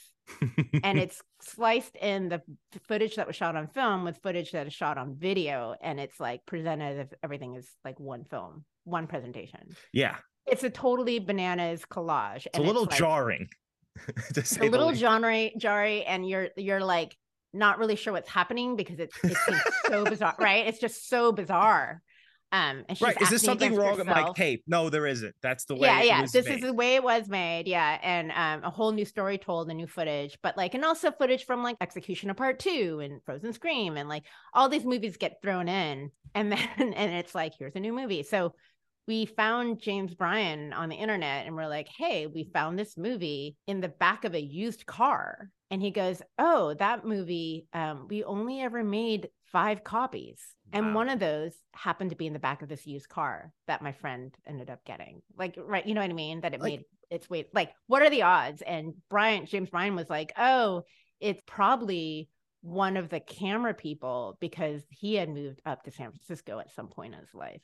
and 0.82 0.98
it's 0.98 1.22
sliced 1.40 1.96
in 1.96 2.28
the 2.28 2.42
footage 2.86 3.16
that 3.16 3.26
was 3.26 3.36
shot 3.36 3.56
on 3.56 3.66
film 3.68 4.04
with 4.04 4.18
footage 4.22 4.52
that 4.52 4.66
is 4.66 4.72
shot 4.72 4.98
on 4.98 5.16
video, 5.16 5.74
and 5.80 5.98
it's 5.98 6.20
like 6.20 6.44
presented 6.46 6.98
as 6.98 7.06
if 7.06 7.18
everything 7.22 7.54
is 7.54 7.68
like 7.84 7.98
one 7.98 8.24
film, 8.24 8.64
one 8.84 9.06
presentation 9.06 9.76
yeah. 9.92 10.16
it's 10.46 10.64
a 10.64 10.70
totally 10.70 11.18
bananas 11.18 11.84
collage. 11.90 12.46
It's 12.46 12.58
a 12.58 12.62
little 12.62 12.86
jarring. 12.86 13.48
to 14.34 14.40
It's 14.40 14.56
a 14.56 14.68
little 14.68 14.94
genre 14.94 15.50
jarry, 15.56 16.04
and 16.04 16.28
you're 16.28 16.48
you're 16.56 16.82
like 16.84 17.16
not 17.52 17.78
really 17.78 17.96
sure 17.96 18.12
what's 18.12 18.28
happening 18.28 18.76
because 18.76 18.98
it's 18.98 19.16
it 19.24 19.36
seems 19.36 19.60
so 19.86 20.04
bizarre, 20.10 20.34
right? 20.38 20.66
It's 20.66 20.78
just 20.78 21.08
so 21.08 21.32
bizarre. 21.32 22.02
Um, 22.50 22.84
and 22.88 22.96
she's 22.96 23.02
Right. 23.02 23.20
Is 23.20 23.28
this 23.28 23.42
something 23.42 23.74
wrong 23.74 23.98
with 23.98 24.06
my 24.06 24.14
herself. 24.20 24.36
tape? 24.36 24.64
No, 24.66 24.88
there 24.88 25.06
isn't. 25.06 25.34
That's 25.42 25.66
the 25.66 25.74
way 25.74 25.86
yeah, 25.88 26.00
it 26.00 26.06
yeah. 26.06 26.20
was 26.22 26.32
This 26.32 26.46
made. 26.46 26.54
is 26.54 26.60
the 26.62 26.72
way 26.72 26.94
it 26.94 27.02
was 27.02 27.28
made. 27.28 27.68
Yeah, 27.68 27.98
and 28.02 28.30
um, 28.32 28.66
a 28.66 28.70
whole 28.70 28.90
new 28.92 29.04
story 29.04 29.36
told, 29.36 29.68
and 29.68 29.76
new 29.76 29.86
footage, 29.86 30.38
but 30.42 30.56
like, 30.56 30.72
and 30.74 30.82
also 30.84 31.10
footage 31.10 31.44
from 31.44 31.62
like 31.62 31.76
Executioner 31.82 32.32
Part 32.34 32.58
Two 32.58 33.00
and 33.02 33.22
Frozen 33.24 33.52
Scream, 33.52 33.98
and 33.98 34.08
like 34.08 34.24
all 34.54 34.70
these 34.70 34.84
movies 34.86 35.18
get 35.18 35.42
thrown 35.42 35.68
in, 35.68 36.10
and 36.34 36.50
then 36.50 36.68
and 36.78 37.14
it's 37.14 37.34
like 37.34 37.52
here's 37.58 37.76
a 37.76 37.80
new 37.80 37.92
movie. 37.92 38.22
So 38.22 38.54
we 39.08 39.24
found 39.24 39.80
James 39.80 40.14
Bryan 40.14 40.72
on 40.74 40.90
the 40.90 40.94
internet, 40.94 41.46
and 41.46 41.56
we're 41.56 41.66
like, 41.66 41.88
hey, 41.88 42.26
we 42.26 42.44
found 42.52 42.78
this 42.78 42.96
movie 42.98 43.56
in 43.66 43.80
the 43.80 43.88
back 43.88 44.24
of 44.24 44.34
a 44.34 44.40
used 44.40 44.84
car, 44.84 45.50
and 45.70 45.80
he 45.80 45.90
goes, 45.90 46.20
oh, 46.38 46.74
that 46.74 47.06
movie, 47.06 47.66
um, 47.72 48.06
we 48.08 48.22
only 48.22 48.60
ever 48.60 48.84
made 48.84 49.30
five 49.46 49.82
copies. 49.82 50.40
And 50.74 50.94
one 50.94 51.08
of 51.08 51.18
those 51.18 51.54
happened 51.74 52.10
to 52.10 52.16
be 52.16 52.26
in 52.26 52.34
the 52.34 52.38
back 52.38 52.60
of 52.60 52.68
this 52.68 52.86
used 52.86 53.08
car 53.08 53.50
that 53.66 53.80
my 53.80 53.92
friend 53.92 54.36
ended 54.46 54.68
up 54.68 54.84
getting. 54.84 55.22
Like, 55.34 55.54
right, 55.56 55.86
you 55.86 55.94
know 55.94 56.02
what 56.02 56.10
I 56.10 56.14
mean? 56.14 56.42
That 56.42 56.52
it 56.52 56.60
Like- 56.60 56.70
made 56.70 56.84
its 57.10 57.30
way. 57.30 57.46
Like, 57.54 57.72
what 57.86 58.02
are 58.02 58.10
the 58.10 58.22
odds? 58.22 58.60
And 58.60 58.92
Bryan, 59.08 59.46
James 59.46 59.70
Bryan 59.70 59.96
was 59.96 60.10
like, 60.10 60.34
oh, 60.36 60.82
it's 61.20 61.40
probably 61.46 62.28
one 62.60 62.98
of 62.98 63.08
the 63.08 63.20
camera 63.20 63.72
people 63.72 64.36
because 64.40 64.82
he 64.90 65.14
had 65.14 65.30
moved 65.30 65.62
up 65.64 65.84
to 65.84 65.90
San 65.90 66.10
Francisco 66.10 66.58
at 66.58 66.70
some 66.74 66.88
point 66.88 67.14
in 67.14 67.20
his 67.20 67.32
life. 67.32 67.62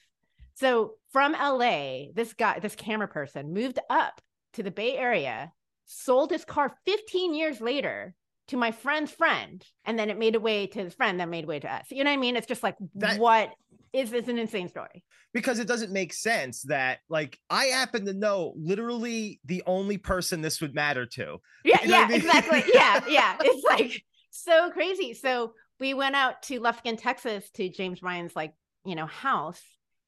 So 0.54 0.94
from 1.12 1.32
LA, 1.32 2.06
this 2.14 2.32
guy, 2.32 2.58
this 2.60 2.74
camera 2.76 3.08
person 3.08 3.52
moved 3.52 3.78
up 3.90 4.20
to 4.54 4.62
the 4.62 4.70
Bay 4.70 4.96
Area, 4.96 5.52
sold 5.86 6.30
his 6.30 6.44
car 6.44 6.72
15 6.86 7.34
years 7.34 7.60
later 7.60 8.14
to 8.48 8.56
my 8.56 8.70
friend's 8.72 9.10
friend, 9.10 9.64
and 9.84 9.98
then 9.98 10.10
it 10.10 10.18
made 10.18 10.34
a 10.36 10.40
way 10.40 10.66
to 10.66 10.78
his 10.84 10.94
friend 10.94 11.18
that 11.18 11.28
made 11.28 11.46
way 11.46 11.58
to 11.60 11.72
us. 11.72 11.86
You 11.90 12.04
know 12.04 12.10
what 12.10 12.14
I 12.18 12.20
mean? 12.20 12.36
It's 12.36 12.46
just 12.46 12.62
like 12.62 12.76
That- 12.96 13.18
what 13.18 13.50
is 13.92 14.10
this 14.10 14.28
an 14.28 14.38
insane 14.38 14.68
story? 14.68 15.04
because 15.32 15.58
it 15.58 15.66
doesn't 15.66 15.90
make 15.90 16.12
sense 16.12 16.62
that 16.62 17.00
like 17.08 17.36
I 17.50 17.64
happen 17.64 18.06
to 18.06 18.12
know 18.12 18.54
literally 18.56 19.40
the 19.44 19.64
only 19.66 19.98
person 19.98 20.42
this 20.42 20.60
would 20.60 20.76
matter 20.76 21.06
to. 21.06 21.38
Yeah, 21.64 21.82
You 21.82 21.88
know 21.88 21.96
yeah, 21.98 22.04
I 22.04 22.08
mean? 22.08 22.16
exactly. 22.18 22.62
Yeah, 22.72 23.04
yeah. 23.08 23.36
It's 23.40 23.64
like 23.64 24.04
so 24.30 24.70
crazy. 24.70 25.12
So 25.14 25.54
we 25.80 25.92
went 25.92 26.14
out 26.14 26.42
to 26.44 26.60
Lufkin, 26.60 26.96
Texas 26.96 27.50
to 27.54 27.68
James 27.68 27.98
Bryan's 27.98 28.36
like, 28.36 28.52
you 28.84 28.94
know, 28.94 29.06
house, 29.06 29.60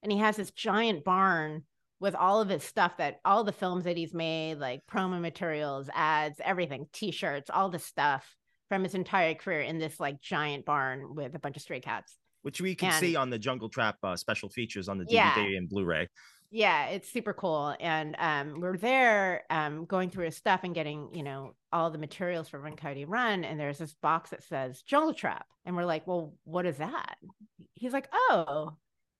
and 0.03 0.11
he 0.13 0.19
has 0.19 0.37
this 0.37 0.51
giant 0.51 1.05
barn 1.05 1.65
with 2.01 2.15
all 2.15 2.41
of 2.41 2.49
his 2.49 2.63
stuff 2.63 2.97
that 2.99 3.21
all 3.25 3.43
the 3.45 3.53
films 3.53 3.85
that 3.85 3.97
he's 3.97 4.13
made, 4.15 4.57
like 4.59 4.83
promo 4.91 5.21
materials, 5.21 5.89
ads, 5.95 6.41
everything, 6.45 6.87
t-shirts, 6.93 7.49
all 7.51 7.71
the 7.71 7.79
stuff 7.79 8.37
from 8.69 8.83
his 8.85 8.95
entire 8.95 9.35
career 9.35 9.61
in 9.63 9.79
this 9.79 9.99
like 9.99 10.21
giant 10.21 10.65
barn 10.67 11.15
with 11.15 11.35
a 11.35 11.39
bunch 11.39 11.57
of 11.57 11.63
stray 11.63 11.81
cats. 11.81 12.17
which 12.43 12.61
we 12.61 12.75
can 12.77 12.91
And- 12.91 13.01
see 13.01 13.17
on 13.17 13.29
the 13.31 13.39
Jungle 13.39 13.69
Trap 13.69 13.97
uh, 14.05 14.15
special 14.17 14.49
features 14.49 14.89
on 14.89 14.99
the 14.99 15.05
DVD 15.05 15.11
Yeah. 15.13 15.57
and 15.59 15.69
Blu-ray. 15.69 16.09
Yeah, 16.53 16.87
it's 16.87 17.11
super 17.13 17.33
cool. 17.33 17.75
And 17.81 18.15
um, 18.21 18.61
we're 18.61 18.77
there 18.77 19.43
um, 19.51 19.85
going 19.85 20.11
through 20.11 20.27
his 20.27 20.37
stuff 20.37 20.61
and 20.63 20.73
getting, 20.73 21.13
you 21.13 21.25
know, 21.25 21.55
all 21.73 21.91
the 21.91 21.99
materials 21.99 22.49
for 22.49 22.61
Run 22.61 22.77
Coyote 22.77 23.05
Run. 23.05 23.43
And 23.43 23.59
there's 23.59 23.79
this 23.79 23.95
box 23.95 24.31
that 24.31 24.45
says 24.45 24.83
Jungle 24.83 25.13
Trap. 25.13 25.45
And 25.65 25.75
we're 25.75 25.87
like, 25.87 26.07
well, 26.07 26.35
what 26.45 26.67
is 26.67 26.77
that? 26.77 27.17
He's 27.75 27.93
like, 27.93 28.09
oh, 28.13 28.77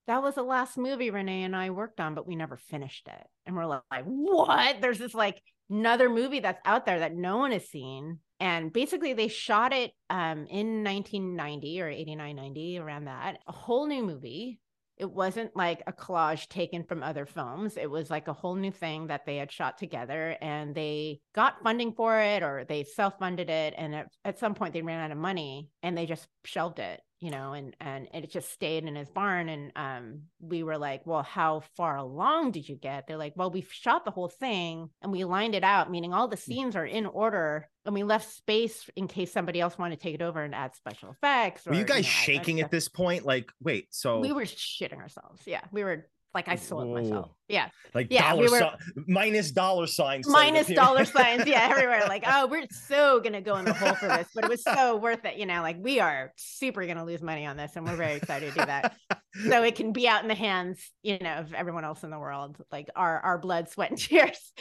that 0.07 0.23
was 0.23 0.37
the 0.37 0.43
last 0.43 0.79
movie 0.79 1.11
Renee 1.11 1.43
and 1.43 1.57
I 1.57 1.71
worked 1.71 2.01
on, 2.01 2.15
but 2.15 2.27
we 2.27 2.37
never 2.37 2.57
finished 2.57 3.09
it. 3.09 3.27
And 3.45 3.57
we're 3.57 3.67
like, 3.67 3.83
what? 4.05 4.81
There's 4.81 4.99
this 4.99 5.15
like 5.15 5.43
another 5.69 6.09
movie 6.09 6.41
that's 6.41 6.61
out 6.65 6.87
there 6.87 7.01
that 7.01 7.15
no 7.15 7.39
one 7.39 7.53
has 7.53 7.69
seen. 7.69 8.21
And 8.39 8.73
basically, 8.73 9.15
they 9.15 9.29
shot 9.29 9.73
it 9.73 9.93
um, 10.11 10.47
in 10.51 10.85
1990 10.85 11.81
or 11.81 11.89
89, 11.89 12.37
90, 12.37 12.79
around 12.79 13.05
that, 13.07 13.39
a 13.47 13.53
whole 13.53 13.87
new 13.87 14.03
movie 14.05 14.61
it 14.97 15.11
wasn't 15.11 15.55
like 15.55 15.83
a 15.87 15.93
collage 15.93 16.49
taken 16.49 16.83
from 16.83 17.03
other 17.03 17.27
films. 17.27 17.77
It 17.77 17.91
was 17.91 18.11
like 18.11 18.29
a 18.29 18.33
whole 18.33 18.55
new 18.55 18.71
thing 18.71 19.09
that 19.09 19.27
they 19.27 19.37
had 19.37 19.53
shot 19.53 19.77
together 19.77 20.37
and 20.41 20.75
they 20.75 21.21
got 21.35 21.63
funding 21.63 21.93
for 21.93 22.19
it 22.19 22.43
or 22.43 22.65
they 22.65 22.85
self 22.85 23.19
funded 23.19 23.51
it. 23.51 23.75
And 23.77 23.95
at, 23.95 24.09
at 24.25 24.39
some 24.39 24.55
point 24.55 24.73
they 24.73 24.83
ran 24.83 25.01
out 25.01 25.13
of 25.13 25.19
money 25.19 25.69
and 25.83 25.97
they 25.97 26.07
just 26.07 26.27
shelved 26.45 26.79
it, 26.79 27.01
you 27.27 27.33
know, 27.33 27.55
and, 27.55 27.75
and 27.81 28.07
it 28.15 28.31
just 28.31 28.53
stayed 28.53 28.85
in 28.85 28.95
his 28.95 29.11
barn. 29.11 29.49
And 29.49 29.73
um, 29.75 30.21
we 30.39 30.63
were 30.63 30.79
like, 30.79 31.05
well, 31.07 31.25
how 31.25 31.65
far 31.77 31.97
along 31.97 32.53
did 32.53 32.69
you 32.69 32.77
get? 32.77 33.09
They're 33.09 33.17
like, 33.17 33.33
well, 33.35 33.51
we 33.51 33.67
shot 33.69 34.05
the 34.05 34.13
whole 34.13 34.29
thing 34.29 34.91
and 35.03 35.11
we 35.11 35.25
lined 35.25 35.57
it 35.57 35.65
out, 35.65 35.91
meaning 35.91 36.15
all 36.15 36.29
the 36.29 36.37
scenes 36.37 36.77
are 36.77 36.87
in 36.87 37.05
order 37.05 37.69
and 37.85 37.97
we 37.97 38.05
left 38.05 38.33
space 38.33 38.89
in 38.95 39.09
case 39.09 39.33
somebody 39.33 39.61
else 39.61 39.77
wanted 39.77 39.97
to 39.97 40.03
take 40.05 40.15
it 40.15 40.23
over 40.23 40.41
and 40.41 40.55
add 40.55 40.77
special 40.77 41.11
effects. 41.11 41.67
Were 41.67 41.75
you 41.75 41.81
or, 41.81 41.85
guys 41.85 42.05
know, 42.05 42.11
shaking 42.11 42.61
at 42.61 42.71
this 42.71 42.89
point? 42.89 43.27
Like, 43.27 43.51
wait, 43.61 43.89
so 43.91 44.21
we 44.21 44.31
were 44.31 44.43
shitting 44.43 44.99
ourselves. 44.99 45.43
Yeah, 45.47 45.63
we 45.73 45.83
were 45.83 46.07
like, 46.37 46.49
I 46.49 46.55
sold 46.57 46.95
myself. 46.95 47.31
Yeah, 47.49 47.69
like 47.95 48.09
yeah, 48.11 48.31
dollar 48.31 48.43
we 48.43 48.49
were- 48.49 48.59
si- 48.59 49.03
minus 49.09 49.51
dollar 49.51 49.87
signs. 49.87 50.29
minus 50.29 50.69
dollar 50.69 51.05
signs. 51.05 51.47
Yeah, 51.47 51.67
everywhere. 51.71 52.05
Like, 52.07 52.25
oh, 52.27 52.47
we're 52.47 52.67
so 52.71 53.21
gonna 53.21 53.41
go 53.41 53.57
in 53.57 53.65
the 53.65 53.73
hole 53.73 53.95
for 53.95 54.07
this, 54.09 54.29
but 54.35 54.45
it 54.45 54.51
was 54.51 54.63
so 54.63 54.97
worth 54.97 55.25
it. 55.25 55.37
You 55.37 55.47
know, 55.47 55.63
like 55.63 55.77
we 55.81 55.99
are 56.01 56.33
super 56.37 56.87
gonna 56.87 57.05
lose 57.05 57.23
money 57.23 57.47
on 57.47 57.57
this, 57.57 57.73
and 57.75 57.85
we're 57.87 57.97
very 57.97 58.15
excited 58.15 58.53
to 58.53 58.59
do 58.61 58.67
that. 58.67 58.97
so 59.49 59.63
it 59.63 59.75
can 59.77 59.93
be 59.93 60.07
out 60.07 60.23
in 60.23 60.29
the 60.29 60.35
hands, 60.35 60.91
you 61.03 61.19
know, 61.19 61.35
of 61.39 61.55
everyone 61.55 61.85
else 61.85 62.05
in 62.05 62.11
the 62.11 62.19
world, 62.19 62.57
like 62.71 62.89
our 62.95 63.19
our 63.21 63.39
blood, 63.39 63.69
sweat, 63.71 63.91
and 63.91 63.99
tears. 64.07 64.53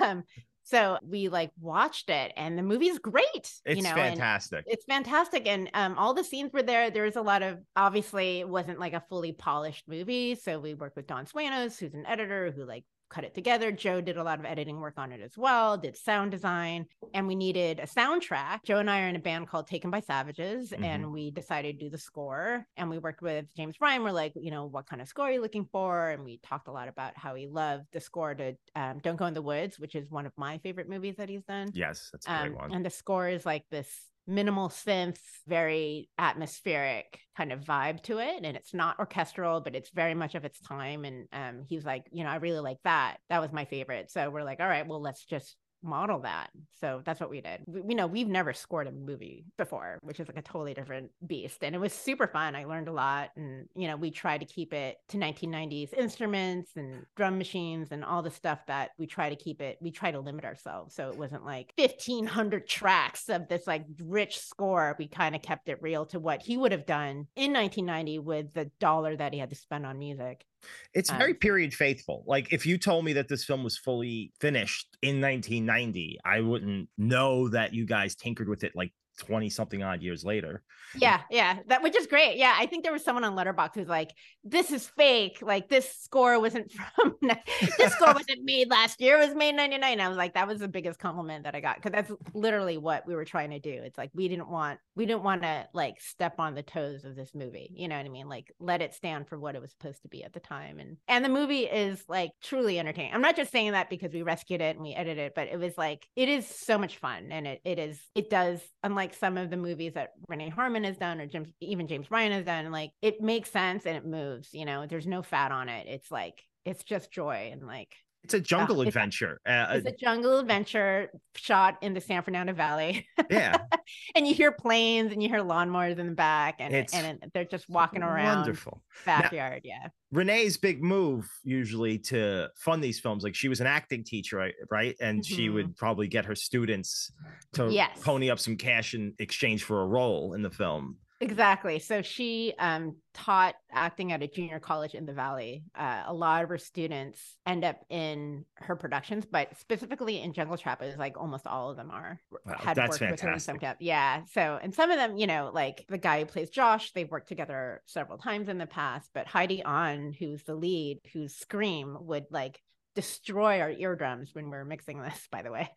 Um, 0.00 0.24
so 0.68 0.98
we 1.02 1.28
like 1.28 1.50
watched 1.60 2.10
it, 2.10 2.32
and 2.36 2.58
the 2.58 2.62
movie's 2.62 2.98
great. 2.98 3.24
It's 3.34 3.62
you 3.64 3.82
know, 3.82 3.94
fantastic. 3.94 4.64
it's 4.66 4.84
fantastic 4.84 5.46
and 5.46 5.70
um 5.74 5.96
all 5.96 6.12
the 6.12 6.24
scenes 6.24 6.52
were 6.52 6.62
there 6.62 6.90
there 6.90 7.04
was 7.04 7.16
a 7.16 7.22
lot 7.22 7.42
of 7.42 7.58
obviously 7.76 8.40
it 8.40 8.48
wasn't 8.48 8.78
like 8.78 8.92
a 8.92 9.02
fully 9.08 9.32
polished 9.32 9.84
movie 9.88 10.34
so 10.34 10.58
we 10.58 10.74
worked 10.74 10.96
with 10.96 11.06
don 11.06 11.26
swanos 11.26 11.78
who's 11.78 11.94
an 11.94 12.04
editor 12.06 12.52
who 12.54 12.64
like 12.64 12.84
cut 13.10 13.24
it 13.24 13.34
together. 13.34 13.72
Joe 13.72 14.00
did 14.00 14.16
a 14.16 14.22
lot 14.22 14.38
of 14.38 14.44
editing 14.44 14.80
work 14.80 14.94
on 14.96 15.12
it 15.12 15.20
as 15.20 15.36
well 15.36 15.76
did 15.76 15.96
sound 15.96 16.30
design 16.30 16.86
and 17.14 17.26
we 17.26 17.34
needed 17.34 17.80
a 17.80 17.86
soundtrack. 17.86 18.64
Joe 18.64 18.78
and 18.78 18.90
i 18.90 19.02
are 19.02 19.08
in 19.08 19.16
a 19.16 19.20
band 19.20 19.48
called 19.48 19.66
taken 19.66 19.90
by 19.90 20.00
savages 20.00 20.72
and 20.72 21.12
we 21.12 21.30
decided 21.30 21.78
to 21.78 21.86
do 21.86 21.90
the 21.90 21.98
score 21.98 22.66
and 22.76 22.90
we 22.90 22.98
worked 22.98 23.22
with 23.22 23.46
james 23.56 23.76
bryan. 23.76 24.02
We're 24.02 24.12
like 24.12 24.32
you 24.36 24.50
know 24.50 24.66
what 24.66 24.86
kind 24.86 25.02
of 25.02 25.08
score 25.08 25.26
are 25.26 25.32
you 25.32 25.40
looking 25.40 25.66
for? 25.70 26.10
And 26.10 26.24
we 26.24 26.40
talked 26.42 26.68
a 26.68 26.72
lot 26.72 26.88
about 26.88 27.16
how 27.16 27.34
he 27.34 27.46
loved 27.46 27.86
the 27.92 28.00
score 28.00 28.34
to 28.34 28.54
um, 28.74 28.98
don't 29.02 29.16
go 29.16 29.26
in 29.26 29.34
the 29.34 29.42
woods 29.42 29.78
which 29.78 29.94
is 29.94 30.10
one 30.10 30.26
of 30.26 30.32
my 30.36 30.58
favorite 30.58 30.88
movies 30.88 31.16
that 31.16 31.28
he's 31.28 31.44
done. 31.44 31.70
Yes, 31.74 32.10
that's 32.12 32.26
a 32.26 32.30
great 32.30 32.52
um, 32.52 32.54
one. 32.54 32.72
and 32.72 32.84
the 32.84 32.90
score 32.90 33.28
is 33.28 33.46
like 33.46 33.64
this 33.70 33.88
minimal 34.28 34.68
synth, 34.68 35.18
very 35.46 36.10
atmospheric 36.18 37.18
kind 37.36 37.50
of 37.50 37.60
vibe 37.60 38.02
to 38.02 38.18
it. 38.18 38.44
And 38.44 38.56
it's 38.56 38.74
not 38.74 38.98
orchestral, 38.98 39.60
but 39.60 39.74
it's 39.74 39.90
very 39.90 40.14
much 40.14 40.34
of 40.34 40.44
its 40.44 40.60
time. 40.60 41.04
And 41.04 41.26
um, 41.32 41.64
he's 41.66 41.84
like, 41.84 42.04
you 42.12 42.22
know, 42.22 42.30
I 42.30 42.36
really 42.36 42.60
like 42.60 42.78
that. 42.84 43.16
That 43.30 43.40
was 43.40 43.52
my 43.52 43.64
favorite. 43.64 44.10
So 44.10 44.28
we're 44.28 44.44
like, 44.44 44.60
all 44.60 44.68
right, 44.68 44.86
well, 44.86 45.00
let's 45.00 45.24
just 45.24 45.56
model 45.82 46.20
that. 46.20 46.50
So 46.80 47.02
that's 47.04 47.20
what 47.20 47.30
we 47.30 47.40
did. 47.40 47.62
We, 47.66 47.80
we 47.80 47.94
know 47.94 48.06
we've 48.06 48.28
never 48.28 48.52
scored 48.52 48.86
a 48.86 48.92
movie 48.92 49.44
before, 49.56 49.98
which 50.02 50.20
is 50.20 50.28
like 50.28 50.38
a 50.38 50.42
totally 50.42 50.74
different 50.74 51.10
beast. 51.26 51.62
And 51.62 51.74
it 51.74 51.78
was 51.78 51.92
super 51.92 52.26
fun. 52.26 52.54
I 52.54 52.64
learned 52.64 52.88
a 52.88 52.92
lot. 52.92 53.30
And, 53.36 53.68
you 53.74 53.88
know, 53.88 53.96
we 53.96 54.10
tried 54.10 54.38
to 54.38 54.46
keep 54.46 54.72
it 54.72 54.98
to 55.08 55.16
1990s 55.16 55.92
instruments 55.92 56.72
and 56.76 57.04
drum 57.16 57.38
machines 57.38 57.88
and 57.90 58.04
all 58.04 58.22
the 58.22 58.30
stuff 58.30 58.60
that 58.66 58.90
we 58.98 59.06
try 59.06 59.28
to 59.28 59.36
keep 59.36 59.60
it, 59.60 59.78
we 59.80 59.90
try 59.90 60.10
to 60.10 60.20
limit 60.20 60.44
ourselves. 60.44 60.94
So 60.94 61.08
it 61.08 61.16
wasn't 61.16 61.44
like 61.44 61.72
1500 61.76 62.66
tracks 62.68 63.28
of 63.28 63.48
this 63.48 63.66
like 63.66 63.84
rich 64.02 64.38
score. 64.40 64.94
We 64.98 65.08
kind 65.08 65.34
of 65.34 65.42
kept 65.42 65.68
it 65.68 65.82
real 65.82 66.06
to 66.06 66.18
what 66.18 66.42
he 66.42 66.56
would 66.56 66.72
have 66.72 66.86
done 66.86 67.26
in 67.36 67.52
1990 67.52 68.18
with 68.20 68.52
the 68.54 68.70
dollar 68.80 69.16
that 69.16 69.32
he 69.32 69.38
had 69.38 69.50
to 69.50 69.56
spend 69.56 69.86
on 69.86 69.98
music. 69.98 70.44
It's 70.94 71.10
very 71.10 71.32
um, 71.32 71.38
period 71.38 71.74
faithful. 71.74 72.24
Like 72.26 72.52
if 72.52 72.66
you 72.66 72.78
told 72.78 73.04
me 73.04 73.12
that 73.14 73.28
this 73.28 73.44
film 73.44 73.62
was 73.62 73.78
fully 73.78 74.32
finished 74.40 74.96
in 75.02 75.20
1990, 75.20 76.18
I 76.24 76.40
wouldn't 76.40 76.88
know 76.96 77.48
that 77.50 77.74
you 77.74 77.86
guys 77.86 78.14
tinkered 78.14 78.48
with 78.48 78.64
it 78.64 78.72
like 78.74 78.92
20 79.18 79.50
something 79.50 79.82
odd 79.82 80.02
years 80.02 80.24
later. 80.24 80.62
Yeah, 80.94 81.20
yeah, 81.30 81.58
that 81.66 81.82
which 81.82 81.96
is 81.96 82.06
great. 82.06 82.36
Yeah, 82.38 82.54
I 82.56 82.66
think 82.66 82.82
there 82.82 82.92
was 82.92 83.04
someone 83.04 83.24
on 83.24 83.36
Letterboxd 83.36 83.74
who's 83.74 83.88
like, 83.88 84.10
"This 84.42 84.70
is 84.70 84.86
fake. 84.86 85.38
Like 85.42 85.68
this 85.68 85.92
score 86.00 86.40
wasn't 86.40 86.72
from 86.96 87.16
this 87.20 87.92
score 87.92 88.14
wasn't 88.14 88.44
made 88.44 88.70
last 88.70 89.00
year. 89.00 89.18
It 89.18 89.26
was 89.26 89.36
made 89.36 89.54
'99." 89.54 90.00
I 90.00 90.08
was 90.08 90.16
like, 90.16 90.34
that 90.34 90.48
was 90.48 90.60
the 90.60 90.68
biggest 90.68 90.98
compliment 90.98 91.44
that 91.44 91.54
I 91.54 91.60
got 91.60 91.76
because 91.76 91.92
that's 91.92 92.12
literally 92.32 92.78
what 92.78 93.06
we 93.06 93.14
were 93.14 93.24
trying 93.24 93.50
to 93.50 93.58
do. 93.58 93.70
It's 93.70 93.98
like 93.98 94.10
we 94.14 94.28
didn't 94.28 94.48
want 94.48 94.78
we 94.96 95.04
didn't 95.04 95.24
want 95.24 95.42
to 95.42 95.68
like 95.74 96.00
step 96.00 96.36
on 96.38 96.54
the 96.54 96.62
toes 96.62 97.04
of 97.04 97.16
this 97.16 97.34
movie. 97.34 97.70
You 97.74 97.88
know 97.88 97.96
what 97.96 98.06
I 98.06 98.10
mean? 98.10 98.28
Like 98.28 98.52
let 98.58 98.80
it 98.80 98.94
stand 98.94 99.28
for 99.28 99.38
what 99.38 99.54
it 99.54 99.60
was 99.60 99.72
supposed 99.72 100.02
to 100.02 100.08
be 100.08 100.24
at 100.24 100.32
the 100.32 100.40
time. 100.40 100.78
And 100.78 100.96
and 101.06 101.24
the 101.24 101.28
movie 101.28 101.64
is 101.64 102.02
like 102.08 102.30
truly 102.42 102.78
entertaining. 102.78 103.12
I'm 103.12 103.20
not 103.20 103.36
just 103.36 103.52
saying 103.52 103.72
that 103.72 103.90
because 103.90 104.12
we 104.12 104.22
rescued 104.22 104.62
it 104.62 104.76
and 104.76 104.82
we 104.82 104.94
edited 104.94 105.18
it, 105.18 105.32
but 105.34 105.48
it 105.48 105.58
was 105.58 105.76
like 105.76 106.06
it 106.16 106.28
is 106.28 106.46
so 106.46 106.78
much 106.78 106.96
fun 106.96 107.28
and 107.30 107.46
it 107.46 107.60
it 107.64 107.78
is 107.78 108.00
it 108.14 108.30
does 108.30 108.60
unlike 108.82 109.07
some 109.14 109.36
of 109.36 109.50
the 109.50 109.56
movies 109.56 109.94
that 109.94 110.12
Renee 110.28 110.48
Harmon 110.48 110.84
has 110.84 110.96
done 110.96 111.20
or 111.20 111.26
James 111.26 111.48
even 111.60 111.86
James 111.86 112.08
Bryan 112.08 112.32
has 112.32 112.44
done, 112.44 112.70
like 112.70 112.92
it 113.02 113.20
makes 113.20 113.50
sense 113.50 113.86
and 113.86 113.96
it 113.96 114.04
moves, 114.04 114.50
you 114.52 114.64
know, 114.64 114.86
there's 114.86 115.06
no 115.06 115.22
fat 115.22 115.52
on 115.52 115.68
it. 115.68 115.86
It's 115.88 116.10
like 116.10 116.42
it's 116.64 116.84
just 116.84 117.10
joy 117.10 117.50
and 117.52 117.66
like 117.66 117.94
It's 118.28 118.34
a 118.34 118.40
jungle 118.40 118.82
it's 118.82 118.86
a- 118.86 118.88
adventure. 118.88 119.40
Uh, 119.46 119.66
it's 119.70 119.86
a 119.86 119.96
jungle 119.96 120.38
adventure 120.38 121.10
shot 121.34 121.78
in 121.80 121.94
the 121.94 122.00
San 122.02 122.22
Fernando 122.22 122.52
Valley. 122.52 123.06
yeah, 123.30 123.56
and 124.14 124.26
you 124.26 124.34
hear 124.34 124.52
planes 124.52 125.12
and 125.12 125.22
you 125.22 125.30
hear 125.30 125.40
lawnmowers 125.40 125.98
in 125.98 126.08
the 126.08 126.14
back 126.14 126.56
and 126.58 126.74
It's 126.74 126.92
and 126.92 127.18
they're 127.32 127.46
just 127.46 127.70
walking 127.70 128.02
around 128.02 128.36
wonderful. 128.40 128.82
backyard. 129.06 129.62
yeah. 129.64 129.88
Renee's 130.12 130.58
big 130.58 130.82
move 130.82 131.26
usually 131.42 131.98
to 132.00 132.48
fund 132.58 132.84
these 132.84 133.00
films, 133.00 133.24
like 133.24 133.34
she 133.34 133.48
was 133.48 133.62
an 133.62 133.66
acting 133.66 134.04
teacher, 134.04 134.36
right? 134.36 134.54
right? 134.70 134.94
And 135.00 135.24
she 135.24 135.48
Mhm. 135.48 135.54
would 135.54 135.76
probably 135.76 136.06
get 136.06 136.26
her 136.26 136.34
students 136.34 137.10
to 137.54 137.70
Yes. 137.72 137.98
pony 138.02 138.28
up 138.30 138.38
some 138.38 138.56
cash 138.58 138.92
in 138.92 139.14
exchange 139.18 139.64
for 139.64 139.80
a 139.80 139.86
role 139.86 140.34
in 140.34 140.42
the 140.42 140.50
film. 140.50 140.98
Exactly. 141.20 141.80
So 141.80 142.00
she 142.00 142.54
um, 142.60 142.96
taught 143.12 143.56
acting 143.72 144.12
at 144.12 144.22
a 144.22 144.28
junior 144.28 144.60
college 144.60 144.94
in 144.94 145.04
the 145.04 145.12
Valley. 145.12 145.64
Uh, 145.74 146.04
a 146.06 146.14
lot 146.14 146.44
of 146.44 146.48
her 146.48 146.58
students 146.58 147.36
end 147.44 147.64
up 147.64 147.80
in 147.90 148.44
her 148.54 148.76
productions, 148.76 149.26
but 149.28 149.58
specifically 149.58 150.22
in 150.22 150.32
Jungle 150.32 150.56
Trap, 150.56 150.80
is 150.82 150.96
like 150.96 151.18
almost 151.18 151.46
all 151.46 151.70
of 151.70 151.76
them 151.76 151.90
are 151.90 152.20
Wow, 152.46 152.54
had 152.58 152.76
that's 152.76 153.00
worked 153.00 153.10
with 153.10 153.20
her 153.20 153.32
in 153.32 153.40
some 153.40 153.58
fantastic. 153.58 153.84
Yeah. 153.84 154.22
So 154.32 154.60
and 154.62 154.72
some 154.72 154.92
of 154.92 154.96
them, 154.96 155.16
you 155.16 155.26
know, 155.26 155.50
like 155.52 155.84
the 155.88 155.98
guy 155.98 156.20
who 156.20 156.26
plays 156.26 156.50
Josh, 156.50 156.92
they've 156.92 157.10
worked 157.10 157.28
together 157.28 157.82
several 157.86 158.18
times 158.18 158.48
in 158.48 158.58
the 158.58 158.66
past. 158.66 159.10
But 159.12 159.26
Heidi 159.26 159.64
On, 159.64 160.12
who's 160.12 160.44
the 160.44 160.54
lead, 160.54 161.00
whose 161.12 161.34
scream 161.34 161.96
would 162.00 162.26
like 162.30 162.60
destroy 162.94 163.60
our 163.60 163.70
eardrums 163.70 164.30
when 164.34 164.50
we're 164.50 164.64
mixing 164.64 165.02
this. 165.02 165.26
By 165.32 165.42
the 165.42 165.50
way, 165.50 165.68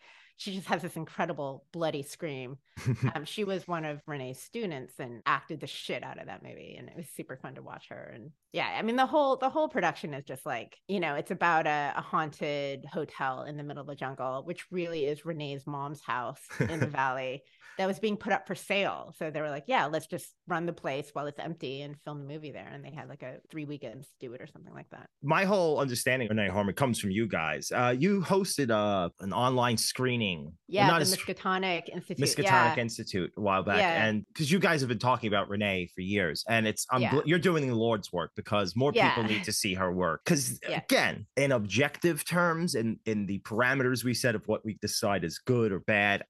she 0.41 0.55
just 0.55 0.67
has 0.67 0.81
this 0.81 0.95
incredible 0.95 1.65
bloody 1.71 2.01
scream 2.01 2.57
um, 3.15 3.25
she 3.25 3.43
was 3.43 3.67
one 3.67 3.85
of 3.85 4.01
Renee's 4.07 4.39
students 4.39 4.93
and 4.99 5.21
acted 5.25 5.59
the 5.59 5.67
shit 5.67 6.03
out 6.03 6.19
of 6.19 6.27
that 6.27 6.43
movie, 6.43 6.75
and 6.77 6.89
it 6.89 6.95
was 6.95 7.07
super 7.07 7.35
fun 7.35 7.55
to 7.55 7.61
watch 7.61 7.89
her. 7.89 8.11
And 8.13 8.31
yeah, 8.53 8.75
I 8.77 8.81
mean 8.81 8.95
the 8.95 9.05
whole 9.05 9.37
the 9.37 9.49
whole 9.49 9.67
production 9.69 10.13
is 10.13 10.23
just 10.25 10.45
like 10.45 10.75
you 10.87 10.99
know 10.99 11.15
it's 11.15 11.31
about 11.31 11.67
a, 11.67 11.93
a 11.95 12.01
haunted 12.01 12.85
hotel 12.91 13.43
in 13.43 13.57
the 13.57 13.63
middle 13.63 13.81
of 13.81 13.87
the 13.87 13.95
jungle, 13.95 14.43
which 14.45 14.65
really 14.71 15.05
is 15.05 15.25
Renee's 15.25 15.65
mom's 15.65 16.01
house 16.01 16.41
in 16.59 16.79
the 16.79 16.87
valley 17.01 17.43
that 17.77 17.87
was 17.87 17.99
being 17.99 18.17
put 18.17 18.33
up 18.33 18.45
for 18.45 18.53
sale. 18.53 19.13
So 19.17 19.31
they 19.31 19.39
were 19.39 19.49
like, 19.49 19.63
yeah, 19.65 19.85
let's 19.85 20.05
just 20.05 20.27
run 20.45 20.65
the 20.65 20.73
place 20.73 21.09
while 21.13 21.25
it's 21.27 21.39
empty 21.39 21.81
and 21.81 21.95
film 22.03 22.19
the 22.19 22.27
movie 22.33 22.51
there. 22.51 22.67
And 22.71 22.83
they 22.83 22.91
had 22.91 23.07
like 23.07 23.23
a 23.23 23.37
three 23.49 23.63
weekends 23.63 24.07
to 24.07 24.27
do 24.27 24.33
it 24.33 24.41
or 24.41 24.47
something 24.47 24.73
like 24.73 24.89
that. 24.91 25.07
My 25.23 25.45
whole 25.45 25.79
understanding 25.79 26.27
of 26.29 26.35
Renee 26.35 26.49
Harmon 26.49 26.75
comes 26.75 26.99
from 26.99 27.11
you 27.11 27.27
guys. 27.29 27.71
Uh, 27.73 27.95
you 27.97 28.21
hosted 28.21 28.71
uh, 28.71 29.09
an 29.21 29.31
online 29.31 29.77
screening. 29.77 30.43
well, 30.43 30.53
Yeah, 30.67 30.87
not 30.87 30.97
the 30.97 31.03
a 31.03 31.05
sc- 31.05 31.21
Miskatonic 31.27 31.87
Institute. 31.87 32.17
Miskatonic 32.27 32.75
yeah. 32.75 32.81
Institute 32.81 33.31
a 33.37 33.41
while 33.41 33.63
back, 33.63 33.77
Yeah. 33.77 34.05
and 34.05 34.25
because 34.27 34.51
you 34.51 34.59
guys 34.59 34.81
have 34.81 34.89
been 34.89 34.99
talking 34.99 35.29
about 35.29 35.47
Renee 35.47 35.89
for 35.95 36.01
years, 36.01 36.43
and 36.49 36.67
it's 36.67 36.85
I'm 36.91 37.01
Yeah. 37.01 37.21
you're 37.25 37.39
doing 37.39 37.67
the 37.69 37.75
Lord's 37.75 38.11
work 38.11 38.31
because 38.43 38.75
more 38.75 38.91
people 38.91 39.23
need 39.23 39.43
to 39.43 39.53
see 39.53 39.73
her 39.75 39.91
work. 39.91 40.21
Because 40.25 40.59
Yeah. 40.67 40.81
again, 40.89 41.27
in 41.37 41.51
objective 41.51 42.25
terms, 42.25 42.75
in 42.75 42.99
in 43.05 43.25
the 43.25 43.39
parameters 43.39 44.03
we 44.03 44.13
set 44.13 44.35
of 44.35 44.47
what 44.47 44.65
we 44.65 44.73
decide 44.81 45.23
is 45.23 45.37
good 45.39 45.71
or 45.71 45.79
bad, 45.79 46.23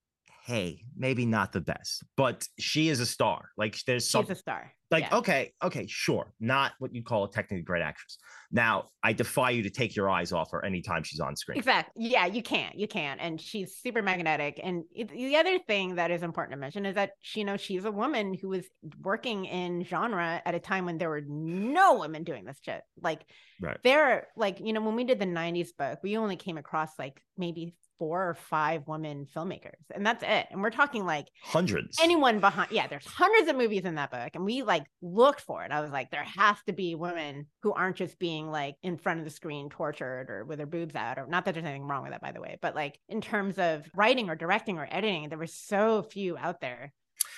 okay, 0.52 0.82
maybe 0.96 1.26
not 1.26 1.52
the 1.54 1.62
best, 1.62 2.04
but 2.18 2.48
she 2.60 2.90
is 2.90 3.00
a 3.00 3.06
star. 3.06 3.50
Like 3.58 3.78
there's 3.86 4.04
She's 4.04 4.12
something 4.12 4.34
a 4.34 4.36
star. 4.36 4.72
like 4.90 5.06
Yeah. 5.06 5.18
okay, 5.18 5.54
okay, 5.64 5.86
sure, 5.88 6.34
not 6.40 6.74
what 6.80 6.94
you 6.94 7.04
call 7.04 7.24
a 7.24 7.32
technically 7.32 7.64
great 7.64 7.82
actress. 7.82 8.18
Now, 8.52 8.90
I 9.02 9.14
defy 9.14 9.52
you 9.52 9.64
to 9.64 9.70
take 9.70 9.96
your 9.96 10.10
eyes 10.10 10.32
off 10.34 10.52
her 10.52 10.64
anytime 10.66 11.04
she's 11.04 11.22
on 11.22 11.36
screen. 11.38 11.58
Exactly. 11.58 12.06
Yeah, 12.10 12.26
you 12.26 12.44
can't. 12.44 12.78
You 12.78 12.88
can't. 12.88 13.22
And 13.22 13.40
she's 13.40 13.78
super 13.78 14.02
magnetic. 14.02 14.60
And 14.62 14.84
it- 14.94 15.10
the 15.10 15.38
other 15.38 15.58
thing 15.60 15.96
that 15.96 16.12
is 16.12 16.22
important 16.22 16.52
to 16.54 16.58
mention 16.60 16.86
is 16.86 16.96
that 16.96 17.12
she 17.22 17.40
you 17.42 17.46
know 17.46 17.58
she's 17.58 17.86
a 17.86 17.92
woman 17.92 18.34
who 18.34 18.50
was 18.50 18.66
working 19.02 19.46
in 19.46 19.84
genre 19.86 20.42
at 20.46 20.54
a 20.56 20.60
time 20.60 20.86
when 20.86 20.98
there 20.98 21.10
were 21.10 21.24
no 21.28 22.00
women 22.00 22.24
doing 22.24 22.44
this 22.46 22.60
shit. 22.62 22.82
Like 23.02 23.22
Right. 23.62 23.78
there, 23.84 24.28
like 24.36 24.60
you 24.60 24.74
know, 24.74 24.82
when 24.82 24.96
we 24.96 25.04
did 25.06 25.20
the 25.20 25.26
'90s 25.26 25.72
book, 25.78 26.00
we 26.04 26.18
only 26.18 26.36
came 26.36 26.58
across 26.58 26.98
like 27.00 27.22
maybe 27.38 27.76
four 28.02 28.30
or 28.30 28.34
five 28.34 28.88
women 28.88 29.28
filmmakers, 29.36 29.78
and 29.94 30.04
that's 30.04 30.24
it. 30.24 30.48
And 30.50 30.60
we're 30.64 30.72
talking 30.72 31.06
like 31.06 31.28
Hundreds. 31.44 32.00
anyone 32.02 32.40
behind 32.40 32.72
yeah 32.72 32.88
there's 32.88 33.06
hundreds 33.06 33.48
of 33.48 33.56
movies 33.56 33.86
in 33.86 33.94
that 33.96 34.10
book 34.10 34.32
and 34.34 34.44
we 34.44 34.64
like 34.64 34.86
looked 35.04 35.42
for 35.42 35.64
it 35.64 35.72
i 35.72 35.82
was 35.82 35.92
like 35.92 36.10
there 36.10 36.24
has 36.24 36.58
to 36.66 36.74
be 36.74 36.96
women 36.96 37.46
who 37.62 37.72
aren't 37.74 37.96
just 37.98 38.18
being 38.18 38.50
like 38.50 38.74
in 38.82 38.98
front 38.98 39.20
of 39.20 39.26
the 39.26 39.30
screen 39.32 39.70
tortured 39.70 40.28
or 40.30 40.46
with 40.46 40.58
their 40.58 40.66
boobs 40.66 40.96
out 40.96 41.20
or 41.20 41.28
not 41.28 41.46
that 41.46 41.54
there's 41.54 41.66
anything 41.66 41.84
wrong 41.88 42.02
with 42.02 42.12
that 42.12 42.22
by 42.22 42.32
the 42.32 42.42
way 42.42 42.58
but 42.62 42.74
like 42.74 42.98
in 43.08 43.22
terms 43.22 43.60
of 43.60 43.86
writing 43.96 44.30
or 44.30 44.36
directing 44.36 44.80
or 44.80 44.88
editing 44.90 45.30
there 45.30 45.38
were 45.38 45.46
so 45.46 46.02
few 46.02 46.36
out 46.38 46.60
there 46.62 46.92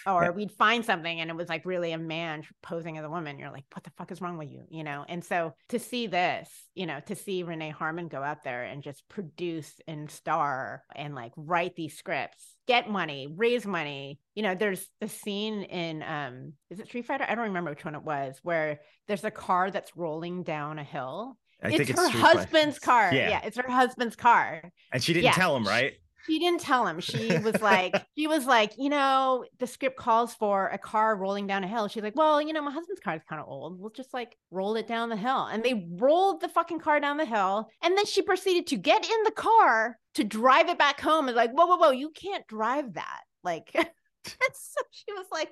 or 0.06 0.24
Yeah. 0.24 0.30
we'd 0.32 0.52
find 0.52 0.84
something 0.86 1.20
and 1.22 1.30
it 1.30 1.36
was 1.36 1.50
like 1.50 1.66
really 1.66 1.92
a 1.94 1.98
man 1.98 2.44
posing 2.62 2.98
as 2.98 3.06
a 3.06 3.10
woman 3.10 3.40
you're 3.40 3.52
like 3.52 3.64
what 3.74 3.84
the 3.84 3.92
fuck 3.98 4.12
is 4.12 4.22
wrong 4.22 4.38
with 4.38 4.50
you 4.52 4.64
you 4.70 4.84
know 4.84 5.06
and 5.08 5.24
so 5.24 5.54
to 5.70 5.80
see 5.80 6.08
this 6.08 6.50
you 6.76 6.86
know 6.86 7.00
to 7.06 7.16
see 7.16 7.44
renee 7.44 7.70
harmon 7.70 8.08
go 8.08 8.22
out 8.22 8.44
there 8.44 8.64
and 8.64 8.84
just 8.84 9.08
produce 9.10 9.72
and 9.88 10.10
star 10.12 10.84
and 10.96 11.16
like 11.16 11.32
write 11.38 11.76
these 11.76 11.98
scripts 11.98 12.56
get 12.68 12.90
money 12.90 13.28
raise 13.36 13.66
money 13.66 14.20
you 14.36 14.44
know 14.44 14.56
there's 14.56 14.88
a 15.02 15.08
scene 15.08 15.64
in 15.64 16.04
um 16.04 16.54
is 16.70 16.80
it 16.80 16.88
street 16.88 17.06
fighter 17.06 17.26
i 17.28 17.36
don't 17.36 17.46
remember 17.46 17.70
which 17.72 17.86
one 17.86 17.96
it 17.96 18.04
was 18.04 18.40
where 18.44 18.80
there's 19.08 19.24
a 19.24 19.32
car 19.32 19.72
that's 19.72 19.96
rolling 19.96 20.44
down 20.44 20.80
a 20.80 20.84
hill 20.84 21.38
I 21.64 21.70
it's 21.70 21.90
it's 21.90 21.92
her 21.92 22.10
Fighter. 22.10 22.18
husband's 22.20 22.78
car 22.80 23.14
Yeah. 23.14 23.30
yeah 23.30 23.42
it's 23.46 23.56
her 23.58 23.70
husband's 23.70 24.18
car 24.18 24.70
And 24.92 25.02
she 25.02 25.14
didn't 25.14 25.26
Yeah. 25.26 25.32
tell 25.32 25.56
him, 25.56 25.64
right? 25.66 25.94
She 26.26 26.40
didn't 26.40 26.62
tell 26.62 26.88
him. 26.88 27.00
She 27.00 27.38
was 27.40 27.62
like, 27.62 27.94
she 28.18 28.28
was 28.28 28.46
like, 28.46 28.74
you 28.78 28.90
know, 28.90 29.46
the 29.60 29.68
script 29.68 29.98
calls 29.98 30.34
for 30.34 30.70
a 30.70 30.78
car 30.78 31.16
rolling 31.16 31.48
down 31.48 31.64
a 31.64 31.68
hill. 31.68 31.88
She's 31.88 32.04
like, 32.04 32.16
well, 32.16 32.42
you 32.42 32.54
know, 32.54 32.62
my 32.62 32.72
husband's 32.72 33.02
car 33.02 33.16
is 33.16 33.22
kind 33.28 33.42
of 33.42 33.48
old. 33.48 33.80
We'll 33.80 33.92
just 33.92 34.14
like 34.14 34.38
roll 34.52 34.76
it 34.76 34.88
down 34.88 35.10
the 35.10 35.18
hill. 35.18 35.46
And 35.46 35.64
they 35.64 35.88
rolled 35.98 36.42
the 36.42 36.50
fucking 36.50 36.80
car 36.80 37.00
down 37.00 37.18
the 37.18 37.26
hill. 37.26 37.70
And 37.82 37.98
then 37.98 38.06
she 38.06 38.22
proceeded 38.22 38.68
to 38.68 38.78
get 38.78 39.04
in 39.04 39.24
the 39.24 39.32
car 39.32 39.98
to 40.16 40.24
drive 40.24 40.70
it 40.70 40.78
back 40.78 41.02
home. 41.02 41.28
And 41.28 41.36
like, 41.36 41.52
whoa, 41.52 41.66
whoa, 41.66 41.78
whoa, 41.78 41.92
you 41.92 42.12
can't 42.12 42.48
drive 42.48 42.94
that. 42.94 43.22
Like, 43.44 43.70
so 43.74 44.82
she 44.92 45.12
was 45.12 45.26
like, 45.32 45.50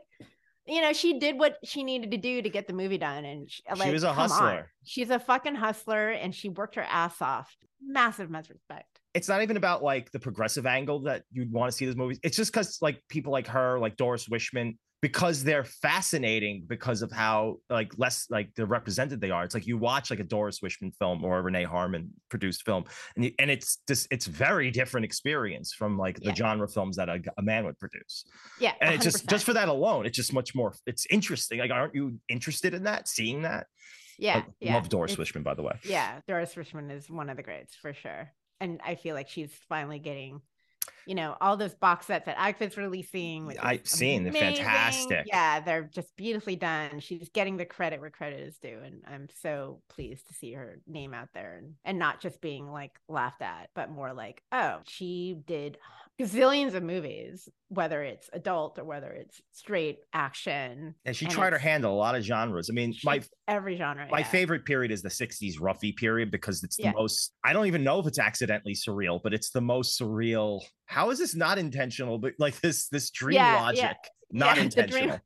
you 0.67 0.82
know, 0.82 0.93
she 0.93 1.19
did 1.19 1.38
what 1.38 1.57
she 1.65 1.84
needed 1.84 2.11
to 2.11 2.17
do 2.17 2.41
to 2.41 2.49
get 2.49 2.67
the 2.67 2.74
movie 2.74 2.97
done. 2.97 3.26
And 3.26 3.51
she, 3.51 3.61
like, 3.76 3.91
was 3.91 4.03
a 4.03 4.13
come 4.13 4.19
on. 4.19 4.30
hustler. 4.30 4.72
She's 4.86 5.09
a 5.09 5.19
fucking 5.19 5.55
hustler 5.55 6.11
and 6.11 6.34
she 6.34 6.49
worked 6.49 6.76
her 6.76 6.86
ass 6.88 7.22
off. 7.22 7.53
Massive, 7.84 8.30
massive 8.30 8.55
respect. 8.55 9.00
It's 9.14 9.28
not 9.28 9.41
even 9.41 9.57
about 9.57 9.84
like 9.84 10.12
the 10.12 10.20
progressive 10.20 10.66
angle 10.66 11.01
that 11.01 11.24
you'd 11.32 11.51
want 11.51 11.72
to 11.72 11.78
see 11.78 11.86
these 11.86 11.95
movies. 11.97 12.20
It's 12.24 12.38
just 12.38 12.51
because 12.51 12.78
like 12.82 13.01
people 13.09 13.32
like 13.32 13.47
her, 13.47 13.78
like 13.80 13.97
Doris 13.97 14.28
Wishman, 14.30 14.78
because 15.01 15.43
they're 15.43 15.64
fascinating 15.64 16.64
because 16.68 17.01
of 17.01 17.12
how 17.12 17.57
like 17.70 17.91
less 17.97 18.28
like 18.30 18.49
they're 18.55 18.66
represented 18.68 19.20
they 19.20 19.32
are. 19.32 19.43
It's 19.43 19.53
like 19.53 19.66
you 19.68 19.78
watch 19.78 20.12
like 20.12 20.20
a 20.20 20.24
Doris 20.24 20.59
Wishman 20.62 20.95
film 20.97 21.26
or 21.26 21.39
a 21.39 21.41
Renee 21.41 21.64
Harmon 21.64 22.12
produced 22.30 22.64
film, 22.64 22.86
and 23.16 23.26
you, 23.26 23.32
and 23.39 23.49
it's 23.51 23.80
just 23.88 24.07
it's 24.12 24.28
very 24.28 24.70
different 24.72 25.03
experience 25.05 25.74
from 25.74 25.97
like 25.97 26.18
the 26.20 26.28
Yeah. 26.28 26.36
genre 26.36 26.68
films 26.68 26.95
that 26.97 27.09
a, 27.09 27.20
a 27.38 27.41
man 27.41 27.66
would 27.66 27.80
produce. 27.80 28.24
Yeah. 28.59 28.74
And 28.80 28.93
it's 28.95 29.03
just 29.03 29.28
just 29.28 29.43
for 29.43 29.53
that 29.53 29.68
alone, 29.70 30.05
it's 30.05 30.16
just 30.16 30.34
much 30.34 30.53
more. 30.55 30.74
It's 30.86 31.05
interesting. 31.09 31.59
Like, 31.59 31.72
aren't 31.72 31.95
you 31.95 32.20
interested 32.30 32.74
in 32.74 32.84
that? 32.84 33.07
Seeing 33.07 33.41
that? 33.41 33.68
yeah, 34.20 34.38
I 34.38 34.45
yeah. 34.59 34.76
love 34.76 34.88
Doris 34.88 35.14
It's- 35.14 35.30
Wishman, 35.32 35.43
by 35.43 35.55
the 35.55 35.64
way. 35.64 35.74
Yeah, 35.84 36.20
Doris 36.28 36.53
Wishman 36.55 36.91
is 36.95 37.09
one 37.09 37.30
of 37.30 37.38
the 37.38 37.43
greats 37.43 37.74
for 37.76 37.91
sure. 37.93 38.32
And 38.62 38.80
I 38.86 38.95
feel 38.95 39.16
like 39.16 39.28
she's 39.28 39.51
finally 39.68 39.99
getting, 39.99 40.39
you 41.05 41.16
know, 41.16 41.36
all 41.41 41.57
those 41.57 41.74
box 41.74 42.05
sets 42.05 42.28
that 42.28 42.38
Agfa's 42.38 42.78
releasing. 42.78 43.57
I've 43.59 43.88
seen, 43.88 44.24
they're 44.24 44.32
fantastic. 44.32 45.26
Yeah, 45.26 45.59
they're 45.59 45.89
just 45.91 46.16
beautifully 46.16 46.55
done. 46.55 46.99
She's 46.99 47.30
getting 47.30 47.57
the 47.57 47.66
credit 47.66 47.99
where 47.99 48.12
credit 48.12 48.39
is 48.39 48.57
due. 48.57 48.80
And 48.86 49.01
I'm 49.07 49.28
so 49.41 49.82
pleased 49.89 50.28
to 50.28 50.34
see 50.36 50.53
her 50.53 50.80
name 50.88 51.14
out 51.14 51.30
there 51.34 51.57
and, 51.57 51.74
and 51.84 51.97
not 51.97 52.22
just 52.22 52.39
being 52.39 52.72
like 52.72 52.99
laughed 53.09 53.41
at, 53.41 53.70
but 53.74 53.89
more 53.89 54.14
like, 54.14 54.43
oh, 54.51 54.78
she 54.88 55.41
did 55.45 55.80
gazillions 56.22 56.74
of 56.76 56.84
movies, 56.84 57.49
whether 57.69 58.03
it's 58.03 58.30
adult 58.34 58.78
or 58.80 58.84
whether 58.84 59.07
it's 59.09 59.41
straight 59.51 59.99
action. 60.13 60.95
And 61.05 61.15
she 61.15 61.26
And 61.26 61.34
tried 61.34 61.53
her 61.53 61.59
hand 61.59 61.84
at 61.86 61.89
a 61.89 61.93
lot 61.93 62.15
of 62.15 62.24
genres. 62.24 62.69
I 62.69 62.74
mean, 62.74 62.93
my 63.03 63.22
every 63.47 63.76
genre. 63.78 64.07
my 64.11 64.19
yeah. 64.19 64.26
favorite 64.26 64.65
period 64.65 64.91
is 64.91 65.01
the 65.01 65.09
60s 65.09 65.55
roughie 65.59 65.91
period 65.93 66.32
because 66.32 66.63
it's 66.63 66.78
the 66.78 66.84
Yeah. 66.84 66.91
most 66.93 67.34
i 67.43 67.51
don't 67.53 67.65
even 67.67 67.84
know 67.84 67.99
if 67.99 68.07
it's 68.07 68.19
accidentally 68.19 68.74
surreal 68.74 69.19
but 69.22 69.34
it's 69.34 69.49
the 69.49 69.59
most 69.61 69.99
surreal 69.99 70.61
how 70.86 71.09
is 71.09 71.19
this 71.19 71.36
not 71.36 71.57
intentional 71.57 72.17
but 72.17 72.34
like 72.39 72.59
this 72.61 72.88
this 72.88 73.09
dream 73.11 73.36
Yeah, 73.36 73.55
logic 73.61 73.97
not 74.32 74.55
Yeah, 74.57 74.63
the 74.63 74.69
dream- 74.69 74.80
intentional 74.86 75.19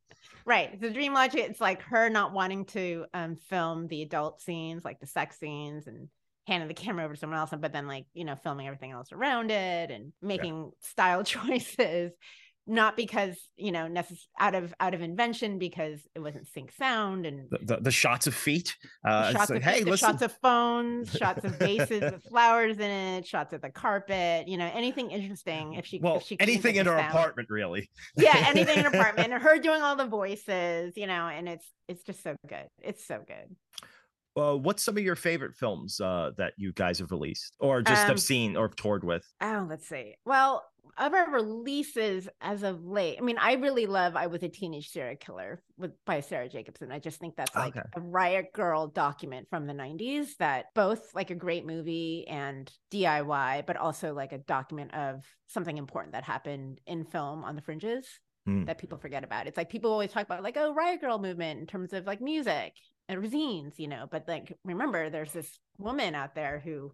Right. 0.47 0.79
The 0.79 0.91
dream 0.91 1.13
logic, 1.13 1.43
it's 1.49 1.59
like 1.59 1.81
her 1.83 2.07
not 2.07 2.31
wanting 2.31 2.65
to 2.65 3.05
um 3.15 3.35
film 3.35 3.87
the 3.87 4.03
adult 4.03 4.41
scenes, 4.41 4.85
like 4.85 4.99
the 4.99 5.07
sex 5.07 5.39
scenes 5.39 5.87
and 5.87 6.07
handing 6.47 6.67
the 6.67 6.73
camera 6.73 7.03
over 7.05 7.13
to 7.13 7.19
someone 7.19 7.39
else, 7.39 7.51
but 7.57 7.73
then 7.73 7.87
like, 7.87 8.05
you 8.13 8.23
know, 8.23 8.35
filming 8.35 8.67
everything 8.67 8.91
else 8.91 9.11
around 9.11 9.51
it 9.51 9.91
and 9.91 10.13
making 10.21 10.71
style 10.79 11.23
choices, 11.23 12.11
not 12.67 12.95
because, 12.97 13.35
you 13.57 13.71
know, 13.71 13.87
necess- 13.87 14.25
out 14.39 14.55
of 14.55 14.73
out 14.79 14.93
of 14.93 15.01
invention 15.01 15.59
because 15.59 15.99
it 16.15 16.19
wasn't 16.19 16.47
sync 16.47 16.71
sound 16.71 17.25
and 17.25 17.49
the, 17.49 17.59
the, 17.61 17.77
the 17.81 17.91
shots 17.91 18.25
of 18.25 18.33
feet 18.33 18.75
uh 19.05 19.31
shots 19.31 19.49
like, 19.49 19.57
of 19.57 19.63
hey 19.63 19.83
the 19.83 19.97
shots 19.97 20.21
of 20.21 20.31
phones, 20.41 21.11
shots 21.11 21.45
of 21.45 21.57
vases 21.57 22.01
with 22.11 22.23
flowers 22.23 22.77
in 22.77 22.89
it, 22.89 23.25
shots 23.27 23.53
of 23.53 23.61
the 23.61 23.69
carpet, 23.69 24.47
you 24.47 24.57
know, 24.57 24.69
anything 24.73 25.11
interesting 25.11 25.73
if 25.75 25.85
she 25.85 25.99
well 25.99 26.17
if 26.17 26.23
she 26.23 26.39
anything 26.39 26.75
in 26.75 26.85
her 26.85 26.97
sound. 26.97 27.09
apartment 27.09 27.49
really. 27.49 27.89
Yeah 28.17 28.35
anything 28.47 28.77
in 28.79 28.85
her 28.85 28.89
apartment 28.99 29.31
and 29.31 29.41
her 29.41 29.57
doing 29.59 29.81
all 29.81 29.95
the 29.95 30.07
voices 30.07 30.93
you 30.95 31.07
know 31.07 31.27
and 31.27 31.47
it's 31.47 31.67
it's 31.87 32.03
just 32.03 32.23
so 32.23 32.35
good. 32.47 32.67
It's 32.81 33.05
so 33.05 33.21
good 33.27 33.55
uh, 34.35 34.55
what's 34.55 34.83
some 34.83 34.97
of 34.97 35.03
your 35.03 35.15
favorite 35.15 35.55
films 35.55 35.99
uh 36.01 36.31
that 36.37 36.53
you 36.57 36.73
guys 36.73 36.99
have 36.99 37.11
released 37.11 37.55
or 37.59 37.81
just 37.81 38.07
Um, 38.07 38.07
have 38.07 38.19
seen 38.21 38.55
or 38.57 38.69
toured 38.69 39.03
with 39.03 39.25
oh 39.41 39.65
let's 39.69 39.87
see 39.87 40.15
well 40.25 40.63
of 40.97 41.13
our 41.13 41.29
releases 41.29 42.29
as 42.39 42.63
of 42.63 42.85
late 42.85 43.17
i 43.17 43.21
mean 43.21 43.37
i 43.37 43.53
really 43.53 43.85
love 43.85 44.15
i 44.15 44.27
was 44.27 44.41
a 44.43 44.47
teenage 44.47 44.89
serial 44.89 45.17
killer 45.17 45.61
with 45.77 45.91
by 46.05 46.21
sarah 46.21 46.47
jacobson 46.47 46.91
i 46.91 46.99
just 46.99 47.19
think 47.19 47.35
that's 47.35 47.57
like 47.57 47.73
Okay. 47.75 47.81
a 47.95 47.99
riot 47.99 48.53
girl 48.53 48.87
document 48.87 49.47
from 49.49 49.67
the 49.67 49.73
90s 49.73 50.35
that 50.37 50.67
both 50.73 51.13
like 51.13 51.31
a 51.31 51.35
great 51.35 51.65
movie 51.65 52.25
and 52.27 52.71
diy 52.91 53.65
but 53.65 53.75
also 53.75 54.13
like 54.13 54.31
a 54.31 54.37
document 54.37 54.93
of 54.93 55.25
something 55.47 55.77
important 55.77 56.13
that 56.13 56.23
happened 56.23 56.79
in 56.85 57.03
film 57.03 57.43
on 57.43 57.55
the 57.55 57.61
fringes 57.61 58.07
Hmm. 58.45 58.65
that 58.65 58.77
people 58.77 58.97
forget 58.97 59.23
about. 59.23 59.47
It's 59.47 59.57
like 59.57 59.69
people 59.69 59.91
always 59.91 60.11
talk 60.11 60.23
about 60.25 60.43
like, 60.43 60.57
oh, 60.57 60.73
riot 60.73 61.01
girl 61.01 61.19
movement 61.19 61.59
in 61.59 61.67
terms 61.67 61.93
of 61.93 62.05
like 62.05 62.21
music 62.21 62.73
zines, 63.09 63.73
you 63.77 63.87
know. 63.87 64.07
But 64.09 64.27
like, 64.27 64.57
remember, 64.63 65.09
there's 65.09 65.31
this 65.33 65.59
woman 65.77 66.15
out 66.15 66.35
there 66.35 66.61
who 66.63 66.91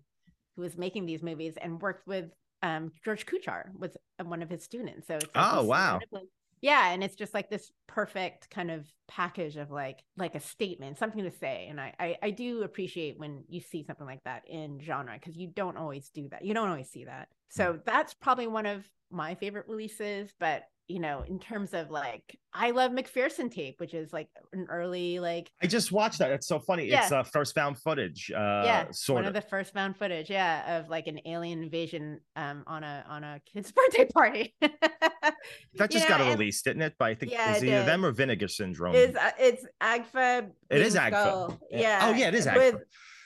who 0.56 0.62
was 0.64 0.78
making 0.78 1.06
these 1.06 1.24
movies 1.24 1.54
and 1.62 1.82
worked 1.82 2.08
with 2.08 2.26
um 2.62 2.92
George 3.04 3.26
Kuchar 3.26 3.66
was 3.78 3.96
uh, 4.20 4.26
one 4.26 4.42
of 4.42 4.50
his 4.50 4.64
students. 4.64 5.08
So 5.08 5.16
it's 5.16 5.26
like 5.36 5.54
Oh, 5.54 5.64
wow. 5.64 5.96
incredibly- 5.96 6.30
Yeah, 6.62 6.92
and 6.92 7.04
it's 7.04 7.16
just 7.16 7.34
like 7.34 7.50
this 7.50 7.72
perfect 7.88 8.50
kind 8.52 8.70
of 8.70 8.86
package 9.08 9.58
of 9.58 9.72
like 9.72 10.00
like 10.18 10.36
a 10.36 10.40
statement, 10.40 10.98
something 10.98 11.24
to 11.24 11.32
say. 11.32 11.68
And 11.70 11.80
I 11.82 11.94
I, 12.00 12.18
I 12.22 12.30
do 12.32 12.64
appreciate 12.64 13.18
when 13.18 13.44
you 13.50 13.62
see 13.62 13.84
something 13.84 14.06
like 14.06 14.24
that 14.26 14.44
in 14.48 14.80
genre 14.80 15.14
because 15.14 15.36
you 15.38 15.48
don't 15.48 15.78
always 15.78 16.10
do 16.10 16.28
that. 16.30 16.44
You 16.46 16.54
don't 16.54 16.70
always 16.70 16.90
see 16.90 17.06
that. 17.06 17.30
So 17.50 17.80
that's 17.86 18.14
probably 18.14 18.48
one 18.48 18.66
of 18.66 18.86
my 19.10 19.36
favorite 19.36 19.68
releases. 19.68 20.32
But 20.40 20.64
you 20.88 21.00
know, 21.00 21.24
in 21.28 21.40
terms 21.40 21.74
of 21.74 21.90
like, 21.90 22.38
I 22.54 22.72
love 22.72 22.92
McPherson 22.92 23.50
tape, 23.50 23.80
which 23.80 23.94
is 23.94 24.12
like 24.12 24.28
an 24.52 24.68
early 24.70 25.20
like 25.20 25.50
i 25.62 25.68
just 25.68 25.92
watched 25.94 26.20
that 26.20 26.32
it's 26.32 26.48
so 26.48 26.60
funny 26.60 26.86
Yeah. 26.88 27.04
it's 27.04 27.12
uh 27.14 27.24
first 27.24 27.56
found 27.56 27.78
footage 27.78 28.30
uh 28.36 28.64
yeah 28.66 28.88
sort 28.92 29.16
one 29.18 29.24
of 29.26 29.30
of 29.30 29.34
the 29.42 29.48
first 29.50 29.74
found 29.74 29.96
footage 29.96 30.30
yeah 30.30 30.78
of 30.80 30.90
like 30.90 31.08
an 31.08 31.20
alien 31.26 31.64
invasion 31.64 32.20
um 32.36 32.64
on 32.68 32.84
a 32.84 33.06
on 33.08 33.24
a 33.24 33.40
kid's 33.46 33.72
birthday 33.78 34.06
party 34.14 34.54
that 34.62 35.90
just 35.90 36.10
know, 36.10 36.18
got 36.18 36.28
released 36.28 36.66
didn't 36.66 36.82
it 36.82 36.94
But 37.00 37.06
i 37.06 37.16
think 37.16 37.32
Yeah, 37.32 37.54
it's 37.54 37.64
it 37.64 37.68
either 37.68 37.78
did. 37.80 37.88
them 37.88 38.04
or 38.06 38.12
vinegar 38.12 38.50
syndrome 38.50 38.96
is 38.96 39.16
uh, 39.16 39.32
it's 39.40 39.66
agfa 39.82 40.50
It 40.70 40.82
is 40.82 40.96
Agfa. 40.96 41.58
Yeah. 41.70 42.00
Oh, 42.04 42.14
yeah, 42.14 42.28
it 42.28 42.36
is 42.36 42.46
Agfa. 42.48 42.56
with 42.58 42.76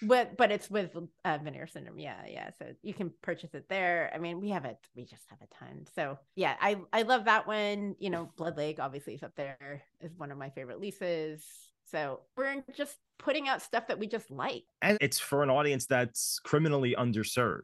but 0.02 0.38
but 0.38 0.52
it's 0.52 0.70
with 0.70 0.96
uh 1.24 1.38
vinegar 1.44 1.68
syndrome. 1.68 2.00
Yeah 2.00 2.22
yeah. 2.28 2.50
So 2.60 2.68
you 2.82 2.94
can 2.94 3.12
purchase 3.22 3.54
it 3.54 3.68
there. 3.70 4.12
I 4.14 4.18
mean 4.18 4.40
we 4.40 4.50
have 4.50 4.66
it 4.66 4.78
we 4.96 5.06
just 5.06 5.24
have 5.30 5.40
a 5.42 5.66
ton. 5.66 5.86
So 5.96 6.18
yeah 6.36 6.56
i 6.62 6.78
i 6.94 7.04
love 7.04 7.26
that 7.26 7.48
one. 7.48 7.96
You 8.00 8.10
know 8.10 8.30
blood 8.38 8.58
lake 8.58 8.80
obviously 8.80 9.16
is 9.16 9.24
up 9.24 9.36
there 9.36 9.84
is 10.02 10.12
one 10.18 10.32
of 10.32 10.38
my 10.38 10.50
favorite 10.50 10.80
leases. 10.80 11.44
So 11.86 12.22
we're 12.36 12.64
just 12.76 12.98
putting 13.20 13.48
out 13.48 13.62
stuff 13.62 13.88
that 13.88 14.00
we 14.00 14.08
just 14.08 14.32
like. 14.32 14.64
And 14.82 14.98
it's 15.02 15.20
for 15.20 15.44
an 15.44 15.50
audience 15.50 15.86
that's 15.86 16.40
criminally 16.40 16.96
underserved. 16.98 17.62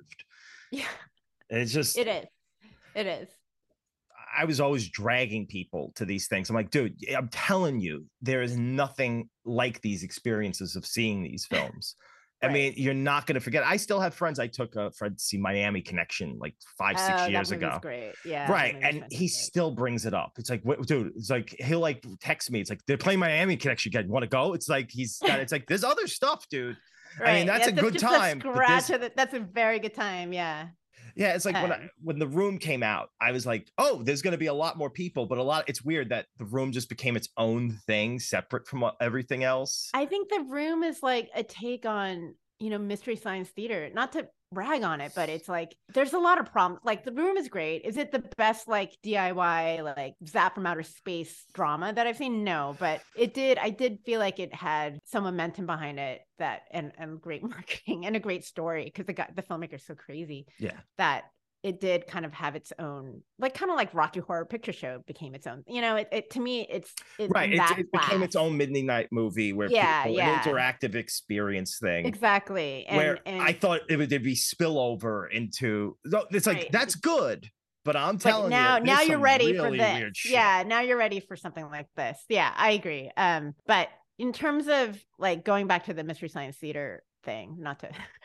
Yeah. 0.71 0.85
It's 1.49 1.73
just 1.73 1.97
it 1.97 2.07
is. 2.07 2.25
It 2.95 3.07
is. 3.07 3.29
I 4.37 4.43
I 4.43 4.45
was 4.45 4.61
always 4.61 4.89
dragging 4.89 5.45
people 5.45 5.91
to 5.95 6.05
these 6.05 6.27
things. 6.27 6.49
I'm 6.49 6.55
like, 6.55 6.71
dude, 6.71 6.95
I'm 7.15 7.27
telling 7.27 7.79
you, 7.79 8.05
there 8.21 8.41
is 8.41 8.57
nothing 8.57 9.29
like 9.43 9.81
these 9.81 10.03
experiences 10.03 10.75
of 10.77 10.85
seeing 10.85 11.21
these 11.21 11.45
films. 11.45 11.95
I 12.43 12.47
Right. 12.47 12.53
mean, 12.53 12.73
you're 12.77 12.93
not 12.93 13.27
going 13.27 13.35
to 13.35 13.39
forget. 13.39 13.63
I 13.63 13.77
still 13.77 13.99
have 13.99 14.13
friends. 14.15 14.39
I 14.39 14.47
took 14.47 14.75
a 14.75 14.91
friend 14.91 15.17
to 15.17 15.23
see 15.23 15.37
Miami 15.37 15.81
Connection 15.81 16.37
like 16.39 16.55
five, 16.77 16.95
Oh, 16.97 17.07
six 17.07 17.29
years 17.29 17.51
ago. 17.51 17.77
Great. 17.81 18.13
Yeah. 18.25 18.51
right. 18.51 18.75
And 18.81 19.05
he 19.11 19.27
still 19.27 19.71
brings 19.71 20.05
it 20.05 20.13
up. 20.13 20.33
It's 20.39 20.49
like, 20.49 20.63
what, 20.63 20.81
dude, 20.87 21.13
it's 21.15 21.29
like, 21.29 21.55
he'll 21.59 21.79
like 21.79 22.03
text 22.19 22.49
me. 22.51 22.59
It's 22.59 22.69
like, 22.69 22.81
they're 22.87 22.97
playing 22.97 23.19
Miami 23.19 23.57
Connection 23.57 23.89
again. 23.91 24.07
Want 24.09 24.23
to 24.23 24.27
go? 24.29 24.53
It's 24.53 24.67
like, 24.69 24.89
he's 24.91 25.19
got, 25.19 25.39
it's 25.39 25.51
like, 25.51 25.67
there's 25.67 25.83
other 25.83 26.07
stuff, 26.07 26.47
dude. 26.49 26.77
Right. 27.19 27.29
I 27.29 27.33
mean, 27.35 27.45
that's 27.47 27.67
a 27.67 27.71
good 27.71 27.99
time, 27.99 28.39
but 28.39 28.53
scratch 28.53 28.87
this- 28.87 28.99
the- 28.99 29.11
that's 29.15 29.33
a 29.33 29.39
very 29.41 29.79
good 29.79 29.93
time. 29.93 30.33
Yeah. 30.33 30.67
Yeah, 31.15 31.33
it's 31.33 31.45
like 31.45 31.59
when 31.61 31.71
I, 31.71 31.75
Um, 31.75 31.89
when 32.01 32.19
the 32.19 32.27
room 32.27 32.57
came 32.57 32.83
out, 32.83 33.09
I 33.19 33.31
was 33.31 33.45
like, 33.45 33.71
"Oh, 33.77 34.03
there's 34.03 34.21
going 34.21 34.33
to 34.33 34.37
be 34.37 34.47
a 34.47 34.53
lot 34.53 34.77
more 34.77 34.89
people," 34.89 35.25
but 35.25 35.37
a 35.37 35.43
lot. 35.43 35.65
It's 35.67 35.83
weird 35.83 36.09
that 36.09 36.27
the 36.37 36.45
room 36.45 36.71
just 36.71 36.89
became 36.89 37.15
its 37.15 37.29
own 37.37 37.79
thing, 37.87 38.19
separate 38.19 38.67
from 38.67 38.89
everything 38.99 39.43
else. 39.43 39.89
I 39.93 40.05
think 40.05 40.29
the 40.29 40.41
room 40.41 40.83
is 40.83 41.03
like 41.03 41.29
a 41.35 41.43
take 41.43 41.85
on, 41.85 42.35
you 42.59 42.69
know, 42.69 42.77
mystery 42.77 43.15
science 43.15 43.49
theater. 43.49 43.89
Not 43.93 44.11
to 44.13 44.29
brag 44.51 44.83
on 44.83 45.01
it, 45.01 45.13
but 45.15 45.29
it's 45.29 45.47
like 45.47 45.75
there's 45.93 46.13
a 46.13 46.19
lot 46.19 46.39
of 46.39 46.51
problems. 46.51 46.81
Like 46.83 47.03
the 47.03 47.11
room 47.11 47.37
is 47.37 47.47
great. 47.47 47.83
Is 47.85 47.97
it 47.97 48.11
the 48.11 48.23
best 48.37 48.67
like 48.67 48.95
DIY 49.03 49.83
like 49.83 50.15
zap 50.25 50.55
from 50.55 50.65
outer 50.65 50.83
space 50.83 51.45
drama 51.53 51.93
that 51.93 52.07
I've 52.07 52.17
seen? 52.17 52.43
No, 52.43 52.75
but 52.79 53.01
it 53.15 53.33
did. 53.33 53.57
I 53.57 53.69
did 53.69 53.99
feel 54.05 54.19
like 54.19 54.39
it 54.39 54.53
had 54.53 54.99
some 55.05 55.23
momentum 55.23 55.65
behind 55.65 55.99
it 55.99 56.21
that 56.39 56.63
and 56.71 56.91
and 56.97 57.21
great 57.21 57.43
marketing 57.49 58.05
and 58.05 58.15
a 58.15 58.19
great 58.19 58.43
story 58.43 58.85
because 58.85 59.05
the 59.05 59.13
guy 59.13 59.29
the 59.35 59.43
filmmaker's 59.43 59.85
so 59.85 59.95
crazy 59.95 60.45
yeah, 60.59 60.79
that 60.97 61.25
it 61.63 61.79
did 61.79 62.07
kind 62.07 62.25
of 62.25 62.33
have 62.33 62.55
its 62.55 62.73
own 62.79 63.21
like 63.37 63.53
kind 63.53 63.69
of 63.69 63.77
like 63.77 63.93
Rocky 63.93 64.19
Horror 64.19 64.45
Picture 64.45 64.73
Show 64.73 65.03
became 65.05 65.35
its 65.35 65.45
own. 65.45 65.63
You 65.67 65.81
know, 65.81 65.95
it, 65.97 66.07
it 66.11 66.29
to 66.31 66.39
me 66.39 66.67
it's 66.69 66.93
it, 67.19 67.29
right. 67.33 67.51
It, 67.51 67.61
it 67.77 67.91
became 67.91 68.23
its 68.23 68.35
own 68.35 68.57
midnight 68.57 69.09
movie 69.11 69.53
where 69.53 69.69
Yeah, 69.69 70.03
people, 70.03 70.17
yeah. 70.17 70.41
an 70.41 70.53
interactive 70.53 70.95
experience 70.95 71.77
thing. 71.79 72.05
exactly. 72.05 72.85
And, 72.87 72.97
where 72.97 73.19
and 73.25 73.41
I 73.41 73.53
thought 73.53 73.81
it 73.89 73.97
would 73.97 74.09
be 74.09 74.35
spillover 74.35 75.31
into. 75.31 75.97
It's 76.31 76.47
like 76.47 76.57
Right. 76.57 76.71
that's 76.71 76.95
good, 76.95 77.47
but 77.85 77.95
I'm 77.95 78.15
but 78.15 78.21
telling 78.21 78.49
now 78.49 78.77
you, 78.77 78.83
now 78.83 79.01
you're 79.01 79.19
ready 79.19 79.55
for 79.57 79.71
this 79.71 80.25
yeah 80.25 80.63
now 80.65 80.81
you're 80.81 80.97
ready 80.97 81.19
for 81.19 81.35
something 81.35 81.65
like 81.69 81.87
this 81.95 82.23
yeah 82.29 82.51
i 82.55 82.71
agree 82.71 83.11
um 83.17 83.53
but 83.65 83.89
in 84.19 84.33
terms 84.33 84.67
of 84.67 85.03
like 85.17 85.43
going 85.43 85.67
back 85.67 85.85
to 85.85 85.93
the 85.93 86.03
mystery 86.03 86.29
science 86.29 86.57
theater 86.57 87.03
thing 87.23 87.57
not 87.59 87.79
to 87.79 87.89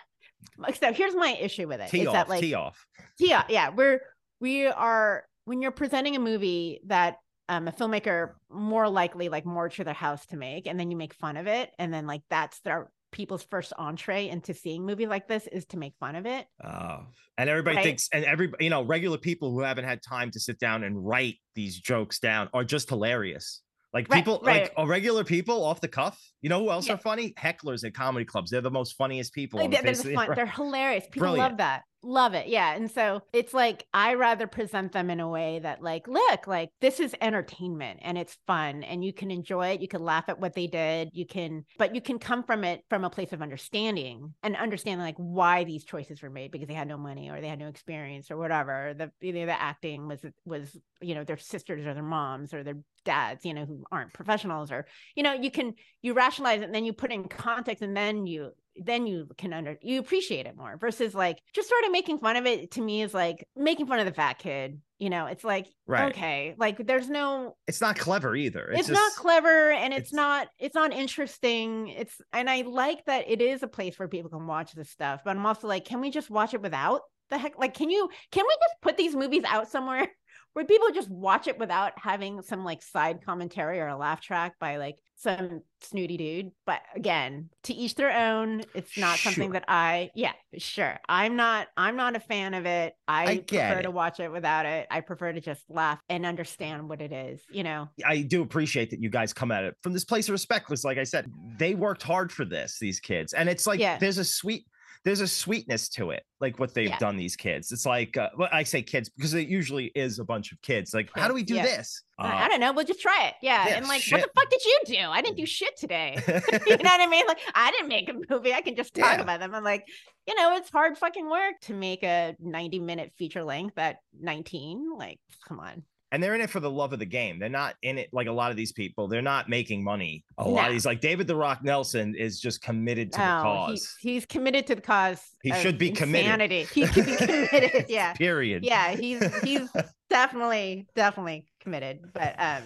so 0.80 0.92
here's 0.92 1.14
my 1.14 1.36
issue 1.40 1.66
with 1.68 1.80
it 1.80 1.88
Tee 1.90 2.02
is 2.02 2.08
off, 2.08 2.14
that 2.14 2.28
like 2.28 2.40
tee 2.40 2.54
off. 2.54 2.84
yeah 3.18 3.44
yeah 3.48 3.70
we're 3.70 4.00
we 4.40 4.66
are 4.66 5.24
when 5.44 5.62
you're 5.62 5.70
presenting 5.70 6.16
a 6.16 6.20
movie 6.20 6.80
that 6.86 7.16
um, 7.48 7.68
a 7.68 7.72
filmmaker 7.72 8.32
more 8.50 8.88
likely 8.88 9.28
like 9.28 9.46
more 9.46 9.68
to 9.68 9.84
their 9.84 9.94
house 9.94 10.26
to 10.26 10.36
make 10.36 10.66
and 10.66 10.78
then 10.80 10.90
you 10.90 10.96
make 10.96 11.14
fun 11.14 11.36
of 11.36 11.46
it 11.46 11.70
and 11.78 11.92
then 11.94 12.06
like 12.06 12.22
that's 12.30 12.58
their 12.60 12.90
people's 13.12 13.44
first 13.44 13.72
entree 13.78 14.28
into 14.28 14.52
seeing 14.52 14.82
a 14.82 14.84
movie 14.84 15.06
like 15.06 15.28
this 15.28 15.46
is 15.46 15.64
to 15.66 15.78
make 15.78 15.94
fun 16.00 16.16
of 16.16 16.26
it 16.26 16.44
Oh, 16.62 17.06
and 17.38 17.48
everybody 17.48 17.76
Right? 17.76 17.84
thinks, 17.84 18.08
and 18.12 18.24
every 18.24 18.52
you 18.58 18.68
know, 18.68 18.82
regular 18.82 19.16
people 19.16 19.52
who 19.52 19.60
haven't 19.60 19.84
had 19.84 20.02
time 20.02 20.30
to 20.32 20.40
sit 20.40 20.58
down 20.58 20.82
and 20.82 21.06
write 21.06 21.36
these 21.54 21.78
jokes 21.78 22.18
down 22.18 22.48
are 22.52 22.64
just 22.64 22.88
hilarious. 22.88 23.62
Like 23.96 24.10
Right, 24.10 24.18
people, 24.22 24.42
right. 24.44 24.70
like 24.76 24.88
regular 24.88 25.24
people 25.24 25.64
off 25.64 25.80
the 25.80 25.88
cuff. 25.88 26.20
You 26.42 26.50
know 26.50 26.60
who 26.60 26.70
else 26.70 26.86
Yeah. 26.86 26.94
are 26.94 26.98
funny? 26.98 27.32
Hecklers 27.32 27.82
at 27.82 27.94
comedy 27.94 28.26
clubs. 28.26 28.50
They're 28.50 28.60
the 28.60 28.70
most 28.70 28.92
funniest 28.92 29.32
people. 29.32 29.58
Like, 29.58 29.70
the 29.70 29.76
they're, 29.76 29.82
they're, 29.84 29.92
face 29.94 30.00
of 30.00 30.10
the 30.10 30.14
fun, 30.16 30.32
they're 30.34 30.44
hilarious. 30.44 31.04
People 31.04 31.20
Brilliant. 31.20 31.48
love 31.52 31.56
that. 31.56 31.82
Love 32.08 32.34
it. 32.34 32.46
Yeah. 32.46 32.72
And 32.76 32.88
so 32.88 33.22
it's 33.32 33.52
like 33.52 33.84
I 33.92 34.14
rather 34.14 34.46
present 34.46 34.92
them 34.92 35.10
in 35.10 35.18
a 35.18 35.28
way 35.28 35.58
that 35.58 35.82
like, 35.82 36.06
look, 36.06 36.46
like 36.46 36.70
this 36.80 37.00
is 37.00 37.16
entertainment 37.20 37.98
and 38.00 38.16
it's 38.16 38.38
fun 38.46 38.84
and 38.84 39.04
you 39.04 39.12
can 39.12 39.32
enjoy 39.32 39.70
it. 39.70 39.80
You 39.80 39.88
can 39.88 40.04
laugh 40.04 40.28
at 40.28 40.38
what 40.38 40.54
they 40.54 40.68
did. 40.68 41.10
You 41.12 41.26
can, 41.26 41.64
but 41.78 41.96
you 41.96 42.00
can 42.00 42.20
come 42.20 42.44
from 42.44 42.62
it 42.62 42.84
from 42.88 43.02
a 43.02 43.10
place 43.10 43.32
of 43.32 43.42
understanding 43.42 44.34
and 44.44 44.54
understand 44.54 45.00
like 45.00 45.16
why 45.16 45.64
these 45.64 45.84
choices 45.84 46.22
were 46.22 46.30
made 46.30 46.52
because 46.52 46.68
they 46.68 46.74
had 46.74 46.86
no 46.86 46.96
money 46.96 47.28
or 47.28 47.40
they 47.40 47.48
had 47.48 47.58
no 47.58 47.66
experience 47.66 48.30
or 48.30 48.36
whatever. 48.36 48.94
The 48.96 49.10
you 49.20 49.32
know, 49.32 49.46
the 49.46 49.60
acting 49.60 50.06
was 50.06 50.20
was, 50.44 50.76
you 51.00 51.16
know, 51.16 51.24
their 51.24 51.38
sisters 51.38 51.84
or 51.86 51.94
their 51.94 52.04
moms 52.04 52.54
or 52.54 52.62
their 52.62 52.78
dads, 53.04 53.44
you 53.44 53.52
know, 53.52 53.64
who 53.64 53.82
aren't 53.90 54.12
professionals 54.12 54.70
or, 54.70 54.86
you 55.16 55.24
know, 55.24 55.32
you 55.32 55.50
can 55.50 55.74
you 56.02 56.14
rationalize 56.14 56.60
it 56.60 56.66
and 56.66 56.74
then 56.74 56.84
you 56.84 56.92
put 56.92 57.10
it 57.10 57.14
in 57.14 57.24
context 57.24 57.82
and 57.82 57.96
then 57.96 58.28
you 58.28 58.52
then 58.84 59.06
you 59.06 59.28
can 59.38 59.52
under 59.52 59.76
you 59.82 59.98
appreciate 60.00 60.46
it 60.46 60.56
more 60.56 60.76
versus 60.76 61.14
like 61.14 61.38
just 61.54 61.68
sort 61.68 61.84
of 61.84 61.92
making 61.92 62.18
fun 62.18 62.36
of 62.36 62.46
it 62.46 62.70
to 62.72 62.80
me 62.80 63.02
is 63.02 63.14
like 63.14 63.46
making 63.56 63.86
fun 63.86 63.98
of 63.98 64.06
the 64.06 64.12
fat 64.12 64.38
kid 64.38 64.80
you 64.98 65.10
know 65.10 65.26
it's 65.26 65.44
like 65.44 65.66
Right. 65.86 66.12
okay 66.12 66.54
like 66.58 66.86
there's 66.86 67.08
no 67.08 67.56
It's 67.66 67.80
not 67.80 67.96
clever 67.98 68.34
either. 68.36 68.68
it's, 68.70 68.88
It's, 68.88 68.90
not 68.90 69.12
clever 69.12 69.70
and 69.72 69.92
it's, 69.92 70.08
it's- 70.08 70.14
not 70.14 70.48
it's 70.58 70.74
not 70.74 70.92
interesting 70.92 71.88
it's 71.88 72.20
and 72.32 72.48
i 72.50 72.62
like 72.62 73.04
that 73.06 73.24
it 73.28 73.40
is 73.40 73.62
a 73.62 73.68
place 73.68 73.98
where 73.98 74.08
people 74.08 74.30
can 74.30 74.46
watch 74.46 74.72
this 74.72 74.90
stuff 74.90 75.20
but 75.24 75.36
i'm 75.36 75.44
also 75.46 75.66
like 75.68 75.84
can 75.84 76.00
we 76.00 76.10
just 76.10 76.30
watch 76.30 76.54
it 76.54 76.62
without 76.62 77.00
the 77.30 77.38
heck 77.38 77.58
like 77.58 77.74
can 77.74 77.90
you 77.90 78.08
can 78.30 78.44
we 78.46 78.54
just 78.54 78.80
put 78.82 78.96
these 78.96 79.14
movies 79.16 79.42
out 79.46 79.68
somewhere 79.68 80.08
where 80.56 80.64
people 80.64 80.88
just 80.94 81.10
watch 81.10 81.46
it 81.48 81.58
without 81.58 81.92
having 81.96 82.40
some 82.40 82.64
like 82.64 82.80
side 82.80 83.20
commentary 83.22 83.78
or 83.78 83.88
a 83.88 83.96
laugh 83.96 84.22
track 84.22 84.54
by 84.58 84.78
like 84.78 84.96
some 85.14 85.60
snooty 85.82 86.16
dude 86.16 86.50
but 86.64 86.80
again 86.94 87.50
to 87.62 87.74
each 87.74 87.94
their 87.94 88.10
own 88.10 88.62
it's 88.74 88.96
not 88.96 89.18
something 89.18 89.52
that 89.52 89.64
i 89.68 90.10
yeah 90.14 90.32
sure 90.56 90.98
i'm 91.10 91.36
not 91.36 91.68
i'm 91.76 91.94
not 91.94 92.16
a 92.16 92.20
fan 92.20 92.54
of 92.54 92.64
it 92.64 92.94
i, 93.06 93.24
I 93.24 93.38
prefer 93.38 93.78
it. 93.80 93.82
to 93.82 93.90
watch 93.90 94.18
it 94.18 94.32
without 94.32 94.64
it 94.64 94.86
i 94.90 95.00
prefer 95.02 95.32
to 95.32 95.40
just 95.42 95.62
laugh 95.68 96.00
and 96.08 96.24
understand 96.24 96.88
what 96.88 97.02
it 97.02 97.12
is 97.12 97.42
you 97.50 97.62
know 97.62 97.88
I 98.06 98.22
do 98.22 98.40
appreciate 98.40 98.90
that 98.90 99.02
you 99.02 99.10
guys 99.10 99.32
come 99.34 99.50
at 99.50 99.64
it 99.64 99.74
from 99.82 99.92
this 99.92 100.04
place 100.04 100.28
of 100.28 100.32
respect. 100.32 100.66
Because, 100.66 100.84
like 100.84 100.98
I 100.98 101.04
said, 101.04 101.30
they 101.58 101.74
worked 101.74 102.02
hard 102.02 102.30
for 102.32 102.44
this. 102.44 102.78
These 102.78 103.00
kids, 103.00 103.32
and 103.32 103.48
it's 103.48 103.66
like 103.66 103.80
Yeah. 103.80 103.98
there's 103.98 104.18
a 104.18 104.24
sweet. 104.24 104.66
There's 105.06 105.20
a 105.20 105.28
sweetness 105.28 105.88
to 105.90 106.10
it, 106.10 106.24
like 106.40 106.58
what 106.58 106.74
they've 106.74 106.88
Yeah. 106.88 106.98
done. 106.98 107.16
These 107.16 107.36
kids, 107.36 107.70
it's 107.70 107.86
like 107.86 108.16
uh, 108.16 108.30
well, 108.36 108.48
I 108.52 108.64
say 108.64 108.82
kids 108.82 109.08
because 109.08 109.34
it 109.34 109.46
usually 109.46 109.92
is 109.94 110.18
a 110.18 110.24
bunch 110.24 110.50
of 110.50 110.60
kids. 110.62 110.92
Like, 110.92 111.10
how 111.14 111.28
do 111.28 111.34
we 111.34 111.44
do 111.44 111.54
yeah. 111.54 111.62
this? 111.62 112.02
I- 112.18 112.26
Uh, 112.28 112.34
I 112.44 112.48
don't 112.48 112.58
know. 112.58 112.72
We'll 112.72 112.84
just 112.84 113.00
try 113.00 113.26
it. 113.28 113.34
Yeah. 113.40 113.68
yeah, 113.68 113.76
and 113.76 113.86
like, 113.86 114.02
shit. 114.02 114.18
what 114.18 114.22
the 114.34 114.40
fuck 114.40 114.50
did 114.50 114.64
you 114.64 114.78
do? 114.86 114.98
I 115.08 115.22
didn't 115.22 115.36
do 115.36 115.46
shit 115.46 115.76
today. 115.78 116.16
you 116.26 116.76
know 116.76 116.90
what 116.90 117.00
I 117.00 117.06
mean? 117.06 117.24
Like, 117.28 117.38
I 117.54 117.70
didn't 117.70 117.88
make 117.88 118.10
a 118.10 118.14
movie. 118.28 118.52
I 118.52 118.62
can 118.62 118.74
just 118.74 118.94
talk 118.94 119.20
about 119.20 119.38
them. 119.38 119.54
I'm 119.54 119.62
like, 119.62 119.86
you 120.26 120.34
know, 120.34 120.56
it's 120.56 120.70
hard 120.70 120.98
fucking 120.98 121.30
work 121.30 121.54
to 121.62 121.72
make 121.72 122.02
a 122.02 122.34
90 122.40 122.80
minute 122.80 123.12
feature 123.16 123.44
length 123.44 123.78
at 123.78 123.98
19. 124.20 124.90
Like, 124.98 125.20
come 125.46 125.60
on. 125.60 125.84
And 126.12 126.22
they're 126.22 126.34
in 126.34 126.40
it 126.40 126.50
for 126.50 126.60
the 126.60 126.70
love 126.70 126.92
of 126.92 126.98
the 126.98 127.06
game. 127.06 127.38
They're 127.38 127.48
not 127.48 127.74
in 127.82 127.98
it 127.98 128.08
like 128.12 128.26
a 128.28 128.32
lot 128.32 128.50
of 128.50 128.56
these 128.56 128.72
people. 128.72 129.08
They're 129.08 129.22
not 129.22 129.48
making 129.48 129.82
money. 129.82 130.24
A 130.38 130.48
lot 130.48 130.62
No. 130.62 130.66
of 130.68 130.72
these, 130.72 130.86
like 130.86 131.00
David 131.00 131.26
the 131.26 131.34
Rock 131.36 131.64
Nelson, 131.64 132.14
is 132.14 132.40
just 132.40 132.62
committed 132.62 133.12
to 133.12 133.18
the 133.18 133.24
Oh, 133.38 133.42
cause. 133.42 133.70
he's, 133.72 133.96
he's 134.00 134.26
committed 134.26 134.66
to 134.68 134.74
the 134.76 134.80
cause. 134.82 135.20
He 135.42 135.50
of 135.50 135.56
should 135.58 135.78
be 135.78 135.90
committed. 135.90 136.50
He 136.68 136.86
should 136.86 136.94
be 137.06 137.16
committed. 137.16 137.86
Yeah. 137.88 138.12
Period. 138.14 138.64
Yeah. 138.64 138.94
He's, 138.96 139.42
he's 139.42 139.68
definitely, 140.10 140.86
definitely 140.94 141.46
committed. 141.60 142.00
But, 142.14 142.34
um, 142.38 142.62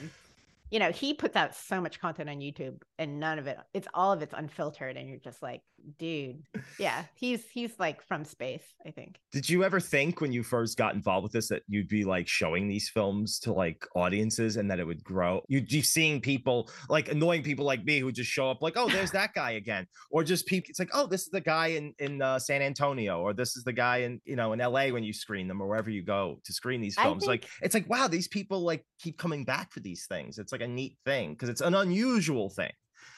you 0.70 0.78
know, 0.78 0.90
he 0.90 1.14
puts 1.14 1.36
out 1.36 1.54
so 1.54 1.80
much 1.80 2.00
content 2.00 2.28
on 2.28 2.38
YouTube 2.38 2.80
and 2.98 3.18
none 3.18 3.38
of 3.38 3.46
it, 3.46 3.58
it's 3.74 3.88
all 3.94 4.12
of 4.12 4.22
it's 4.22 4.34
unfiltered. 4.36 4.96
And 4.96 5.08
you're 5.08 5.18
just 5.18 5.42
like, 5.42 5.62
dude, 5.98 6.42
yeah, 6.78 7.04
he's, 7.14 7.48
he's 7.48 7.72
like 7.78 8.02
from 8.02 8.24
space, 8.24 8.64
I 8.86 8.90
think. 8.90 9.18
Did 9.32 9.48
you 9.48 9.64
ever 9.64 9.80
think 9.80 10.20
when 10.20 10.32
you 10.32 10.42
first 10.42 10.76
got 10.76 10.94
involved 10.94 11.24
with 11.24 11.32
this 11.32 11.48
that 11.48 11.62
you'd 11.68 11.88
be 11.88 12.04
like 12.04 12.28
showing 12.28 12.68
these 12.68 12.88
films 12.88 13.38
to 13.40 13.52
like 13.52 13.84
audiences 13.94 14.56
and 14.56 14.70
that 14.70 14.78
it 14.78 14.86
would 14.86 15.02
grow? 15.02 15.42
You'd 15.48 15.68
be 15.68 15.82
seeing 15.82 16.20
people 16.20 16.70
like 16.88 17.10
annoying 17.10 17.42
people 17.42 17.64
like 17.64 17.84
me 17.84 17.98
who 17.98 18.12
just 18.12 18.30
show 18.30 18.50
up 18.50 18.62
like, 18.62 18.74
oh, 18.76 18.88
there's 18.88 19.10
that 19.12 19.34
guy 19.34 19.52
again, 19.52 19.86
or 20.10 20.22
just 20.22 20.46
people. 20.46 20.68
It's 20.68 20.78
like, 20.78 20.90
oh, 20.92 21.06
this 21.06 21.22
is 21.22 21.30
the 21.30 21.40
guy 21.40 21.68
in 21.68 21.94
in 21.98 22.22
uh, 22.22 22.38
San 22.38 22.62
Antonio, 22.62 23.20
or 23.20 23.32
this 23.32 23.56
is 23.56 23.64
the 23.64 23.72
guy 23.72 23.98
in 23.98 24.20
you 24.24 24.36
know 24.36 24.52
in 24.52 24.60
L.A. 24.60 24.92
when 24.92 25.04
you 25.04 25.12
screen 25.12 25.48
them 25.48 25.60
or 25.60 25.66
wherever 25.66 25.90
you 25.90 26.02
go 26.02 26.40
to 26.44 26.52
screen 26.52 26.80
these 26.80 26.96
films. 26.96 27.26
like 27.26 27.46
it's 27.62 27.74
like, 27.74 27.88
wow, 27.88 28.08
these 28.08 28.28
people 28.28 28.60
like 28.60 28.84
keep 28.98 29.18
coming 29.18 29.44
back 29.44 29.72
for 29.72 29.80
these 29.80 30.06
things. 30.06 30.38
It's 30.38 30.52
like 30.52 30.59
a 30.60 30.68
neat 30.68 30.96
thing 31.04 31.32
because 31.32 31.48
it's 31.48 31.60
an 31.60 31.74
unusual 31.74 32.50
thing. 32.50 32.72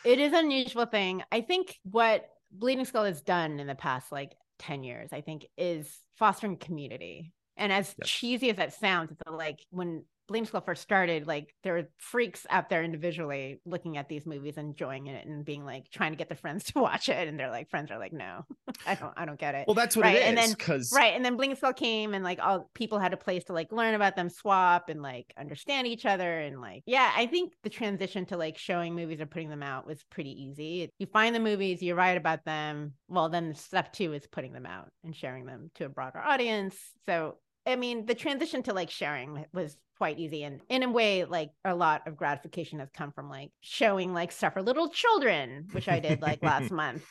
It 0.05 0.19
is 0.19 0.33
an 0.33 0.41
unusual 0.47 0.87
thing. 0.87 1.23
I 1.31 1.41
think 1.41 1.79
what 1.85 2.29
Bleeding 2.51 2.85
Skull 2.85 3.05
has 3.05 3.21
done 3.21 3.61
in 3.61 3.67
the 3.67 3.75
past 3.75 4.11
like 4.13 4.35
10 4.59 4.85
years, 4.85 5.11
I 5.13 5.21
think, 5.21 5.47
is 5.57 5.89
fostering 6.17 6.57
community. 6.57 7.33
And 7.57 7.73
as 7.73 7.95
Yes. 7.99 8.09
cheesy 8.09 8.51
as 8.51 8.57
that 8.57 8.73
sounds, 8.75 9.11
it's 9.13 9.21
like 9.31 9.65
when 9.71 10.05
Bleeding 10.29 10.47
Skull 10.47 10.61
first 10.61 10.83
started, 10.83 11.27
like 11.27 11.55
there 11.65 11.75
were 11.75 11.89
freaks 11.99 12.47
out 12.49 12.69
there 12.71 12.83
individually 12.85 13.61
looking 13.67 13.97
at 13.97 14.09
these 14.09 14.25
movies, 14.25 14.57
enjoying 14.57 15.07
it, 15.09 15.27
and 15.27 15.45
being 15.45 15.65
like 15.65 15.91
trying 15.91 16.13
to 16.13 16.17
get 16.17 16.29
their 16.29 16.37
friends 16.37 16.65
to 16.73 16.79
watch 16.81 17.09
it. 17.09 17.29
And 17.29 17.39
they're 17.39 17.51
like, 17.51 17.69
friends 17.71 17.91
are 17.91 17.99
like, 17.99 18.13
no, 18.13 18.45
I 18.87 18.95
don't, 18.95 19.13
I 19.17 19.25
don't 19.25 19.39
get 19.39 19.55
it. 19.55 19.65
Well, 19.67 19.75
that's 19.75 19.97
what 19.97 20.05
Right, 20.05 20.17
it 20.17 20.23
and 20.23 20.37
then- 20.39 20.51
because 20.53 20.93
Right. 20.95 21.15
And 21.15 21.25
then 21.25 21.37
Bleeding 21.37 21.57
Skull 21.57 21.73
came 21.73 22.15
and 22.15 22.25
like 22.25 22.39
all 22.43 22.71
people 22.75 22.99
had 22.99 23.13
a 23.13 23.17
place 23.17 23.45
to 23.45 23.53
like 23.53 23.73
learn 23.73 23.95
about 23.95 24.17
them, 24.17 24.29
swap 24.29 24.89
and 24.89 25.03
like 25.03 25.33
understand 25.39 25.87
each 25.87 26.07
other. 26.07 26.41
And 26.41 26.61
like, 26.61 26.83
yeah, 26.87 27.13
I 27.17 27.27
think 27.27 27.53
the 27.63 27.71
transition 27.71 28.25
to 28.27 28.37
like 28.37 28.57
showing 28.59 28.95
movies 28.95 29.21
or 29.21 29.27
putting 29.27 29.49
them 29.51 29.63
out 29.63 29.87
was 29.87 30.03
pretty 30.11 30.31
easy. 30.31 30.91
You 30.99 31.07
find 31.07 31.35
the 31.35 31.41
movies, 31.41 31.83
you 31.83 31.95
write 31.95 32.17
about 32.17 32.45
them. 32.45 32.95
Well, 33.09 33.29
then 33.29 33.55
step 33.55 33.93
two 33.93 34.13
is 34.13 34.27
putting 34.27 34.53
them 34.53 34.67
out 34.67 34.91
and 35.05 35.15
sharing 35.15 35.47
them 35.47 35.71
to 35.77 35.85
a 35.87 35.89
broader 35.89 36.19
audience. 36.21 36.77
So 37.07 37.37
I 37.65 37.77
mean, 37.77 38.07
the 38.07 38.15
transition 38.17 38.65
to 38.65 38.73
like 38.73 38.91
sharing 38.91 39.45
was 39.53 39.77
quite 40.03 40.19
easy. 40.19 40.43
And 40.43 40.61
in 40.69 40.83
a 40.83 40.91
way, 40.91 41.25
like 41.25 41.53
a 41.65 41.77
lot 41.77 42.09
of 42.09 42.17
gratification 42.17 42.81
has 42.81 42.89
come 42.91 43.13
from 43.13 43.31
like 43.31 43.53
showing 43.61 44.13
like 44.13 44.33
stuff 44.33 44.55
for 44.55 44.61
little 44.61 44.89
children, 44.89 45.69
which 45.71 45.89
I 45.89 46.01
did 46.01 46.21
like 46.21 46.43
last 46.43 46.73
month. 46.83 47.05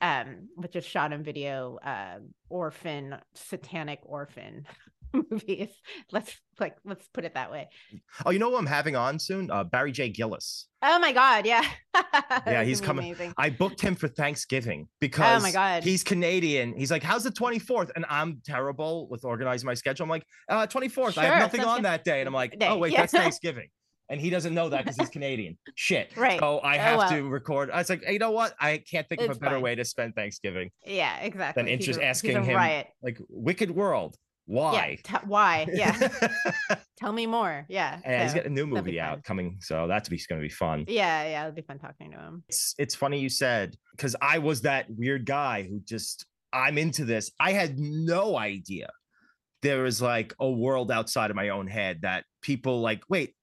Um, 0.00 0.48
which 0.54 0.76
is 0.76 0.84
shot 0.84 1.12
in 1.12 1.24
video, 1.24 1.80
uh, 1.84 2.20
orphan, 2.48 3.16
satanic 3.34 3.98
orphan 4.04 4.64
movies. 5.30 5.68
Let's 6.12 6.36
like 6.60 6.76
let's 6.84 7.06
put 7.14 7.24
it 7.24 7.34
that 7.34 7.50
way. 7.50 7.68
Oh, 8.26 8.30
you 8.30 8.38
know 8.38 8.48
what 8.50 8.58
I'm 8.58 8.66
having 8.66 8.96
on 8.96 9.18
soon? 9.18 9.50
Uh, 9.50 9.64
Barry 9.64 9.92
J. 9.92 10.08
Gillis. 10.08 10.66
Oh 10.82 10.98
my 10.98 11.12
god, 11.12 11.46
yeah. 11.46 11.64
Yeah, 12.46 12.62
he's 12.64 12.80
coming. 12.80 13.06
amazing. 13.06 13.32
I 13.36 13.50
booked 13.50 13.80
him 13.80 13.94
for 13.94 14.08
Thanksgiving 14.08 14.88
because 15.00 15.40
Oh 15.40 15.42
my 15.42 15.50
God. 15.52 15.82
he's 15.82 16.02
Canadian. 16.04 16.74
He's 16.76 16.90
like, 16.90 17.02
"How's 17.02 17.24
the 17.24 17.30
24th?" 17.30 17.90
And 17.96 18.04
I'm 18.08 18.40
terrible 18.44 19.08
with 19.08 19.24
organizing 19.24 19.66
my 19.66 19.74
schedule. 19.74 20.04
I'm 20.04 20.10
like, 20.10 20.24
uh, 20.48 20.66
"24th, 20.66 21.18
I 21.18 21.24
have 21.24 21.38
nothing 21.40 21.64
on 21.64 21.82
that 21.82 22.04
day." 22.04 22.20
And 22.20 22.28
I'm 22.28 22.34
like, 22.34 22.58
Day, 22.58 22.68
"Oh 22.68 22.78
wait, 22.78 22.92
yeah. 22.92 23.00
that's 23.00 23.12
Thanksgiving." 23.22 23.68
And 24.10 24.18
he 24.20 24.30
doesn't 24.30 24.54
know 24.54 24.68
that 24.70 24.84
because 24.84 24.96
he's 24.96 25.10
Canadian. 25.10 25.58
Shit. 25.74 26.16
Right. 26.16 26.40
So 26.40 26.58
I 26.60 26.76
Oh, 26.76 26.80
have 26.80 26.96
well. 26.98 27.10
to 27.10 27.28
record. 27.28 27.70
I 27.70 27.76
was 27.78 27.90
like, 27.90 28.02
hey, 28.04 28.14
you 28.14 28.18
know 28.18 28.30
what? 28.30 28.54
I 28.58 28.78
can't 28.90 29.06
think 29.06 29.20
of 29.20 29.28
a 29.30 29.34
better 29.34 29.56
fine. 29.56 29.62
way 29.62 29.74
to 29.74 29.84
spend 29.84 30.14
Thanksgiving 30.14 30.70
Yeah, 30.86 31.18
exactly. 31.18 31.62
than 31.62 31.68
interest 31.70 32.00
asking 32.00 32.36
a 32.36 32.42
him 32.42 32.56
riot. 32.56 32.86
like 33.02 33.18
Wicked 33.28 33.70
World. 33.70 34.16
Yeah, 34.48 34.54
Why? 34.54 34.98
t- 35.02 35.14
why? 35.26 35.66
Yeah. 35.72 36.08
Tell 36.96 37.12
me 37.12 37.26
more. 37.26 37.66
Yeah. 37.68 38.00
and 38.04 38.22
he's 38.22 38.32
so- 38.32 38.38
got 38.38 38.46
a 38.46 38.50
new 38.50 38.66
movie 38.66 38.98
out 38.98 39.22
coming, 39.22 39.58
so 39.60 39.86
that's 39.86 40.08
going 40.08 40.40
to 40.40 40.42
be 40.42 40.48
fun. 40.48 40.84
Yeah, 40.88 41.24
yeah, 41.28 41.42
it'll 41.42 41.54
be 41.54 41.62
fun 41.62 41.78
talking 41.78 42.10
to 42.12 42.18
him. 42.18 42.44
it's 42.48 42.74
it's 42.78 42.94
funny 42.94 43.20
you 43.20 43.28
said 43.28 43.76
because 43.96 44.16
I 44.22 44.38
was 44.38 44.62
that 44.62 44.86
weird 44.88 45.26
guy 45.26 45.62
who 45.64 45.80
just 45.80 46.24
I'm 46.52 46.78
into 46.78 47.04
this. 47.04 47.30
I 47.38 47.52
had 47.52 47.78
no 47.78 48.38
idea 48.38 48.88
there 49.62 49.82
was 49.82 50.00
like 50.00 50.34
a 50.40 50.48
world 50.48 50.90
outside 50.90 51.30
of 51.30 51.36
my 51.36 51.48
own 51.48 51.66
head 51.66 52.02
that 52.02 52.24
people 52.42 52.80
like, 52.80 53.02
wait, 53.08 53.34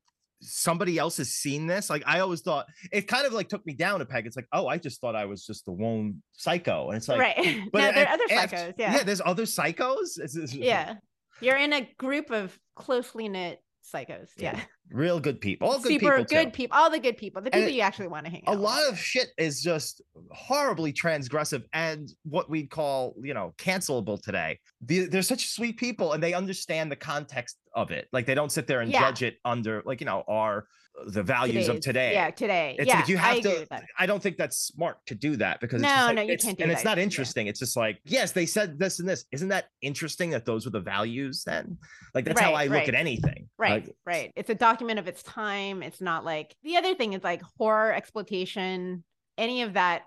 somebody 0.41 0.97
else 0.97 1.17
has 1.17 1.29
seen 1.31 1.67
this. 1.67 1.89
Like 1.89 2.03
I 2.05 2.19
always 2.19 2.41
thought 2.41 2.65
it 2.91 3.07
kind 3.07 3.25
of 3.25 3.33
like 3.33 3.49
took 3.49 3.65
me 3.65 3.73
down 3.73 4.01
a 4.01 4.05
peg. 4.05 4.25
It's 4.27 4.35
like, 4.35 4.47
oh, 4.51 4.67
I 4.67 4.77
just 4.77 5.01
thought 5.01 5.15
I 5.15 5.25
was 5.25 5.45
just 5.45 5.65
the 5.65 5.71
lone 5.71 6.21
psycho. 6.33 6.89
And 6.89 6.97
it's 6.97 7.07
like, 7.07 7.19
right. 7.19 7.61
but 7.71 7.79
no, 7.79 7.91
there 7.93 8.07
are 8.07 8.13
other 8.13 8.27
psychos. 8.27 8.73
Yeah. 8.77 9.03
there's 9.03 9.21
other 9.25 9.43
psychos. 9.43 10.17
It's- 10.19 10.35
it's- 10.35 10.53
Yeah. 10.53 10.95
You're 11.41 11.57
in 11.57 11.73
a 11.73 11.89
group 11.97 12.31
of 12.31 12.57
closely 12.75 13.27
knit 13.27 13.59
psychos. 13.93 14.29
Yeah. 14.37 14.59
real 14.91 15.19
good 15.19 15.39
people. 15.41 15.67
All 15.67 15.79
good 15.79 15.91
Super 15.93 16.11
people. 16.17 16.25
too. 16.25 16.35
good 16.35 16.53
people. 16.53 16.77
All 16.77 16.89
the 16.89 16.99
good 16.99 17.17
people. 17.17 17.41
The 17.41 17.51
people 17.51 17.67
it- 17.67 17.73
you 17.73 17.81
actually 17.81 18.07
want 18.07 18.25
to 18.25 18.31
hang 18.31 18.43
a 18.47 18.51
out 18.51 18.57
A 18.57 18.59
lot 18.59 18.87
of 18.89 18.97
shit 18.99 19.27
is 19.37 19.61
just 19.61 20.01
horribly 20.31 20.91
transgressive 20.93 21.63
and 21.73 22.09
what 22.23 22.49
we'd 22.49 22.69
call 22.69 23.15
you 23.21 23.33
know 23.33 23.53
cancelable 23.57 24.21
today 24.21 24.59
the, 24.85 25.05
they're 25.05 25.21
such 25.21 25.49
sweet 25.49 25.77
people 25.77 26.13
and 26.13 26.21
they 26.23 26.33
understand 26.33 26.91
the 26.91 26.95
context 26.95 27.57
of 27.73 27.91
it 27.91 28.07
like 28.11 28.25
they 28.25 28.35
don't 28.35 28.51
sit 28.51 28.67
there 28.67 28.81
and 28.81 28.91
Yeah. 28.91 29.01
judge 29.01 29.23
it 29.23 29.37
under 29.45 29.81
like 29.85 29.99
you 30.01 30.05
know 30.05 30.23
our 30.27 30.65
the 31.07 31.21
values 31.23 31.67
of 31.67 31.79
today 31.81 32.13
Yeah, 32.13 32.29
today. 32.31 32.75
it's 32.79 32.87
yeah, 32.87 32.99
like 32.99 33.07
you 33.09 33.17
I 33.17 33.19
have 33.19 33.37
agree 33.39 33.65
to 33.65 33.81
i 33.99 34.05
don't 34.05 34.23
think 34.23 34.37
that's 34.37 34.57
smart 34.57 35.05
to 35.07 35.15
do 35.15 35.35
that 35.35 35.59
because 35.59 35.81
it's 35.81 35.89
No, 35.91 35.95
just 35.95 36.05
like, 36.07 36.15
no, 36.15 36.21
you 36.21 36.27
it's- 36.33 36.45
can't 36.45 36.57
do 36.57 36.63
and 36.63 36.71
it's 36.71 36.83
that. 36.83 36.89
not 36.89 36.97
Yeah. 36.97 37.03
interesting 37.03 37.47
it's 37.47 37.59
just 37.59 37.75
like 37.75 37.99
yes 38.05 38.31
they 38.31 38.45
said 38.45 38.79
this 38.79 38.99
and 38.99 39.07
this 39.09 39.25
isn't 39.31 39.49
that 39.49 39.65
interesting 39.81 40.29
that 40.31 40.45
those 40.45 40.63
were 40.65 40.71
the 40.71 40.79
values 40.79 41.43
then 41.45 41.77
like 42.13 42.23
that's 42.25 42.39
how 42.39 42.53
Right, 42.53 42.69
i 42.71 42.73
look 42.73 42.87
at 42.87 42.95
anything 42.95 43.49
Right, 43.57 43.85
Like, 43.85 43.95
right. 44.05 44.31
It's 44.35 44.49
a 44.49 44.55
document 44.55 44.99
of 44.99 45.07
its 45.07 45.23
time. 45.23 45.81
It's 45.83 46.01
not 46.01 46.23
like 46.25 46.55
the 46.63 46.75
other 46.77 46.93
thing 46.95 47.13
is 47.13 47.23
like 47.23 47.41
horror 47.57 47.93
exploitation, 47.93 49.03
any 49.37 49.61
of 49.61 49.73
that 49.73 50.03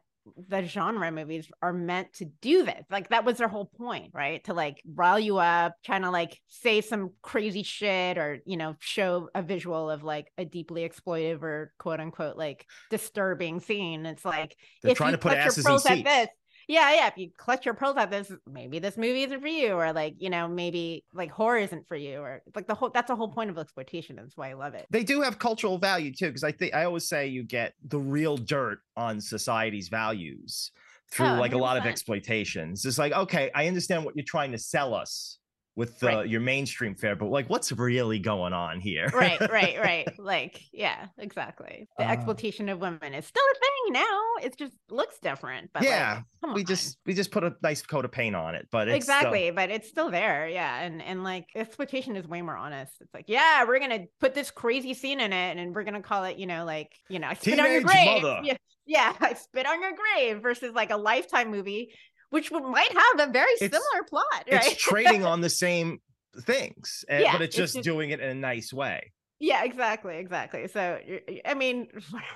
the 0.49 0.62
genre 0.62 1.11
movies 1.11 1.49
are 1.62 1.72
meant 1.72 2.12
to 2.14 2.26
do 2.41 2.64
this. 2.64 2.85
Like 2.91 3.09
that 3.11 3.24
was 3.24 3.39
their 3.39 3.49
whole 3.49 3.66
point, 3.66 4.12
right? 4.14 4.43
To 4.45 4.55
like 4.55 4.83
rile 4.95 5.18
you 5.18 5.39
up, 5.39 5.74
trying 5.85 6.03
to 6.03 6.11
like 6.11 6.39
say 6.49 6.81
some 6.81 7.12
crazy 7.22 7.62
shit 7.62 8.18
or, 8.18 8.39
you 8.45 8.57
know, 8.57 8.74
show 8.81 9.29
a 9.35 9.43
visual 9.43 9.91
of 9.91 10.03
like 10.03 10.33
a 10.39 10.45
deeply 10.45 10.89
exploitive 10.89 11.43
or 11.43 11.72
quote 11.79 12.01
unquote 12.01 12.37
like 12.37 12.66
disturbing 12.91 13.61
scene. 13.61 14.07
It's 14.07 14.24
like 14.24 14.57
they're 14.83 14.93
if 14.93 14.99
trying 14.99 15.11
you 15.11 15.16
to 15.16 15.22
put 15.22 15.33
clutch 15.33 15.37
your 15.39 15.47
asses 15.47 15.64
in 15.64 15.64
pearls 15.64 15.87
at 15.87 16.05
this, 16.05 16.29
yeah, 16.68 16.94
yeah. 16.94 17.06
If 17.08 17.16
you 17.16 17.30
clutch 17.36 17.64
your 17.64 17.74
pearls 17.74 17.96
at 17.96 18.10
this, 18.10 18.30
maybe 18.46 18.78
this 18.78 18.96
movie 18.96 19.24
isn't 19.24 19.40
for 19.40 19.48
you, 19.48 19.72
or 19.72 19.92
like, 19.92 20.14
you 20.18 20.30
know, 20.30 20.46
maybe 20.46 21.02
like 21.12 21.30
horror 21.30 21.58
isn't 21.58 21.88
for 21.88 21.96
you, 21.96 22.18
or 22.20 22.42
like 22.54 22.66
the 22.68 22.74
whole 22.74 22.90
that's 22.90 23.08
the 23.08 23.16
whole 23.16 23.28
point 23.28 23.50
of 23.50 23.58
exploitation. 23.58 24.14
That's 24.16 24.36
why 24.36 24.50
I 24.50 24.52
love 24.52 24.74
it. 24.74 24.86
they 24.90 25.02
do 25.02 25.20
have 25.22 25.38
cultural 25.38 25.78
value 25.78 26.12
too 26.12 26.26
because 26.28 26.44
i 26.44 26.52
think 26.52 26.74
i 26.74 26.84
always 26.84 27.08
say 27.08 27.26
you 27.26 27.42
get 27.42 27.72
the 27.88 27.98
real 27.98 28.36
dirt 28.36 28.78
on 28.96 29.20
society's 29.20 29.88
values 29.88 30.70
through 31.10 31.26
Oh, 31.26 31.34
like 31.40 31.54
a 31.54 31.58
lot 31.58 31.76
of 31.78 31.84
exploitations 31.86 32.84
it's 32.84 32.98
like 32.98 33.12
okay 33.12 33.50
i 33.54 33.66
understand 33.66 34.04
what 34.04 34.14
you're 34.16 34.24
trying 34.24 34.52
to 34.52 34.58
sell 34.58 34.94
us 34.94 35.38
with 35.79 35.99
the, 36.01 36.07
Right. 36.09 36.29
your 36.29 36.41
mainstream 36.41 36.95
fare 36.97 37.14
but 37.16 37.31
like 37.31 37.49
what's 37.49 37.70
really 37.72 38.18
going 38.18 38.53
on 38.53 38.81
here 38.81 39.07
right, 39.14 39.41
right, 39.51 39.79
right. 39.81 40.09
Like, 40.18 40.61
yeah, 40.72 41.07
exactly. 41.18 41.89
The 41.97 42.05
Uh. 42.05 42.11
exploitation 42.11 42.68
of 42.68 42.81
women 42.81 43.14
is 43.14 43.24
still 43.26 43.43
a 43.45 43.55
thing 43.55 43.93
now. 43.95 44.22
It 44.43 44.59
just 44.59 44.74
looks 44.91 45.18
different, 45.20 45.70
but 45.72 45.85
yeah 45.85 46.22
like, 46.43 46.55
we 46.57 46.64
just 46.64 46.99
we 47.07 47.14
just 47.14 47.31
put 47.31 47.45
a 47.45 47.55
nice 47.62 47.81
coat 47.83 48.05
of 48.05 48.12
paint 48.12 48.35
on 48.37 48.55
it 48.55 48.66
but 48.72 48.89
it's 48.89 49.05
still- 49.05 49.16
exactly 49.16 49.51
but 49.51 49.70
it's 49.70 49.89
still 49.89 50.11
there 50.11 50.49
yeah 50.49 50.81
and 50.83 51.01
and 51.03 51.22
like 51.24 51.47
exploitation 51.55 52.16
is 52.16 52.26
way 52.26 52.43
more 52.43 52.57
honest 52.57 52.93
it's 53.01 53.12
like 53.14 53.24
yeah 53.29 53.64
we're 53.64 53.79
gonna 53.81 54.05
put 54.20 54.35
this 54.35 54.51
crazy 54.51 54.95
scene 54.95 55.20
in 55.20 55.33
it 55.33 55.57
and 55.59 55.74
we're 55.74 55.85
gonna 55.85 56.03
call 56.03 56.24
it 56.24 56.37
you 56.39 56.47
know 56.47 56.64
like 56.64 56.91
you 57.09 57.18
know 57.18 57.29
i 57.29 57.35
spit 57.35 57.59
on 57.61 57.70
your 57.70 57.83
grave 57.83 58.22
Mother. 58.22 58.41
yeah 58.45 58.57
yeah 58.87 59.12
i 59.20 59.35
spit 59.35 59.66
on 59.66 59.81
your 59.83 59.93
grave 59.93 60.41
versus 60.43 60.72
like 60.74 60.91
a 60.91 60.97
lifetime 60.97 61.51
movie 61.51 61.93
which 62.31 62.51
might 62.53 62.93
have 62.93 63.29
a 63.29 63.33
very 63.33 63.53
It's- 63.61 63.70
similar 63.70 64.05
plot 64.09 64.24
right 64.51 64.72
it's 64.72 64.76
trading 64.83 65.24
on 65.33 65.41
the 65.41 65.51
same 65.51 66.01
things 66.43 67.05
and- 67.09 67.22
Yeah, 67.22 67.33
but 67.33 67.43
it's 67.43 67.49
it's 67.55 67.57
just 67.57 67.74
just- 67.76 67.85
doing 67.85 68.11
it 68.11 68.20
in 68.20 68.29
a 68.31 68.35
nice 68.35 68.72
way 68.72 69.12
yeah 69.41 69.64
exactly 69.64 70.16
exactly 70.18 70.66
so 70.68 70.99
I 71.45 71.55
mean 71.55 71.87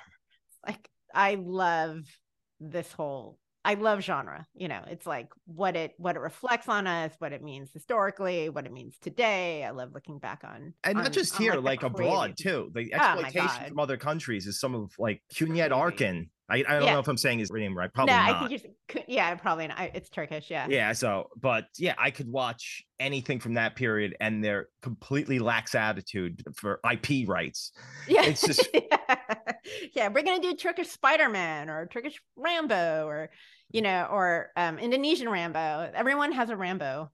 like 0.66 0.88
i 1.14 1.34
love 1.34 1.99
this 2.61 2.90
whole 2.93 3.38
i 3.64 3.74
love 3.74 4.01
genre 4.01 4.47
you 4.55 4.68
know 4.68 4.80
it's 4.88 5.07
like 5.07 5.28
what 5.47 5.76
it 5.76 5.93
what 5.99 6.16
it 6.16 6.20
reflects 6.20 6.68
on 6.68 6.86
us 6.86 7.12
what 7.18 7.32
it 7.32 7.43
means 7.43 7.70
historically 7.72 8.49
what 8.49 8.66
it 8.66 8.72
means 8.72 8.97
today 9.01 9.64
i 9.64 9.70
love 9.70 9.90
looking 9.93 10.18
back 10.18 10.43
on 10.45 10.72
and 10.84 10.97
on- 10.97 11.03
not 11.05 11.12
just 11.12 11.34
on, 11.36 11.43
here 11.43 11.53
the 11.55 11.61
like 11.61 11.82
abroad 11.82 12.34
too 12.38 12.70
the 12.74 12.93
Oh 12.95 12.97
exploitation 12.97 13.61
God. 13.62 13.68
from 13.68 13.78
other 13.80 13.97
countries 13.97 14.47
is 14.47 14.59
some 14.61 14.74
of 14.74 14.93
like 14.99 15.20
Crazy. 15.36 15.61
Arkin 15.61 16.30
I, 16.49 16.57
I 16.57 16.62
don't 16.62 16.84
Yeah. 16.84 16.95
know 16.95 16.99
if 17.01 17.09
I'm 17.09 17.16
saying 17.16 17.38
his 17.38 17.51
name 17.53 17.76
right 17.76 17.93
probably 17.93 18.14
no 18.14 18.20
not 18.20 18.43
i 18.45 18.49
think 18.49 18.62
you're 18.95 19.05
yeah 19.09 19.34
probably 19.36 19.68
not 19.68 19.80
it's 19.95 20.09
turkish 20.11 20.51
yeah 20.51 20.66
Yeah, 20.68 20.93
so 20.93 21.28
but 21.40 21.66
yeah, 21.78 21.95
I 21.99 22.11
could 22.11 22.28
watch 22.28 22.84
anything 23.01 23.40
from 23.40 23.55
that 23.55 23.76
period 23.76 24.16
and 24.20 24.45
their 24.45 24.66
completely 24.82 25.38
lax 25.38 25.74
attitude 25.74 26.43
for 26.57 26.80
IP 26.90 27.28
rights. 27.28 27.72
yeah 28.09 28.24
It's 28.26 28.45
just- 28.47 28.68
yeah. 28.74 29.16
yeah 29.95 30.09
we're 30.09 30.22
gonna 30.22 30.43
do 30.43 30.55
turkish 30.55 30.88
spider-man 30.88 31.70
or 31.70 31.86
turkish 31.86 32.20
rambo 32.36 33.07
or 33.07 33.30
you 33.70 33.82
know 33.82 34.07
or 34.11 34.51
um 34.57 34.78
indonesian 34.78 35.28
rambo 35.28 35.90
everyone 35.95 36.32
has 36.32 36.51
a 36.51 36.57
rambo 36.57 37.11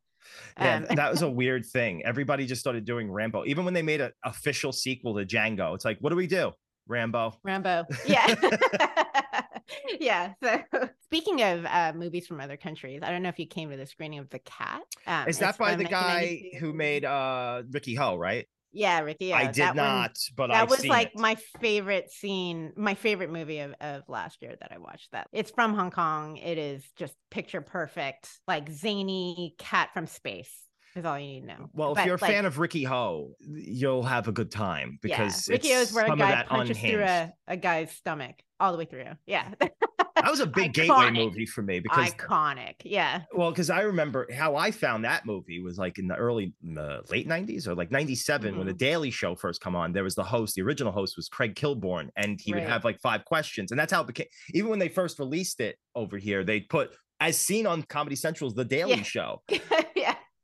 Yeah, 0.59 0.77
Um, 0.89 0.97
that 0.97 1.11
was 1.11 1.23
a 1.31 1.31
weird 1.31 1.65
thing. 1.65 2.03
Everybody 2.05 2.45
just 2.47 2.61
started 2.61 2.85
doing 2.85 3.11
Rambo. 3.11 3.45
Even 3.47 3.65
when 3.65 3.73
they 3.73 3.81
made 3.83 4.01
an 4.03 4.13
official 4.25 4.73
sequel 4.73 5.17
to 5.17 5.25
Django, 5.25 5.75
it's 5.75 5.87
like, 5.87 5.97
what 6.01 6.11
do 6.11 6.17
we 6.17 6.27
do? 6.27 6.53
Rambo. 6.89 7.35
Rambo. 7.45 7.85
Yeah. 8.07 8.35
yeah. 10.01 10.33
So 10.43 10.61
speaking 11.05 11.43
of 11.43 11.65
uh, 11.67 11.93
movies 11.95 12.27
from 12.27 12.41
other 12.41 12.57
countries, 12.57 13.01
I 13.03 13.11
don't 13.11 13.23
know 13.23 13.29
if 13.29 13.39
you 13.39 13.47
came 13.47 13.71
to 13.71 13.77
the 13.77 13.87
screening 13.87 14.19
of 14.19 14.31
The 14.31 14.39
Cat. 14.41 14.83
Um, 15.07 15.29
Is 15.29 15.39
that 15.39 15.59
by 15.59 15.75
the 15.75 15.85
guy 15.85 16.53
who 16.59 16.73
made 16.73 17.05
uh 17.05 17.63
Riki-Oh, 17.71 18.17
right? 18.17 18.49
Yeah, 18.71 19.01
Ricky. 19.01 19.33
I 19.33 19.47
did 19.47 19.57
that 19.57 19.69
one- 19.69 19.77
not, 19.77 20.19
but 20.37 20.49
that 20.49 20.63
I've 20.63 20.71
was 20.71 20.87
like 20.87 21.09
it. 21.09 21.19
my 21.19 21.37
favorite 21.61 22.11
scene, 22.11 22.73
my 22.77 22.95
favorite 22.95 23.31
movie 23.31 23.61
of, 23.61 23.75
of 23.81 24.03
last 24.09 24.43
year 24.43 24.55
that 24.61 24.73
I 24.73 24.79
watched. 24.79 25.11
That 25.13 25.29
it's 25.33 25.51
from 25.51 25.75
Hong 25.75 25.91
Kong. 25.91 26.37
It 26.37 26.59
is 26.59 26.85
just 26.97 27.15
picture 27.31 27.63
perfect, 27.63 28.29
like 28.47 28.71
zany 28.71 29.55
cat 29.59 29.91
from 29.95 30.07
space 30.07 30.53
is 30.99 31.05
all 31.05 31.19
you 31.19 31.27
need 31.27 31.41
to 31.43 31.47
know. 31.47 31.71
Well, 31.73 31.97
if 31.97 32.05
you're 32.05 32.17
a 32.17 32.21
like, 32.21 32.31
fan 32.31 32.45
of 32.45 32.59
Riki-Oh, 32.59 33.35
you'll 33.41 34.03
have 34.03 34.29
a 34.29 34.33
good 34.33 34.51
time 34.51 34.99
because 35.03 35.49
yeah, 35.49 35.55
Ricky 35.55 35.69
it's 35.69 35.91
is 35.91 35.95
where 35.97 36.07
a 36.07 36.17
guy 36.17 36.31
that 36.33 36.49
punches 36.49 36.79
through 36.79 37.03
a, 37.03 37.33
a 37.47 37.57
guy's 37.57 37.93
stomach 37.93 38.37
all 38.61 38.73
the 38.73 38.79
way 38.79 38.85
through. 38.85 39.05
Yeah, 39.27 39.49
That 40.17 40.33
was 40.33 40.41
a 40.41 40.47
big 40.47 40.73
gateway 40.75 41.11
movie 41.13 41.47
for 41.47 41.63
me 41.63 41.79
because 41.79 42.13
iconic. 42.13 42.75
Yeah, 42.85 43.23
Well, 43.33 43.51
because 43.51 43.71
I 43.71 43.83
remember 43.83 44.27
how 44.35 44.57
I 44.57 44.73
found 44.73 45.05
that 45.05 45.25
movie 45.25 45.61
was 45.61 45.79
like 45.79 45.97
in 45.99 46.09
the 46.09 46.17
early, 46.17 46.55
uh, 46.77 46.99
late 47.09 47.29
'90s 47.29 47.69
or 47.69 47.77
like 47.77 47.93
'97 47.93 48.57
when 48.59 48.67
the 48.67 48.73
Mm-hmm. 48.73 48.79
Daily 48.79 49.11
Show 49.13 49.37
first 49.37 49.61
come 49.61 49.77
on. 49.77 49.93
There 49.93 50.03
was 50.03 50.17
the 50.17 50.25
host, 50.25 50.57
the 50.57 50.63
original 50.63 50.91
host 50.93 51.15
was 51.17 51.29
Craig 51.29 51.55
Kilborn, 51.55 52.09
and 52.17 52.41
he 52.43 52.53
would 52.53 52.65
have 52.65 52.85
like 52.85 53.01
five 53.01 53.25
questions, 53.27 53.71
and 53.71 53.79
that's 53.79 53.93
how 53.93 54.01
it 54.01 54.09
became. 54.09 54.27
Even 54.55 54.71
when 54.71 54.81
they 54.81 54.89
first 54.89 55.21
released 55.21 55.61
it 55.61 55.77
over 55.95 56.19
here, 56.19 56.43
they 56.43 56.61
put 56.63 56.91
as 57.21 57.39
seen 57.39 57.67
on 57.67 57.83
Comedy 57.85 58.17
Central's 58.17 58.55
The 58.55 58.65
Daily 58.65 58.97
Yeah. 58.97 59.03
Show. 59.03 59.43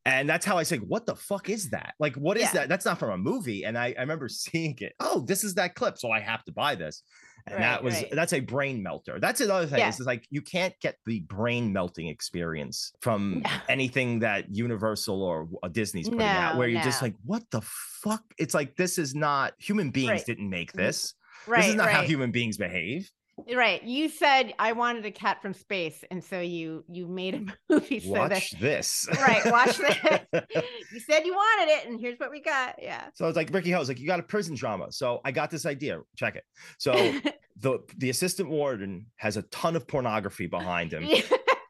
and 0.07 0.28
that's 0.28 0.44
how 0.46 0.59
I 0.59 0.62
say, 0.64 0.78
"What 0.78 1.07
the 1.07 1.14
fuck 1.16 1.48
is 1.48 1.70
that? 1.70 1.94
Like, 1.98 2.14
what 2.16 2.36
is 2.36 2.42
Yeah. 2.44 2.52
that? 2.52 2.68
That's 2.68 2.84
not 2.84 2.98
from 2.98 3.11
a 3.11 3.18
movie." 3.18 3.64
And 3.64 3.76
I, 3.78 3.94
I 3.96 4.00
remember 4.00 4.28
seeing 4.44 4.76
it. 4.80 4.94
Oh, 5.00 5.20
this 5.26 5.44
is 5.44 5.55
that 5.55 5.74
clip, 5.74 5.98
so 5.98 6.11
I 6.11 6.20
have 6.20 6.44
to 6.44 6.52
buy 6.52 6.74
this. 6.74 7.02
and 7.46 7.62
that 7.62 7.84
was 7.84 7.94
right. 7.94 8.09
that's 8.12 8.32
a 8.32 8.40
brain 8.40 8.82
melter. 8.82 9.20
That's 9.20 9.40
another 9.42 9.66
thing. 9.66 9.78
Yeah. 9.80 9.88
Is 9.90 10.00
like 10.00 10.26
you 10.30 10.40
can't 10.40 10.74
get 10.80 10.96
the 11.05 11.20
brain 11.20 11.72
melting 11.74 12.09
experience 12.09 12.92
from 13.02 13.42
No. 13.44 13.50
anything 13.68 14.20
that 14.20 14.55
Universal 14.55 15.22
or 15.22 15.48
uh, 15.62 15.68
Disney's 15.68 16.09
putting 16.09 16.22
out, 16.26 16.57
where 16.57 16.68
you're 16.68 16.82
just 16.82 17.02
like, 17.02 17.14
what 17.24 17.42
the 17.50 17.61
fuck? 17.62 18.22
It's 18.38 18.55
like 18.55 18.76
this 18.76 18.96
is 18.98 19.14
not 19.14 19.52
human 19.59 19.90
beings 19.90 20.09
Right. 20.11 20.24
didn't 20.26 20.48
make 20.48 20.72
Mhm. 20.72 20.76
this. 20.76 21.14
Right. 21.46 21.61
this 21.61 21.70
is 21.70 21.74
not 21.76 21.86
right. 21.88 21.96
how 21.96 22.02
human 22.02 22.30
beings 22.30 22.57
behave. 22.57 23.11
Right. 23.53 23.82
You 23.82 24.09
said 24.09 24.55
I 24.59 24.72
wanted 24.72 25.05
a 25.07 25.11
cat 25.11 25.43
from 25.43 25.55
space, 25.55 26.05
and 26.11 26.22
so 26.22 26.41
you 26.41 26.85
you 26.89 27.07
made 27.07 27.35
a 27.35 27.45
movie 27.72 28.01
so 28.01 28.12
that 28.12 28.30
Watch 28.30 28.51
this. 28.61 29.09
Right, 29.12 29.43
watch 29.47 29.76
this. 29.76 29.97
you 30.93 31.01
said 31.01 31.26
you 31.26 31.35
wanted 31.35 31.72
it, 31.72 31.89
and 31.89 32.01
here's 32.01 32.18
what 32.18 32.30
we 32.30 32.41
got. 32.41 32.76
Yeah. 32.80 33.05
So 33.14 33.26
it's 33.26 33.37
like 33.37 33.53
Riki-Oh's 33.53 33.89
like, 33.89 33.99
you 33.99 34.07
got 34.07 34.20
a 34.20 34.24
prison 34.24 34.55
drama. 34.55 34.93
So 34.93 35.20
I 35.24 35.32
got 35.32 35.51
this 35.51 35.66
idea. 35.66 36.01
Check 36.16 36.37
it. 36.37 36.45
So 36.78 36.93
the 37.59 37.80
the 37.99 38.11
assistant 38.11 38.51
warden 38.51 39.07
has 39.16 39.37
a 39.37 39.43
ton 39.43 39.76
of 39.76 39.87
pornography 39.89 40.47
behind 40.47 40.93
him 40.93 41.09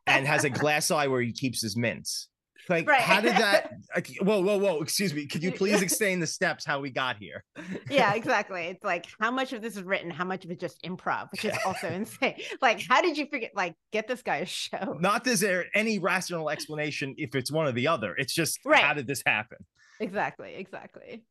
and 0.07 0.27
has 0.27 0.45
a 0.45 0.51
glass 0.51 0.91
eye 0.91 1.07
where 1.07 1.23
he 1.23 1.33
keeps 1.33 1.63
his 1.63 1.77
mints. 1.77 2.29
Like, 2.69 2.89
Right. 2.89 3.01
how 3.01 3.21
did 3.21 3.33
that? 3.37 3.73
like, 3.95 4.09
whoa, 4.21 4.41
whoa, 4.41 4.59
whoa! 4.59 4.81
Excuse 4.81 5.13
me. 5.15 5.27
Could 5.27 5.43
you 5.43 5.53
please 5.53 5.83
explain 5.83 6.21
the 6.21 6.27
steps 6.27 6.65
how 6.65 6.81
we 6.81 6.91
got 6.91 7.17
here? 7.17 7.45
yeah, 7.91 8.15
exactly. 8.17 8.63
It's 8.67 8.83
like 8.85 9.07
how 9.21 9.31
much 9.31 9.53
of 9.53 9.63
this 9.63 9.77
is 9.77 9.83
written, 9.83 10.11
how 10.11 10.25
much 10.25 10.45
of 10.45 10.51
it 10.51 10.61
just 10.61 10.81
improv, 10.83 11.31
which 11.33 11.45
is 11.45 11.57
also 11.67 11.89
insane. 11.93 12.37
Like, 12.63 12.81
how 12.89 13.03
did 13.03 13.19
you 13.19 13.27
figure? 13.27 13.49
Like, 13.55 13.75
get 13.93 14.09
this 14.09 14.23
guy 14.23 14.37
a 14.39 14.47
show. 14.47 14.97
Not 15.01 15.27
is 15.27 15.41
there 15.41 15.67
any 15.75 15.99
rational 15.99 16.51
explanation 16.51 17.15
if 17.19 17.35
it's 17.35 17.51
one 17.53 17.67
or 17.67 17.73
the 17.73 17.89
other. 17.89 18.15
It's 18.17 18.33
just 18.35 18.59
Right. 18.65 18.83
how 18.83 18.95
did 18.95 19.07
this 19.07 19.23
happen? 19.27 19.59
Exactly. 20.01 20.55
Exactly. 20.55 21.25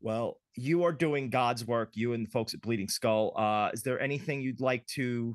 Well, 0.00 0.38
you 0.54 0.84
are 0.84 0.92
doing 0.92 1.28
God's 1.28 1.64
work. 1.66 1.90
You 1.94 2.12
and 2.12 2.26
the 2.26 2.30
folks 2.30 2.54
at 2.54 2.60
Bleeding 2.60 2.88
Skull. 2.88 3.32
Uh, 3.36 3.70
is 3.72 3.82
there 3.82 4.00
anything 4.00 4.40
you'd 4.40 4.60
like 4.60 4.86
to 4.94 5.34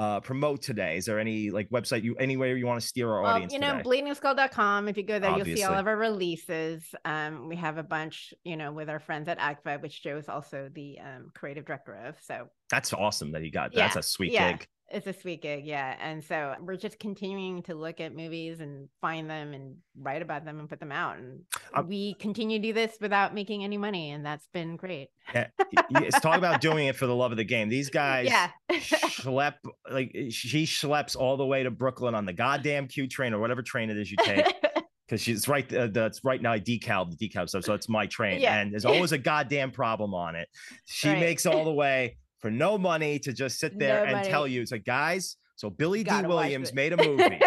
uh, 0.00 0.18
promote 0.18 0.62
today? 0.62 0.96
Is 0.96 1.04
there 1.04 1.18
any 1.18 1.50
like 1.50 1.68
website 1.68 2.02
you 2.02 2.14
anywhere 2.14 2.56
you 2.56 2.66
want 2.66 2.80
to 2.80 2.86
steer 2.86 3.12
our 3.12 3.20
Well, 3.20 3.34
audience 3.34 3.52
you 3.52 3.58
know, 3.58 3.76
today? 3.76 4.02
bleedingskull.com. 4.02 4.88
If 4.88 4.96
you 4.96 5.02
go 5.02 5.18
there, 5.18 5.36
you'll 5.36 5.44
see 5.44 5.62
all 5.62 5.74
of 5.74 5.86
our 5.86 5.96
releases. 5.96 6.82
Um, 7.04 7.48
we 7.50 7.56
have 7.56 7.76
a 7.76 7.82
bunch, 7.82 8.32
you 8.42 8.56
know, 8.56 8.72
with 8.72 8.88
our 8.88 8.98
friends 8.98 9.28
at 9.28 9.38
AGFA, 9.38 9.82
which 9.82 10.02
Joe 10.02 10.16
is 10.16 10.30
also 10.30 10.70
the 10.74 10.98
um, 11.00 11.30
creative 11.34 11.66
director 11.66 11.92
of. 11.92 12.14
So 12.22 12.46
That's 12.70 12.94
awesome 12.94 13.32
that 13.32 13.44
you 13.44 13.50
got. 13.50 13.74
That's 13.74 13.96
a 13.96 14.02
sweet 14.02 14.32
yeah. 14.32 14.52
gig. 14.52 14.66
It's 14.92 15.06
a 15.06 15.12
sweet 15.12 15.40
gig, 15.40 15.64
yeah. 15.66 15.96
And 16.00 16.22
so 16.24 16.54
we're 16.60 16.76
just 16.76 16.98
continuing 16.98 17.62
to 17.64 17.74
look 17.74 18.00
at 18.00 18.14
movies 18.14 18.58
and 18.58 18.88
find 19.00 19.30
them 19.30 19.54
and 19.54 19.76
write 19.96 20.20
about 20.20 20.44
them 20.44 20.58
and 20.58 20.68
put 20.68 20.80
them 20.80 20.90
out. 20.90 21.16
And 21.18 21.42
Um, 21.72 21.86
we 21.86 22.14
continue 22.14 22.58
to 22.58 22.62
do 22.62 22.72
this 22.72 22.96
without 23.00 23.32
making 23.32 23.62
any 23.62 23.78
money, 23.78 24.10
and 24.10 24.26
that's 24.26 24.48
been 24.52 24.76
great. 24.76 25.08
Yeah, 25.32 25.46
it's 25.90 26.18
talk 26.18 26.38
about 26.38 26.60
doing 26.60 26.88
it 26.88 26.96
for 26.96 27.06
the 27.06 27.14
love 27.14 27.30
of 27.30 27.36
the 27.38 27.44
game. 27.44 27.68
These 27.68 27.88
guys 27.90 28.26
yeah. 28.26 28.50
schlep 28.72 29.54
like 29.90 30.10
she 30.30 30.64
schleps 30.66 31.16
all 31.16 31.36
the 31.36 31.46
way 31.46 31.62
to 31.62 31.70
Brooklyn 31.70 32.14
on 32.16 32.24
the 32.26 32.32
goddamn 32.32 32.88
Q 32.88 33.06
train 33.06 33.32
or 33.32 33.38
whatever 33.38 33.62
train 33.62 33.90
it 33.90 33.96
is 33.96 34.10
you 34.10 34.16
take. 34.24 34.44
because 35.06 35.20
she's 35.22 35.46
right. 35.48 35.72
Uh, 35.72 35.88
that's 35.92 36.24
right 36.24 36.40
now. 36.42 36.52
I 36.52 36.60
decal 36.60 37.08
the 37.16 37.28
decal 37.28 37.48
stuff, 37.48 37.64
so 37.64 37.74
it's 37.74 37.88
my 37.88 38.06
train, 38.06 38.40
Yeah. 38.40 38.58
and 38.60 38.72
there's 38.72 38.84
always 38.84 39.12
a 39.12 39.18
goddamn 39.18 39.70
problem 39.70 40.14
on 40.14 40.34
it. 40.36 40.48
She 40.86 41.08
Right. 41.08 41.20
makes 41.20 41.46
all 41.46 41.64
the 41.64 41.72
way 41.72 42.16
for 42.40 42.50
no 42.50 42.78
money 42.78 43.18
to 43.20 43.32
just 43.32 43.58
sit 43.58 43.78
there 43.78 44.04
No 44.06 44.12
and 44.14 44.28
tell 44.28 44.46
you. 44.46 44.60
It's 44.62 44.72
like, 44.72 44.84
guys, 44.84 45.36
so 45.56 45.70
Billy 45.70 46.02
D. 46.02 46.10
Gotta 46.10 46.28
watch 46.28 46.44
Williams 46.44 46.72
made 46.72 46.92
a 46.92 46.96
movie, 47.06 47.40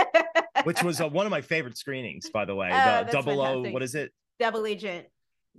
which 0.63 0.83
was 0.83 1.01
uh, 1.01 1.07
one 1.09 1.25
of 1.25 1.31
my 1.31 1.41
favorite 1.41 1.77
screenings, 1.77 2.29
by 2.29 2.45
the 2.45 2.55
way. 2.55 2.69
Oh, 2.71 3.03
the 3.05 3.11
double 3.11 3.41
O, 3.41 3.63
what 3.71 3.83
is 3.83 3.95
it? 3.95 4.11
double 4.39 4.65
agent. 4.65 5.05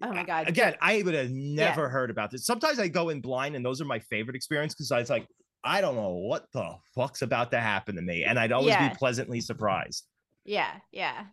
Oh 0.02 0.12
my 0.12 0.24
god. 0.24 0.48
Again, 0.48 0.74
I 0.80 1.00
would 1.02 1.14
have 1.14 1.30
never 1.30 1.88
heard 1.88 2.10
about 2.10 2.30
this. 2.32 2.44
Sometimes 2.44 2.78
I 2.80 2.88
go 2.88 3.10
in 3.10 3.20
blind, 3.20 3.54
and 3.56 3.64
those 3.64 3.80
are 3.80 3.84
my 3.84 4.00
favorite 4.00 4.34
experiences 4.36 4.74
because 4.74 4.90
I 4.92 4.98
was 4.98 5.08
like, 5.10 5.26
I 5.62 5.80
don't 5.80 5.94
know 5.94 6.10
what 6.14 6.46
the 6.52 6.74
fuck's 6.94 7.22
about 7.22 7.50
to 7.52 7.60
happen 7.60 7.94
to 7.96 8.02
me, 8.02 8.24
and 8.24 8.38
I'd 8.38 8.52
always 8.52 8.70
Yeah. 8.74 8.88
be 8.88 8.94
pleasantly 8.96 9.40
surprised. 9.40 10.04
Yeah, 10.44 10.70
yeah. 10.92 11.24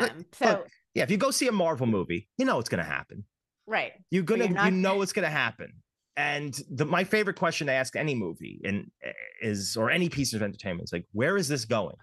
Look- 0.00 0.10
Um, 0.10 0.26
so 0.32 0.64
Yeah, 0.94 1.04
if 1.04 1.10
you 1.10 1.16
go 1.16 1.30
see 1.30 1.46
a 1.46 1.52
Marvel 1.52 1.86
movie, 1.86 2.28
you 2.36 2.44
know 2.44 2.56
what's 2.56 2.68
gonna 2.68 2.82
happen. 2.84 3.24
right. 3.66 3.92
You're 4.10 4.24
gonna, 4.24 4.44
you're 4.46 4.52
not- 4.54 4.72
you 4.72 4.78
know 4.78 4.96
what's 4.96 5.12
gonna 5.12 5.30
happen. 5.30 5.72
And 6.18 6.60
the, 6.68 6.84
my 6.84 7.04
favorite 7.04 7.36
question 7.36 7.68
to 7.68 7.72
ask 7.72 7.94
any 7.94 8.14
movie 8.14 8.60
and 8.64 8.90
eh, 9.04 9.12
is 9.40 9.76
or 9.76 9.88
any 9.88 10.08
piece 10.08 10.34
of 10.34 10.42
entertainment 10.42 10.88
is 10.88 10.92
like, 10.92 11.06
where 11.12 11.36
is 11.36 11.46
this 11.46 11.64
going? 11.64 11.94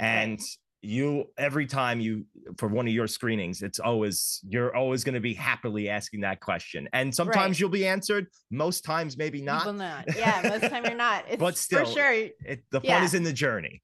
And 0.00 0.40
you 0.84 1.26
every 1.38 1.66
time 1.66 2.00
you 2.00 2.26
for 2.58 2.66
one 2.66 2.88
of 2.88 2.92
your 2.92 3.06
screenings, 3.06 3.62
it's 3.62 3.78
always 3.78 4.40
you're 4.48 4.74
always 4.74 5.04
going 5.04 5.14
to 5.14 5.20
be 5.20 5.32
happily 5.32 5.88
asking 5.88 6.22
that 6.22 6.40
question. 6.40 6.88
And 6.92 7.14
sometimes 7.14 7.54
Right. 7.54 7.60
you'll 7.60 7.68
be 7.70 7.86
answered, 7.86 8.26
most 8.50 8.84
times 8.84 9.16
maybe 9.16 9.40
not. 9.40 9.72
not. 9.76 10.06
Yeah, 10.16 10.42
most 10.42 10.68
time 10.68 10.84
you're 10.84 10.94
not. 10.96 11.24
It's 11.28 11.38
But 11.38 11.56
still, 11.56 11.84
for 11.86 11.92
sure. 11.92 12.12
It, 12.12 12.64
the 12.72 12.80
fun 12.80 12.88
Yeah. 12.88 13.04
is 13.04 13.14
in 13.14 13.22
the 13.22 13.32
journey. 13.32 13.80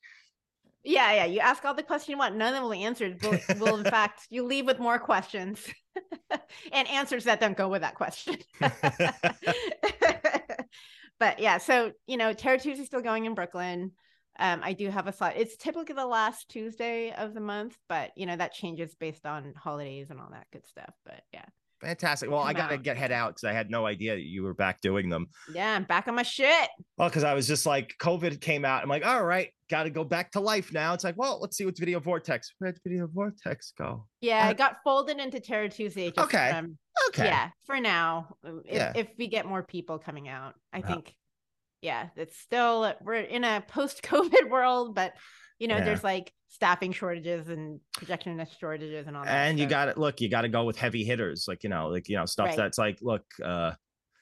Yeah, 0.89 1.13
yeah. 1.13 1.25
You 1.27 1.41
ask 1.41 1.63
all 1.67 1.75
the 1.75 1.83
questions 1.83 2.09
you 2.09 2.17
want. 2.17 2.35
None 2.35 2.49
of 2.49 2.55
them 2.55 2.63
will 2.63 2.71
be 2.71 2.83
answered. 2.83 3.23
Will, 3.23 3.39
will 3.59 3.77
in 3.77 3.85
fact, 3.91 4.27
you 4.31 4.43
leave 4.43 4.65
with 4.65 4.79
more 4.79 4.99
questions 4.99 5.63
and 6.73 6.89
answers 6.89 7.25
that 7.25 7.41
don't 7.41 7.59
go 7.59 7.69
with 7.69 7.83
that 7.83 7.95
question. 7.95 8.37
but 11.21 11.41
yeah, 11.41 11.59
so 11.59 11.93
you 12.07 12.17
know, 12.17 12.33
Terror 12.33 12.57
Tuesday 12.57 12.81
is 12.81 12.87
still 12.87 13.03
going 13.03 13.27
in 13.27 13.35
Brooklyn. 13.35 13.93
Um, 14.39 14.61
I 14.65 14.73
do 14.73 14.89
have 14.89 15.07
a 15.07 15.13
slot. 15.13 15.35
It's 15.37 15.59
typically 15.59 15.95
the 15.95 16.07
last 16.07 16.49
Tuesday 16.49 17.13
of 17.13 17.35
the 17.35 17.41
month, 17.41 17.77
but 17.91 18.13
you 18.17 18.25
know 18.25 18.37
that 18.37 18.55
changes 18.55 18.95
based 18.95 19.27
on 19.27 19.53
holidays 19.59 20.09
and 20.09 20.19
all 20.19 20.31
that 20.31 20.47
good 20.55 20.67
stuff. 20.67 20.95
But 21.05 21.21
yeah, 21.35 21.45
Fantastic. 21.81 22.31
Well, 22.31 22.41
I 22.41 22.53
got 22.53 22.71
to 22.71 22.79
get 22.79 22.97
head 22.97 23.13
out 23.13 23.31
because 23.31 23.45
I 23.45 23.53
had 23.53 23.71
no 23.71 23.87
idea 23.87 24.15
that 24.15 24.23
you 24.25 24.43
were 24.43 24.55
back 24.55 24.81
doing 24.81 25.09
them. 25.09 25.27
yeah, 25.55 25.75
I'm 25.75 25.85
back 25.85 26.09
on 26.09 26.15
my 26.17 26.23
shit. 26.25 26.69
Well, 26.97 27.09
because 27.09 27.23
I 27.25 27.35
was 27.35 27.47
just 27.47 27.67
like, 27.67 27.95
COVID 28.01 28.41
came 28.41 28.65
out. 28.65 28.83
I'm 28.83 28.89
like, 28.89 29.07
all 29.07 29.25
right, 29.25 29.51
got 29.71 29.85
to 29.85 29.91
go 29.91 30.03
back 30.03 30.33
to 30.33 30.41
life 30.41 30.73
now. 30.73 30.93
It's 30.95 31.05
like, 31.05 31.17
well, 31.17 31.41
let's 31.41 31.57
see 31.57 31.65
what's 31.65 31.79
Video 31.79 32.01
Vortex. 32.01 32.53
Where'd 32.59 32.79
Video 32.85 33.07
Vortex 33.07 33.73
go? 33.79 34.07
Yeah, 34.21 34.45
Uh, 34.47 34.51
I 34.51 34.53
got 34.55 34.79
folded 34.83 35.19
into 35.19 35.39
Terror 35.41 35.69
Tuesday. 35.69 36.11
Just 36.11 36.19
Okay. 36.27 36.51
From, 36.51 36.79
Okay. 37.11 37.27
Yeah, 37.27 37.51
for 37.65 37.79
now. 37.79 38.35
um, 38.45 38.63
If, 38.65 38.75
Yeah. 38.75 38.93
if 38.97 39.09
we 39.17 39.29
get 39.29 39.47
more 39.47 39.63
people 39.63 39.99
coming 40.01 40.29
out, 40.29 40.55
I 40.73 40.79
Yeah. 40.79 40.87
think, 40.87 41.15
yeah, 41.81 42.09
it's 42.17 42.37
still 42.39 42.93
we're 43.03 43.15
in 43.15 43.45
a 43.45 43.63
post-COVID 43.69 44.49
world, 44.51 44.97
but 44.97 45.15
you 45.59 45.69
know, 45.69 45.77
Yeah. 45.77 45.85
there's 45.85 46.05
like 46.05 46.33
staffing 46.49 46.93
shortages 46.93 47.49
and 47.49 47.81
projectionist 47.97 48.59
shortages 48.59 49.07
and 49.07 49.17
all 49.17 49.25
that. 49.25 49.31
And 49.49 49.59
you 49.59 49.67
got 49.67 49.87
to 49.95 50.01
look, 50.01 50.21
you 50.21 50.29
got 50.29 50.43
to 50.43 50.49
go 50.49 50.65
with 50.65 50.79
heavy 50.79 51.05
hitters, 51.05 51.47
like 51.49 51.63
you 51.65 51.69
know, 51.71 51.89
like 51.89 52.09
you 52.09 52.17
know, 52.17 52.27
stuff 52.27 52.47
Right. 52.49 52.57
that's 52.57 52.79
like, 52.79 52.99
look, 53.03 53.25
uh, 53.43 53.73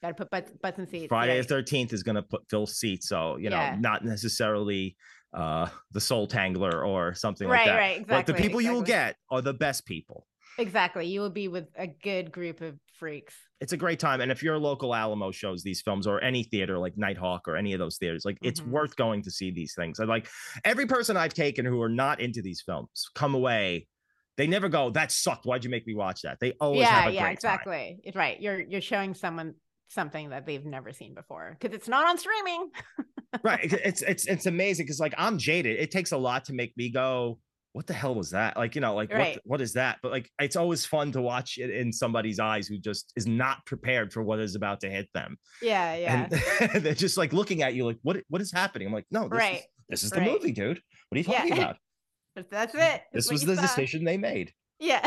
gotta 0.03 0.15
put 0.15 0.31
butts, 0.31 0.53
butts 0.63 0.79
and 0.79 0.89
seats. 0.89 1.09
Friday 1.09 1.41
the 1.41 1.47
13th 1.47 1.93
is 1.93 2.03
going 2.03 2.17
to 2.17 2.23
put 2.23 2.43
fill 2.51 2.67
seats, 2.67 3.09
so 3.09 3.37
you 3.37 3.51
know, 3.51 3.57
Yeah. 3.57 3.77
not 3.79 4.05
necessarily 4.05 4.97
uh 5.33 5.69
the 5.91 6.01
Soul 6.01 6.27
Tangler 6.29 6.87
or 6.87 7.13
something 7.15 7.47
Right, 7.49 7.59
like 7.59 7.67
that. 7.67 7.77
right, 7.77 7.99
But 8.07 8.27
the 8.27 8.33
exactly, 8.33 8.43
people 8.43 8.61
you 8.61 8.73
will 8.73 8.83
get 8.83 9.17
are 9.31 9.43
the 9.43 9.53
best 9.55 9.85
people. 9.85 10.27
Exactly. 10.59 11.07
You 11.07 11.21
will 11.21 11.31
be 11.31 11.49
with 11.49 11.69
a 11.77 11.87
good 11.87 12.33
group 12.33 12.61
of 12.63 12.79
freaks. 12.99 13.35
It's 13.61 13.73
a 13.73 13.77
great 13.79 13.99
time, 13.99 14.21
and 14.21 14.31
if 14.31 14.43
your 14.43 14.59
local 14.59 14.95
Alamo 14.95 15.31
shows 15.33 15.63
these 15.63 15.81
films 15.81 16.07
or 16.07 16.23
any 16.23 16.43
theater 16.43 16.79
like 16.79 16.95
Nitehawk 16.97 17.41
or 17.47 17.57
any 17.57 17.73
of 17.73 17.79
those 17.79 17.97
theaters, 17.97 18.25
like 18.27 18.37
it's 18.43 18.61
Mhm. 18.61 18.67
worth 18.67 18.97
going 18.97 19.23
to 19.23 19.31
see 19.31 19.51
these 19.51 19.75
things. 19.75 19.99
I 19.99 20.05
like 20.05 20.29
every 20.65 20.87
person 20.87 21.17
I've 21.17 21.33
taken 21.33 21.65
who 21.65 21.81
are 21.81 21.89
not 21.89 22.21
into 22.21 22.43
these 22.43 22.61
films 22.61 23.07
come 23.15 23.35
away. 23.35 23.89
They 24.37 24.47
never 24.47 24.69
go, 24.69 24.91
"That 24.91 25.11
sucked. 25.11 25.47
Why'd 25.47 25.65
you 25.65 25.71
make 25.71 25.87
me 25.87 25.95
watch 25.95 26.21
that?" 26.23 26.39
They 26.41 26.53
always 26.61 26.81
yeah, 26.81 27.01
have 27.01 27.07
a 27.07 27.15
yeah, 27.15 27.23
great 27.23 27.41
time. 27.41 27.59
exactly. 27.59 28.01
It's 28.05 28.17
right. 28.17 28.39
You're 28.39 28.61
you're 28.61 28.83
showing 28.83 29.15
someone 29.15 29.55
something 29.89 30.31
that 30.31 30.45
they've 30.45 30.65
never 30.67 30.93
seen 30.93 31.15
before 31.15 31.57
because 31.59 31.75
it's 31.75 31.89
not 31.89 32.07
on 32.07 32.19
streaming. 32.19 32.71
right 33.45 33.73
it's 33.73 34.03
it's 34.03 34.27
it's 34.27 34.47
amazing 34.47 34.85
because 34.87 35.01
like 35.01 35.15
i'm 35.19 35.39
jaded 35.39 35.79
it 35.79 35.91
takes 35.91 36.13
a 36.13 36.17
lot 36.17 36.45
to 36.45 36.53
make 36.53 36.77
me 36.77 36.91
go 36.91 37.39
what 37.77 37.87
the 37.87 37.93
hell 37.93 38.15
was 38.15 38.31
that 38.31 38.57
like 38.57 38.75
you 38.75 38.81
know 38.81 38.95
like 38.95 39.13
Right. 39.13 39.35
what 39.35 39.43
what 39.45 39.61
is 39.61 39.75
that 39.75 39.99
but 40.03 40.11
like 40.11 40.31
it's 40.41 40.57
always 40.57 40.87
fun 40.87 41.13
to 41.13 41.21
watch 41.21 41.59
it 41.59 41.69
in 41.69 41.93
somebody's 41.93 42.39
eyes 42.41 42.67
who 42.67 42.79
just 42.79 43.13
is 43.17 43.27
not 43.27 43.65
prepared 43.67 44.15
for 44.15 44.23
what 44.23 44.41
is 44.41 44.55
about 44.55 44.81
to 44.81 44.89
hit 44.89 45.09
them 45.13 45.37
Yeah, 45.61 45.95
yeah. 45.95 46.29
and 46.73 46.83
they're 46.83 46.95
just 46.95 47.19
like 47.19 47.35
looking 47.35 47.63
at 47.63 47.75
you 47.75 47.85
like 47.85 47.99
what 48.03 48.17
what 48.29 48.41
is 48.41 48.51
happening 48.51 48.89
i'm 48.89 48.95
like 48.95 49.05
no 49.11 49.29
this 49.29 49.39
Right, 49.39 49.57
is, 49.59 49.67
this 49.91 50.03
is 50.05 50.11
the 50.11 50.21
right. 50.21 50.31
movie 50.33 50.53
dude 50.53 50.81
what 51.11 51.17
are 51.17 51.21
you 51.21 51.27
Yeah. 51.29 51.39
talking 51.43 51.53
about 51.65 51.77
But 52.35 52.51
that's 52.51 52.75
it. 52.75 52.79
That's 52.79 53.03
this 53.13 53.31
was 53.31 53.45
the 53.45 53.57
saw. 53.57 53.61
decision 53.63 54.05
they 54.05 54.17
made 54.17 54.53
Yeah. 54.81 55.07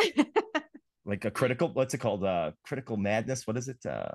like 1.05 1.25
a 1.25 1.31
critical 1.31 1.73
what's 1.73 1.93
it 1.95 1.99
called 1.99 2.23
uh 2.23 2.51
critical 2.63 2.97
madness 2.97 3.47
what 3.47 3.57
is 3.57 3.67
it 3.67 3.83
uh 3.87 4.09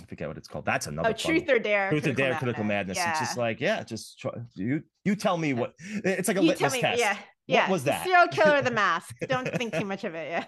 i 0.00 0.04
forget 0.06 0.26
what 0.28 0.36
it's 0.36 0.48
called 0.48 0.64
that's 0.64 0.86
another 0.88 1.10
oh, 1.10 1.12
truth 1.12 1.48
or 1.48 1.58
dare. 1.58 1.90
Truth 1.90 2.06
or 2.08 2.12
dare, 2.12 2.34
critical 2.34 2.64
madness. 2.64 2.98
It's 2.98 3.20
just 3.20 3.36
like, 3.36 3.60
yeah, 3.60 3.82
just 3.82 4.18
try, 4.20 4.30
you 4.54 4.82
you 5.04 5.16
tell 5.16 5.36
me 5.36 5.52
what 5.52 5.74
it's 6.04 6.28
like 6.28 6.36
a 6.36 6.42
you 6.42 6.48
litmus 6.48 6.72
me, 6.74 6.80
test. 6.80 7.00
yeah, 7.00 7.16
What 7.50 7.56
yeah. 7.56 7.70
was 7.70 7.84
that? 7.84 8.04
Serial 8.04 8.28
killer, 8.32 8.62
the 8.62 8.70
mask. 8.70 9.16
Don't 9.28 9.48
think 9.56 9.74
too 9.74 9.84
much 9.84 10.04
of 10.04 10.14
it. 10.14 10.30
Yeah. 10.30 10.44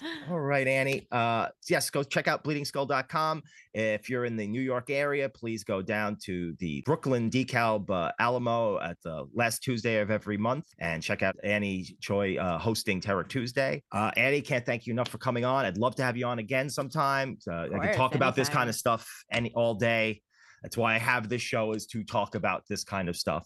All 0.30 0.40
right, 0.40 0.66
Annie. 0.66 1.06
Uh, 1.10 1.48
yes, 1.68 1.90
go 1.90 2.02
check 2.02 2.28
out 2.28 2.44
bleedingskull.com. 2.44 3.42
If 3.74 4.08
you're 4.08 4.24
in 4.24 4.36
the 4.36 4.46
New 4.46 4.60
York 4.60 4.90
area, 4.90 5.28
please 5.28 5.64
go 5.64 5.82
down 5.82 6.16
to 6.24 6.54
the 6.60 6.82
Brooklyn 6.82 7.30
DeKalb 7.30 7.90
uh, 7.90 8.12
Alamo 8.18 8.78
at 8.80 8.96
the 9.02 9.26
last 9.34 9.62
Tuesday 9.62 10.00
of 10.00 10.10
every 10.10 10.36
month 10.36 10.66
and 10.78 11.02
check 11.02 11.22
out 11.22 11.36
Annie 11.42 11.96
Choi 12.00 12.36
uh, 12.36 12.58
hosting 12.58 13.00
Terror 13.00 13.24
Tuesday. 13.24 13.82
Uh, 13.92 14.10
Annie, 14.16 14.40
can't 14.40 14.64
thank 14.64 14.86
you 14.86 14.92
enough 14.92 15.08
for 15.08 15.18
coming 15.18 15.44
on. 15.44 15.64
I'd 15.64 15.78
love 15.78 15.94
to 15.96 16.02
have 16.02 16.16
you 16.16 16.26
on 16.26 16.38
again 16.38 16.70
sometime. 16.70 17.36
Uh, 17.46 17.54
I 17.54 17.68
can 17.68 17.80
course, 17.80 17.96
talk 17.96 18.14
about 18.14 18.34
this 18.36 18.48
kind 18.48 18.68
of 18.68 18.76
stuff 18.76 19.06
any 19.30 19.52
all 19.54 19.74
day. 19.74 20.22
That's 20.62 20.76
why 20.76 20.94
I 20.94 20.98
have 20.98 21.28
this 21.28 21.42
show 21.42 21.72
is 21.72 21.86
to 21.88 22.02
talk 22.02 22.34
about 22.34 22.64
this 22.68 22.84
kind 22.84 23.08
of 23.08 23.16
stuff. 23.16 23.44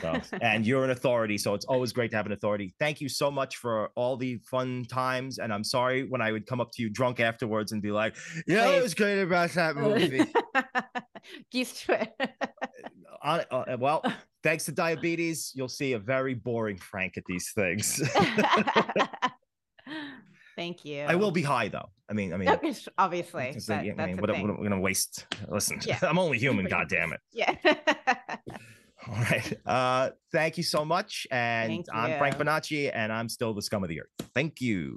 So, 0.00 0.20
and 0.40 0.66
you're 0.66 0.84
an 0.84 0.90
authority, 0.90 1.38
so 1.38 1.54
it's 1.54 1.64
always 1.66 1.92
great 1.92 2.10
to 2.12 2.16
have 2.16 2.26
an 2.26 2.32
authority. 2.32 2.74
Thank 2.78 3.00
you 3.00 3.08
so 3.08 3.30
much 3.30 3.56
for 3.56 3.90
all 3.94 4.16
the 4.16 4.38
fun 4.50 4.84
times. 4.84 5.38
And 5.38 5.52
I'm 5.52 5.64
sorry 5.64 6.04
when 6.04 6.20
I 6.20 6.32
would 6.32 6.46
come 6.46 6.60
up 6.60 6.70
to 6.72 6.82
you 6.82 6.90
drunk 6.90 7.20
afterwards 7.20 7.72
and 7.72 7.82
be 7.82 7.92
like, 7.92 8.16
"Yeah, 8.46 8.68
it 8.70 8.82
was 8.82 8.94
great 8.94 9.20
about 9.22 9.50
that 9.50 9.76
movie." 9.76 10.24
Used 11.52 11.84
to 11.86 12.02
it. 12.02 12.30
Uh, 13.22 13.42
uh, 13.50 13.76
well, 13.78 14.02
thanks 14.42 14.64
to 14.66 14.72
diabetes, 14.72 15.52
you'll 15.54 15.68
see 15.68 15.92
a 15.94 15.98
very 15.98 16.34
boring 16.34 16.78
Frank 16.78 17.16
at 17.16 17.24
these 17.26 17.52
things. 17.54 18.00
Thank 20.56 20.84
you. 20.84 21.02
I 21.02 21.14
will 21.14 21.30
be 21.30 21.42
high 21.42 21.68
though. 21.68 21.90
I 22.08 22.12
mean, 22.14 22.32
I 22.32 22.36
mean, 22.36 22.48
obviously. 22.98 23.48
Because, 23.48 23.66
that- 23.66 23.84
I 23.84 23.92
that's 23.96 24.06
mean, 24.06 24.18
a 24.18 24.20
what, 24.22 24.58
we're 24.58 24.68
gonna 24.68 24.80
waste. 24.80 25.26
Listen, 25.48 25.80
Yeah. 25.84 25.98
I'm 26.02 26.18
only 26.18 26.38
human. 26.38 26.66
God 26.76 26.88
damn 26.88 27.12
it! 27.12 27.20
Yeah. 27.32 27.54
All 29.08 29.14
right. 29.14 29.52
Uh, 29.64 30.10
thank 30.32 30.56
you 30.56 30.64
so 30.64 30.84
much. 30.84 31.26
And 31.30 31.84
I'm 31.92 32.18
Frank. 32.18 32.36
Bonacci, 32.36 32.90
and 32.92 33.12
I'm 33.12 33.28
still 33.28 33.54
the 33.54 33.62
scum 33.62 33.84
of 33.84 33.88
the 33.88 34.00
earth. 34.00 34.08
Thank 34.34 34.60
you. 34.60 34.96